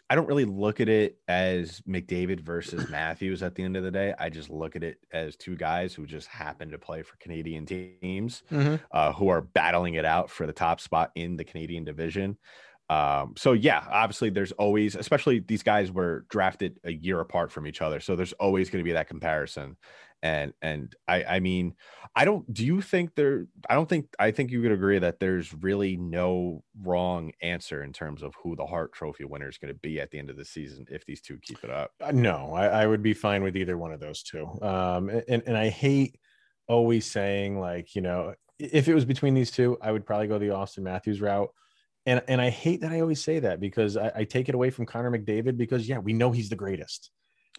I 0.09 0.15
don't 0.15 0.29
really 0.29 0.45
look 0.45 0.81
at 0.81 0.89
it 0.89 1.19
as 1.27 1.81
McDavid 1.81 2.41
versus 2.41 2.89
Matthews 2.91 3.43
at 3.43 3.55
the 3.57 3.63
end 3.65 3.77
of 3.77 3.83
the 3.83 3.91
day. 3.91 4.15
I 4.19 4.31
just 4.31 4.51
look 4.51 4.77
at 4.77 4.85
it 4.85 4.99
as 5.13 5.37
two 5.37 5.57
guys 5.57 5.95
who 5.95 6.07
just 6.07 6.29
happen 6.29 6.71
to 6.71 6.79
play 6.79 7.03
for 7.03 7.17
Canadian 7.17 7.67
teams 7.67 8.43
Mhm. 8.51 8.81
uh, 8.93 9.13
who 9.13 9.29
are 9.29 9.41
battling 9.43 9.95
it 9.95 10.05
out 10.05 10.31
for 10.31 10.47
the 10.47 10.53
top 10.53 10.81
spot 10.81 11.11
in 11.17 11.37
the 11.37 11.45
Canadian 11.45 11.85
division. 11.85 12.39
Um, 12.89 13.35
so 13.37 13.53
yeah, 13.53 13.85
obviously 13.91 14.31
there's 14.31 14.53
always, 14.53 14.95
especially 14.95 15.41
these 15.41 15.63
guys 15.63 15.91
were 15.91 16.25
drafted 16.31 16.79
a 16.85 16.93
year 16.93 17.21
apart 17.21 17.51
from 17.51 17.67
each 17.67 17.83
other, 17.83 18.01
so 18.01 18.15
there's 18.15 18.33
always 18.35 18.71
going 18.71 18.83
to 18.83 18.89
be 18.89 18.93
that 18.93 19.09
comparison. 19.09 19.77
And 20.23 20.55
and 20.63 20.95
I 21.07 21.25
I 21.25 21.41
mean, 21.41 21.75
I 22.15 22.25
don't. 22.25 22.53
Do 22.53 22.65
you 22.65 22.81
think 22.81 23.15
there? 23.17 23.47
I 23.69 23.75
don't 23.75 23.89
think. 23.89 24.07
I 24.19 24.31
think 24.31 24.51
you 24.51 24.63
would 24.63 24.73
agree 24.73 24.99
that 24.99 25.21
there's 25.21 25.53
really 25.53 25.97
no 25.99 26.65
wrong 26.83 27.33
answer 27.43 27.83
in 27.83 27.93
terms 27.93 28.23
of 28.23 28.35
who 28.43 28.57
the 28.57 28.65
Hart 28.65 28.93
Trophy 28.93 29.25
winner 29.25 29.49
is 29.49 29.59
going 29.59 29.75
to 29.75 29.79
be 29.79 30.01
at 30.01 30.11
the 30.11 30.19
end 30.19 30.31
of 30.31 30.39
the 30.39 30.45
season 30.45 30.87
if 30.91 31.05
these 31.05 31.21
two 31.21 31.39
keep 31.43 31.63
it 31.63 31.71
up. 31.71 31.91
Uh, 32.01 32.13
no, 32.13 32.53
I, 32.55 32.67
I 32.67 32.87
would 32.87 33.03
be 33.03 33.13
fine 33.13 33.43
with 33.43 33.57
either 33.57 33.77
one 33.77 33.93
of 33.93 34.01
those 34.01 34.23
two. 34.23 34.47
Um, 34.63 35.11
and 35.11 35.43
and 35.47 35.57
I 35.57 35.69
hate 35.69 36.19
always 36.67 37.05
saying 37.05 37.61
like 37.61 37.95
you 37.95 38.01
know 38.01 38.35
if 38.59 38.89
it 38.89 38.95
was 38.95 39.05
between 39.05 39.35
these 39.35 39.51
two, 39.51 39.77
I 39.83 39.93
would 39.93 40.07
probably 40.07 40.29
go 40.29 40.39
the 40.39 40.47
Auston 40.47 40.79
Matthews 40.79 41.21
route. 41.21 41.51
And 42.07 42.23
and 42.29 42.41
I 42.41 42.51
hate 42.51 42.81
that 42.83 42.93
I 42.93 43.01
always 43.01 43.23
say 43.23 43.41
that 43.41 43.61
because 43.61 43.97
I, 43.97 44.13
I 44.17 44.25
take 44.25 44.49
it 44.49 44.55
away 44.55 44.71
from 44.71 44.87
Connor 44.87 45.11
McDavid 45.11 45.57
because 45.57 45.89
yeah, 45.89 45.99
we 45.99 46.13
know 46.13 46.31
he's 46.31 46.49
the 46.49 46.57
greatest, 46.57 47.11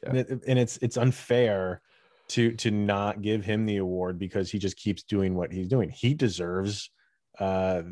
Yeah. 0.04 0.10
and, 0.10 0.18
it- 0.20 0.44
and 0.48 0.60
it's 0.60 0.78
it's 0.78 0.98
unfair 0.98 1.82
to 2.30 2.52
to 2.54 2.72
not 2.72 3.22
give 3.22 3.46
him 3.46 3.66
the 3.66 3.78
award 3.78 4.18
because 4.20 4.50
he 4.52 4.60
just 4.60 4.78
keeps 4.78 5.04
doing 5.04 5.36
what 5.36 5.52
he's 5.52 5.68
doing. 5.68 5.90
He 5.90 6.14
deserves 6.14 6.90
uh 7.40 7.84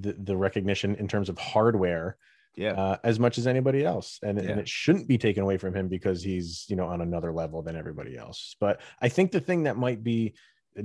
the, 0.00 0.14
the 0.14 0.36
recognition 0.36 0.96
in 0.96 1.06
terms 1.06 1.28
of 1.28 1.38
hardware 1.38 2.16
Yeah. 2.56 2.72
uh, 2.72 2.96
as 3.04 3.20
much 3.20 3.38
as 3.38 3.46
anybody 3.46 3.84
else 3.84 4.18
and, 4.24 4.42
Yeah. 4.42 4.50
and 4.50 4.60
it 4.60 4.68
shouldn't 4.68 5.06
be 5.06 5.16
taken 5.16 5.44
away 5.44 5.58
from 5.58 5.74
him 5.76 5.86
because 5.86 6.24
he's 6.24 6.64
you 6.68 6.74
know 6.74 6.86
on 6.86 7.00
another 7.00 7.30
level 7.32 7.62
than 7.62 7.76
everybody 7.76 8.16
else 8.16 8.56
but 8.58 8.80
i 9.00 9.08
think 9.08 9.30
the 9.30 9.40
thing 9.40 9.62
that 9.62 9.76
might 9.76 10.02
be 10.02 10.34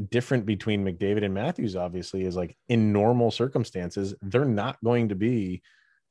different 0.09 0.45
between 0.45 0.83
mcdavid 0.83 1.23
and 1.23 1.33
matthews 1.33 1.75
obviously 1.75 2.23
is 2.23 2.36
like 2.36 2.57
in 2.69 2.91
normal 2.91 3.31
circumstances 3.31 4.15
they're 4.23 4.45
not 4.45 4.77
going 4.83 5.07
to 5.09 5.15
be 5.15 5.61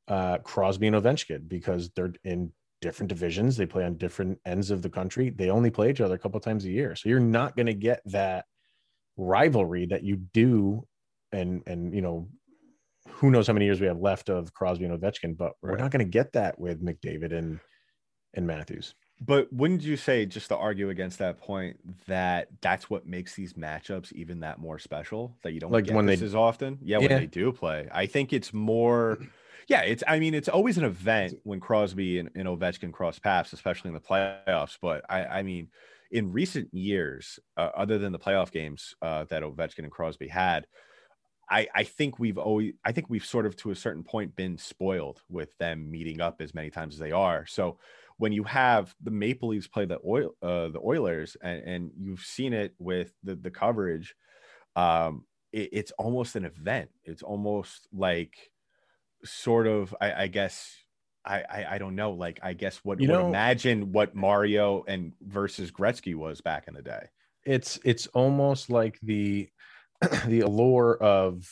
uh 0.09 0.39
crosby 0.39 0.87
and 0.87 0.97
ovechkin 0.97 1.49
because 1.49 1.91
they're 1.91 2.13
in 2.25 2.53
different 2.81 3.09
divisions 3.09 3.57
they 3.57 3.67
play 3.67 3.85
on 3.85 3.97
different 3.97 4.39
ends 4.45 4.71
of 4.71 4.83
the 4.83 4.91
country 4.91 5.31
they 5.31 5.51
only 5.51 5.71
play 5.71 5.91
each 5.91 6.01
other 6.01 6.15
a 6.15 6.19
couple 6.19 6.39
times 6.39 6.65
a 6.65 6.71
year 6.71 6.95
so 6.95 7.09
you're 7.09 7.19
not 7.19 7.57
going 7.57 7.67
to 7.67 7.75
get 7.75 8.01
that 8.05 8.45
rivalry 9.17 9.87
that 9.87 10.03
you 10.03 10.17
do 10.17 10.87
and 11.33 11.63
and 11.67 11.95
you 11.95 12.01
know 12.03 12.29
who 13.09 13.31
knows 13.31 13.47
how 13.47 13.53
many 13.53 13.65
years 13.67 13.81
we 13.81 13.87
have 13.87 14.01
left 14.01 14.29
of 14.29 14.53
Crosby 14.55 14.85
and 14.87 14.99
Ovechkin, 14.99 15.37
but 15.37 15.53
we're 15.63 15.71
Right. 15.71 15.81
not 15.81 15.91
going 15.91 16.05
to 16.05 16.11
get 16.11 16.33
that 16.33 16.59
with 16.59 16.83
McDavid 16.83 17.33
and 17.33 17.61
and 18.35 18.47
Matthews. 18.47 18.95
But 19.25 19.53
wouldn't 19.53 19.83
you 19.83 19.97
say, 19.97 20.27
just 20.27 20.49
to 20.49 20.57
argue 20.57 20.91
against 20.91 21.19
that 21.21 21.39
point, 21.39 21.79
that 22.07 22.49
that's 22.61 22.91
what 22.91 23.07
makes 23.07 23.35
these 23.35 23.55
matchups 23.55 24.13
even 24.13 24.41
that 24.41 24.59
more 24.59 24.79
special? 24.79 25.37
That 25.43 25.53
you 25.53 25.61
don't 25.61 25.71
Like 25.73 25.87
get 25.87 25.95
when 25.95 26.07
this 26.07 26.21
they- 26.21 26.27
as 26.27 26.35
often? 26.35 26.79
Yeah, 26.83 26.99
when 26.99 27.11
Yeah. 27.11 27.19
they 27.21 27.27
do 27.27 27.53
play. 27.53 27.89
I 27.93 28.07
think 28.07 28.33
it's 28.33 28.53
more. 28.53 29.19
Yeah, 29.67 29.81
it's. 29.81 30.05
I 30.07 30.19
mean, 30.19 30.35
it's 30.35 30.51
always 30.51 30.77
an 30.77 30.85
event 30.85 31.39
when 31.45 31.59
Crosby 31.59 32.19
and, 32.19 32.29
and 32.35 32.47
Ovechkin 32.47 32.93
cross 32.93 33.19
paths, 33.19 33.55
especially 33.55 33.89
in 33.89 33.95
the 33.95 34.01
playoffs. 34.01 34.77
But 34.79 35.07
I, 35.09 35.25
I 35.25 35.43
mean, 35.43 35.69
in 36.11 36.33
recent 36.33 36.69
years, 36.75 37.39
uh, 37.57 37.71
other 37.75 37.97
than 37.97 38.13
the 38.13 38.19
playoff 38.19 38.51
games 38.53 38.95
uh, 39.01 39.25
that 39.31 39.43
Ovechkin 39.43 39.79
and 39.85 39.91
Crosby 39.91 40.29
had, 40.29 40.67
I, 41.49 41.67
I 41.75 41.85
think 41.85 42.19
we've 42.19 42.37
always 42.37 42.75
I 42.85 42.93
think 42.93 43.09
we've 43.09 43.25
sort 43.25 43.47
of 43.47 43.57
to 43.57 43.71
a 43.71 43.75
certain 43.75 44.05
point 44.05 44.37
been 44.37 44.59
spoiled 44.59 45.23
with 45.31 45.57
them 45.57 45.91
meeting 45.91 46.21
up 46.21 46.43
as 46.43 46.53
many 46.53 46.69
times 46.69 46.93
as 46.97 47.01
they 47.01 47.13
are. 47.13 47.47
So 47.47 47.79
when 48.19 48.33
you 48.33 48.45
have 48.45 48.95
the 49.03 49.11
Maple 49.11 49.49
Leafs 49.51 49.67
play 49.69 49.85
the 49.87 49.99
oil 50.07 50.31
uh, 50.43 50.69
the 50.69 50.81
Oilers 50.85 51.37
and, 51.43 51.63
and 51.63 51.91
you've 51.99 52.21
seen 52.21 52.53
it 52.53 52.75
with 52.79 53.13
the 53.23 53.35
the 53.37 53.51
coverage, 53.51 54.15
um, 54.77 55.25
it, 55.53 55.71
it's 55.73 55.93
almost 55.93 56.37
an 56.37 56.45
event. 56.45 56.91
It's 57.05 57.23
almost 57.23 57.89
like 57.93 58.35
sort 59.25 59.67
of 59.67 59.95
I, 60.01 60.25
I 60.25 60.27
guess 60.29 60.77
I, 61.25 61.43
I 61.51 61.67
I 61.73 61.79
don't 61.79 61.97
know 61.97 62.13
like 62.13 62.39
I 62.43 62.53
guess 62.53 62.79
what 62.85 63.01
You 63.01 63.09
would 63.09 63.15
know- 63.15 63.29
imagine 63.29 63.93
what 63.93 64.15
Mario 64.15 64.85
and 64.87 65.13
versus 65.23 65.71
Gretzky 65.71 66.15
was 66.15 66.41
back 66.41 66.69
in 66.69 66.75
the 66.75 66.83
day. 66.83 67.07
It's 67.45 67.79
it's 67.85 68.07
almost 68.09 68.71
like 68.71 68.99
the 69.03 69.49
the 70.27 70.41
allure 70.41 70.97
of 71.01 71.47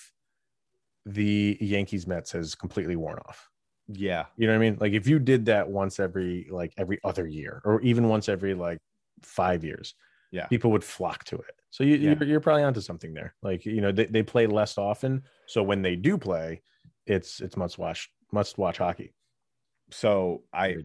the 1.06 1.58
Yankees 1.60 2.06
Mets 2.06 2.32
has 2.32 2.54
completely 2.54 2.96
worn 2.96 3.18
off. 3.26 3.48
Yeah, 3.89 4.26
You 4.37 4.47
know 4.47 4.53
what 4.55 4.64
I 4.64 4.70
mean? 4.70 4.78
Like 4.80 4.93
if 4.93 5.07
you 5.07 5.18
did 5.18 5.47
that 5.47 5.68
once 5.68 5.99
every 6.01 6.49
like 6.51 6.72
every 6.76 6.99
other 7.05 7.26
year 7.26 7.61
or 7.64 7.80
even 7.83 8.09
once 8.09 8.28
every 8.28 8.55
like 8.55 8.78
5 9.22 9.64
years. 9.64 9.95
Yeah. 10.30 10.47
People 10.47 10.70
would 10.70 10.85
flock 10.85 11.24
to 11.24 11.37
it. 11.37 11.55
So 11.70 11.85
you 11.85 11.97
Yeah. 11.97 12.14
you're, 12.18 12.28
you're 12.28 12.41
probably 12.41 12.62
onto 12.62 12.80
something 12.80 13.12
there. 13.12 13.35
Like 13.43 13.66
you 13.66 13.80
know 13.80 13.93
they, 13.93 14.07
they 14.07 14.22
play 14.22 14.47
less 14.47 14.78
often, 14.78 15.24
so 15.47 15.62
when 15.62 15.83
they 15.83 15.97
do 15.97 16.16
play, 16.16 16.62
it's 17.07 17.41
it's 17.41 17.57
must 17.57 17.76
watch 17.78 18.11
must 18.33 18.57
watch 18.57 18.78
hockey. 18.78 19.12
So 19.91 20.45
I. 20.53 20.76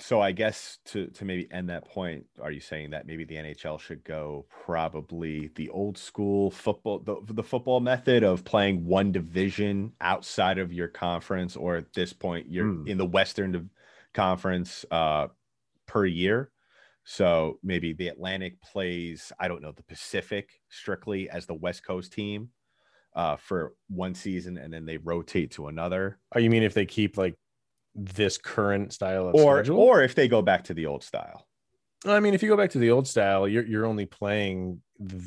so 0.00 0.20
I 0.20 0.32
guess 0.32 0.78
to 0.86 1.06
to 1.08 1.24
maybe 1.24 1.46
end 1.52 1.68
that 1.70 1.84
point, 1.86 2.26
are 2.40 2.50
you 2.50 2.60
saying 2.60 2.90
that 2.90 3.06
maybe 3.06 3.24
the 3.24 3.36
NHL 3.36 3.78
should 3.78 4.02
go 4.04 4.46
probably 4.48 5.48
the 5.56 5.68
old 5.70 5.98
school 5.98 6.50
football 6.50 6.98
the, 7.00 7.16
the 7.32 7.42
football 7.42 7.80
method 7.80 8.22
of 8.24 8.44
playing 8.44 8.84
one 8.86 9.12
division 9.12 9.92
outside 10.00 10.58
of 10.58 10.72
your 10.72 10.88
conference 10.88 11.56
or 11.56 11.76
at 11.76 11.92
this 11.92 12.12
point 12.12 12.46
you're 12.50 12.66
Hmm. 12.66 12.86
in 12.86 12.98
the 12.98 13.06
Western 13.06 13.70
Conference 14.14 14.84
uh 14.90 15.28
per 15.86 16.06
year. 16.06 16.50
So 17.04 17.58
maybe 17.62 17.92
the 17.92 18.08
Atlantic 18.08 18.60
plays, 18.60 19.32
I 19.40 19.48
don't 19.48 19.62
know, 19.62 19.72
the 19.72 19.82
Pacific 19.82 20.60
strictly 20.68 21.28
as 21.30 21.46
the 21.46 21.54
West 21.54 21.84
Coast 21.84 22.12
team 22.12 22.50
uh 23.14 23.36
for 23.36 23.74
one 23.88 24.14
season 24.14 24.56
and 24.58 24.72
then 24.72 24.86
they 24.86 24.98
rotate 24.98 25.52
to 25.52 25.68
another. 25.68 26.18
Oh, 26.34 26.38
you 26.38 26.50
mean 26.50 26.62
if 26.62 26.74
they 26.74 26.86
keep 26.86 27.16
like 27.16 27.34
this 27.94 28.38
current 28.38 28.92
style 28.92 29.28
of 29.28 29.34
Or 29.34 29.58
schedule? 29.58 29.78
or 29.80 30.02
if 30.02 30.14
they 30.14 30.28
go 30.28 30.42
back 30.42 30.64
to 30.64 30.74
the 30.74 30.86
old 30.86 31.02
style. 31.02 31.46
I 32.06 32.20
mean, 32.20 32.32
if 32.34 32.42
you 32.42 32.48
go 32.48 32.56
back 32.56 32.70
to 32.70 32.78
the 32.78 32.90
old 32.90 33.06
style, 33.06 33.46
you're 33.46 33.64
you're 33.66 33.86
only 33.86 34.06
playing 34.06 34.80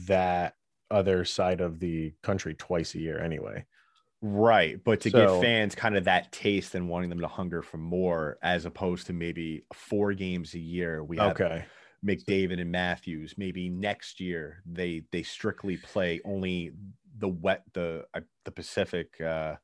that 0.08 0.56
other 0.90 1.26
side 1.26 1.62
of 1.62 1.80
the 1.80 2.14
country 2.24 2.54
twice 2.56 2.96
a 2.96 3.00
year 3.00 3.20
anyway. 3.20 3.66
Right. 4.22 4.82
But 4.84 5.02
to 5.02 5.10
So- 5.10 5.18
give 5.36 5.42
fans 5.44 5.76
kind 5.76 5.98
of 5.98 6.06
that 6.06 6.32
taste 6.32 6.76
and 6.76 6.88
wanting 6.90 7.10
them 7.10 7.20
to 7.20 7.28
hunger 7.28 7.62
for 7.62 7.78
more, 7.78 8.38
as 8.42 8.66
opposed 8.66 9.08
to 9.08 9.14
maybe 9.14 9.66
four 9.74 10.14
games 10.14 10.54
a 10.54 10.60
year, 10.60 11.04
we 11.04 11.18
have 11.18 11.32
Okay. 11.40 11.66
McDavid 12.06 12.60
and 12.60 12.72
Matthews. 12.72 13.36
Maybe 13.38 13.70
next 13.70 14.20
year 14.20 14.62
they 14.66 15.04
they 15.12 15.24
strictly 15.24 15.78
play 15.78 16.22
only 16.26 16.72
the 17.18 17.30
wet 17.30 17.64
the 17.74 18.06
uh, 18.14 18.22
the 18.46 18.52
Pacific 18.52 19.20
uh, 19.22 19.58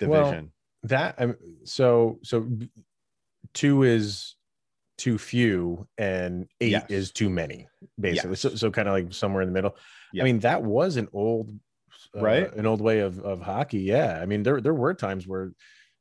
Well, 0.00 0.24
division. 0.24 0.52
That 0.88 1.14
um, 1.18 1.36
so 1.64 2.18
so 2.22 2.48
two 3.54 3.82
is 3.82 4.34
too 4.98 5.18
few 5.18 5.86
and 5.98 6.46
eight 6.60 6.70
Yes. 6.72 6.86
is 6.90 7.12
too 7.12 7.28
many, 7.30 7.68
basically. 8.00 8.30
Yes. 8.30 8.40
So 8.40 8.54
so 8.54 8.70
kind 8.70 8.88
of 8.88 8.94
like 8.94 9.12
somewhere 9.12 9.42
in 9.42 9.48
the 9.48 9.54
middle. 9.54 9.76
Yeah. 10.12 10.22
I 10.22 10.24
mean, 10.24 10.40
that 10.40 10.62
was 10.62 10.96
an 10.96 11.08
old 11.12 11.50
uh, 12.16 12.20
Right? 12.20 12.52
an 12.54 12.66
old 12.66 12.80
way 12.80 13.00
of 13.00 13.18
of 13.20 13.40
hockey. 13.42 13.80
Yeah. 13.80 14.18
I 14.20 14.26
mean, 14.26 14.42
there 14.42 14.60
there 14.60 14.74
were 14.74 14.94
times 14.94 15.26
where 15.26 15.52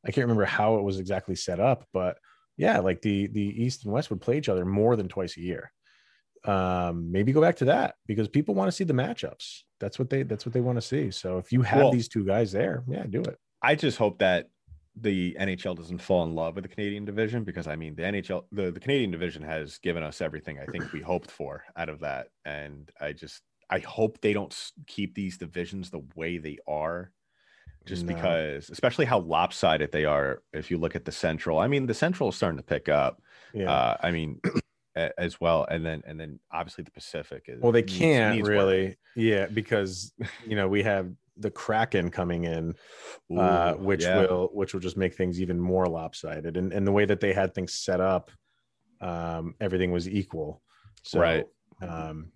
I 0.05 0.11
can't 0.11 0.25
remember 0.25 0.45
how 0.45 0.75
it 0.77 0.83
was 0.83 0.99
exactly 0.99 1.36
set 1.36 1.59
up, 1.59 1.86
but 1.91 2.17
yeah, 2.57 2.79
like 2.79 3.01
the 3.01 3.27
the 3.27 3.63
East 3.63 3.83
and 3.83 3.91
West 3.93 4.09
would 4.09 4.21
play 4.21 4.38
each 4.38 4.49
other 4.49 4.65
more 4.65 4.95
than 4.95 5.07
twice 5.07 5.36
a 5.38 5.41
year. 5.41 5.71
um, 6.45 7.11
maybe 7.11 7.31
go 7.33 7.41
back 7.41 7.55
to 7.57 7.65
that 7.65 7.95
because 8.05 8.27
people 8.27 8.53
want 8.53 8.67
to 8.67 8.71
see 8.71 8.83
the 8.83 8.93
matchups. 8.93 9.61
That's 9.79 9.97
what 9.97 10.09
they 10.11 10.21
that's 10.23 10.45
what 10.45 10.53
they 10.53 10.61
want 10.61 10.77
to 10.77 10.81
see. 10.81 11.09
So 11.11 11.38
if 11.39 11.51
you 11.51 11.63
have 11.63 11.79
Well- 11.81 11.91
these 11.91 12.07
two 12.07 12.23
guys 12.25 12.51
there, 12.51 12.83
yeah, 12.88 13.03
do 13.09 13.21
it. 13.21 13.38
I 13.61 13.73
just 13.75 13.97
hope 13.97 14.19
that 14.19 14.47
the 14.97 15.35
NHL 15.39 15.75
doesn't 15.75 15.97
fall 15.99 16.23
in 16.23 16.33
love 16.35 16.55
with 16.55 16.63
the 16.63 16.69
Canadian 16.69 17.03
division 17.05 17.43
because 17.43 17.67
I 17.67 17.75
mean 17.75 17.95
the 17.95 18.03
NHL 18.03 18.45
the, 18.51 18.71
the 18.71 18.79
Canadian 18.79 19.11
division 19.11 19.43
has 19.43 19.77
given 19.79 20.03
us 20.03 20.21
everything 20.21 20.57
I 20.59 20.65
think 20.65 20.91
we 20.93 21.01
hoped 21.11 21.29
for 21.31 21.63
out 21.75 21.89
of 21.89 21.99
that 21.99 22.27
and 22.45 22.89
I 23.01 23.11
just 23.13 23.41
I 23.69 23.79
hope 23.79 24.21
they 24.21 24.31
don't 24.33 24.55
keep 24.87 25.15
these 25.15 25.37
divisions 25.37 25.89
the 25.89 26.03
way 26.15 26.37
they 26.37 26.59
are 26.67 27.11
just 27.85 28.05
No. 28.05 28.13
because 28.15 28.69
especially 28.69 29.05
how 29.05 29.19
lopsided 29.19 29.91
they 29.91 30.05
are 30.05 30.41
if 30.53 30.71
you 30.71 30.77
look 30.77 30.95
at 30.95 31.03
the 31.05 31.11
central 31.11 31.59
I 31.59 31.67
mean 31.67 31.85
the 31.87 31.93
central 31.93 32.29
is 32.29 32.35
starting 32.35 32.57
to 32.57 32.63
pick 32.63 32.87
up 32.87 33.21
Yeah. 33.53 33.69
uh 33.71 33.97
I 34.01 34.11
mean 34.11 34.39
as 35.17 35.41
well 35.41 35.65
and 35.69 35.85
then 35.85 36.03
and 36.07 36.17
then 36.17 36.39
obviously 36.53 36.85
the 36.85 36.91
Pacific 36.91 37.43
is 37.47 37.61
well, 37.61 37.73
they 37.73 37.83
can't 37.83 38.37
needs 38.37 38.47
work. 38.47 38.53
really. 38.55 38.95
Yeah, 39.17 39.47
because 39.47 40.13
you 40.47 40.55
know 40.55 40.69
we 40.69 40.83
have 40.83 41.11
the 41.38 41.51
Kraken 41.51 42.09
coming 42.09 42.45
in, 42.45 42.75
uh, 43.38 43.73
Ooh, 43.75 43.83
which 43.83 44.03
yeah. 44.03 44.21
will 44.21 44.49
which 44.53 44.73
will 44.73 44.81
just 44.81 44.97
make 44.97 45.15
things 45.15 45.41
even 45.41 45.59
more 45.59 45.88
lopsided. 45.88 46.57
And 46.57 46.73
and 46.73 46.86
the 46.86 46.91
way 46.91 47.05
that 47.05 47.19
they 47.19 47.33
had 47.33 47.53
things 47.53 47.73
set 47.73 47.99
up, 47.99 48.31
um, 49.01 49.55
everything 49.59 49.91
was 49.91 50.07
equal. 50.07 50.61
So, 51.03 51.19
Right. 51.19 51.45
Um, 51.81 52.31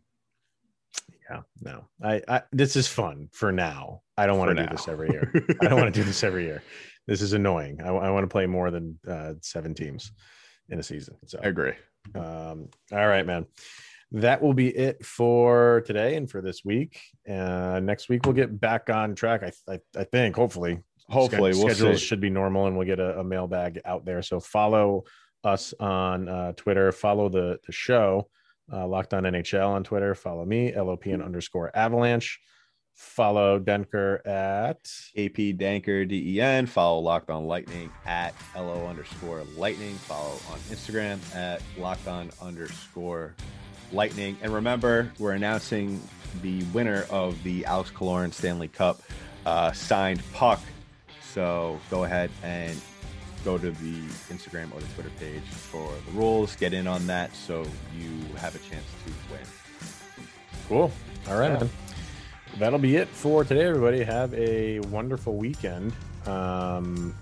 yeah, 1.29 1.41
no, 1.61 1.87
I, 2.03 2.21
I 2.27 2.41
this 2.51 2.75
is 2.75 2.87
fun 2.87 3.29
for 3.31 3.51
now. 3.51 4.01
I 4.17 4.25
don't 4.25 4.39
want 4.39 4.57
to 4.57 4.63
do 4.63 4.69
this 4.69 4.87
every 4.87 5.09
year. 5.09 5.31
I 5.61 5.67
don't 5.67 5.79
want 5.79 5.93
to 5.93 5.99
do 5.99 6.03
this 6.03 6.23
every 6.23 6.43
year. 6.43 6.63
This 7.07 7.21
is 7.21 7.33
annoying. 7.33 7.81
I, 7.83 7.91
want 7.91 8.23
to 8.23 8.27
play 8.27 8.47
more 8.47 8.69
than 8.71 8.99
uh, 9.07 9.33
seven 9.41 9.73
teams 9.73 10.11
in 10.69 10.79
a 10.79 10.83
season. 10.83 11.15
So 11.25 11.39
I 11.43 11.47
agree 11.47 11.73
um, 12.15 12.69
all 12.91 13.07
right, 13.07 13.25
man. 13.25 13.45
That 14.11 14.41
will 14.41 14.53
be 14.55 14.69
it 14.69 15.05
for 15.05 15.83
today 15.85 16.15
and 16.15 16.29
for 16.29 16.41
this 16.41 16.65
week. 16.65 16.99
Uh, 17.29 17.79
next 17.81 18.09
week 18.09 18.25
we'll 18.25 18.33
get 18.33 18.59
back 18.59 18.89
on 18.89 19.13
track. 19.13 19.43
I, 19.43 19.73
I, 19.73 19.79
I 19.95 20.03
think, 20.03 20.35
hopefully, 20.35 20.79
Hopefully, 21.09 21.51
we'll 21.53 21.69
schedules 21.69 21.99
see. 21.99 22.05
should 22.05 22.21
be 22.21 22.29
normal 22.29 22.67
and 22.67 22.77
we'll 22.77 22.87
get 22.87 22.99
a, 22.99 23.19
a 23.19 23.23
mailbag 23.23 23.81
out 23.85 24.05
there. 24.05 24.21
So 24.21 24.39
follow 24.39 25.05
us 25.43 25.73
on 25.79 26.27
uh, 26.29 26.51
Twitter. 26.53 26.91
Follow 26.91 27.29
the 27.29 27.59
the 27.65 27.71
show, 27.71 28.29
uh, 28.71 28.87
Locked 28.87 29.13
On 29.13 29.23
NHL 29.23 29.69
on 29.69 29.83
Twitter. 29.83 30.13
Follow 30.13 30.45
me, 30.45 30.73
LOP 30.75 31.05
and 31.07 31.23
underscore 31.23 31.75
Avalanche. 31.75 32.39
Follow 32.93 33.59
Denker 33.59 34.19
at 34.27 34.77
AP 35.17 35.55
Danker 35.57 36.07
DEN. 36.07 36.65
Follow 36.65 36.99
Locked 36.99 37.29
On 37.29 37.45
Lightning 37.45 37.89
at 38.05 38.35
LO 38.55 38.85
underscore 38.87 39.43
lightning. 39.55 39.95
Follow 39.95 40.33
on 40.51 40.59
Instagram 40.69 41.17
at 41.33 41.61
Locked 41.77 42.07
On 42.07 42.29
underscore 42.41 43.35
lightning. 43.91 44.37
And 44.41 44.53
remember, 44.53 45.11
we're 45.19 45.33
announcing 45.33 46.01
the 46.41 46.63
winner 46.65 47.05
of 47.09 47.41
the 47.43 47.65
Alex 47.65 47.91
Killorn 47.91 48.33
Stanley 48.33 48.67
Cup 48.67 49.01
uh, 49.45 49.71
signed 49.71 50.21
puck. 50.33 50.61
So 51.33 51.79
go 51.89 52.03
ahead 52.03 52.29
and 52.43 52.79
go 53.45 53.57
to 53.57 53.71
the 53.71 54.01
Instagram 54.29 54.73
or 54.73 54.79
the 54.81 54.87
Twitter 54.95 55.11
page 55.19 55.43
for 55.43 55.91
the 56.05 56.11
rules. 56.17 56.55
Get 56.55 56.73
in 56.73 56.87
on 56.87 57.07
that 57.07 57.33
so 57.35 57.63
you 57.97 58.35
have 58.37 58.55
a 58.55 58.59
chance 58.59 58.85
to 59.05 59.33
win. 59.33 59.41
Cool. 60.67 60.91
All 61.29 61.39
right, 61.39 61.51
Yeah. 61.51 61.59
man. 61.59 61.69
That'll 62.57 62.79
be 62.79 62.95
it 62.95 63.07
for 63.07 63.43
today, 63.43 63.65
everybody. 63.65 64.03
Have 64.03 64.33
a 64.33 64.79
wonderful 64.81 65.35
weekend. 65.35 65.93
Um, 66.25 67.15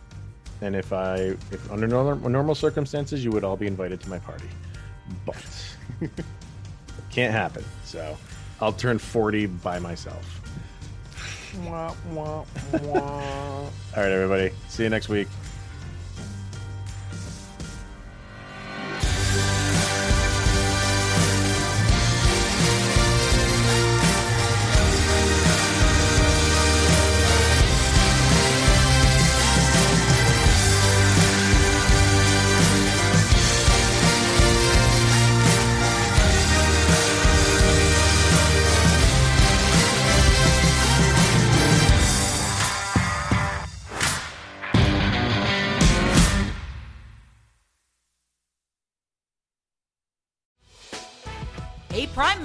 and 0.62 0.76
if 0.76 0.92
I, 0.94 1.16
if 1.52 1.72
under 1.72 1.86
normal, 1.88 2.30
normal 2.30 2.56
circumstances, 2.56 3.24
you 3.24 3.32
would 3.32 3.44
all 3.44 3.58
be 3.58 3.68
invited 3.68 4.00
to 4.02 4.10
my 4.10 4.20
party, 4.20 4.48
but 5.26 5.36
it 6.02 6.10
can't 7.18 7.34
happen. 7.34 7.66
So 7.84 8.16
I'll 8.62 8.74
turn 8.74 9.00
40 9.00 9.48
by 9.48 9.80
myself. 9.80 10.40
all 13.96 14.04
right, 14.04 14.12
everybody. 14.12 14.52
See 14.68 14.84
you 14.84 14.90
next 14.90 15.10
week. 15.10 15.28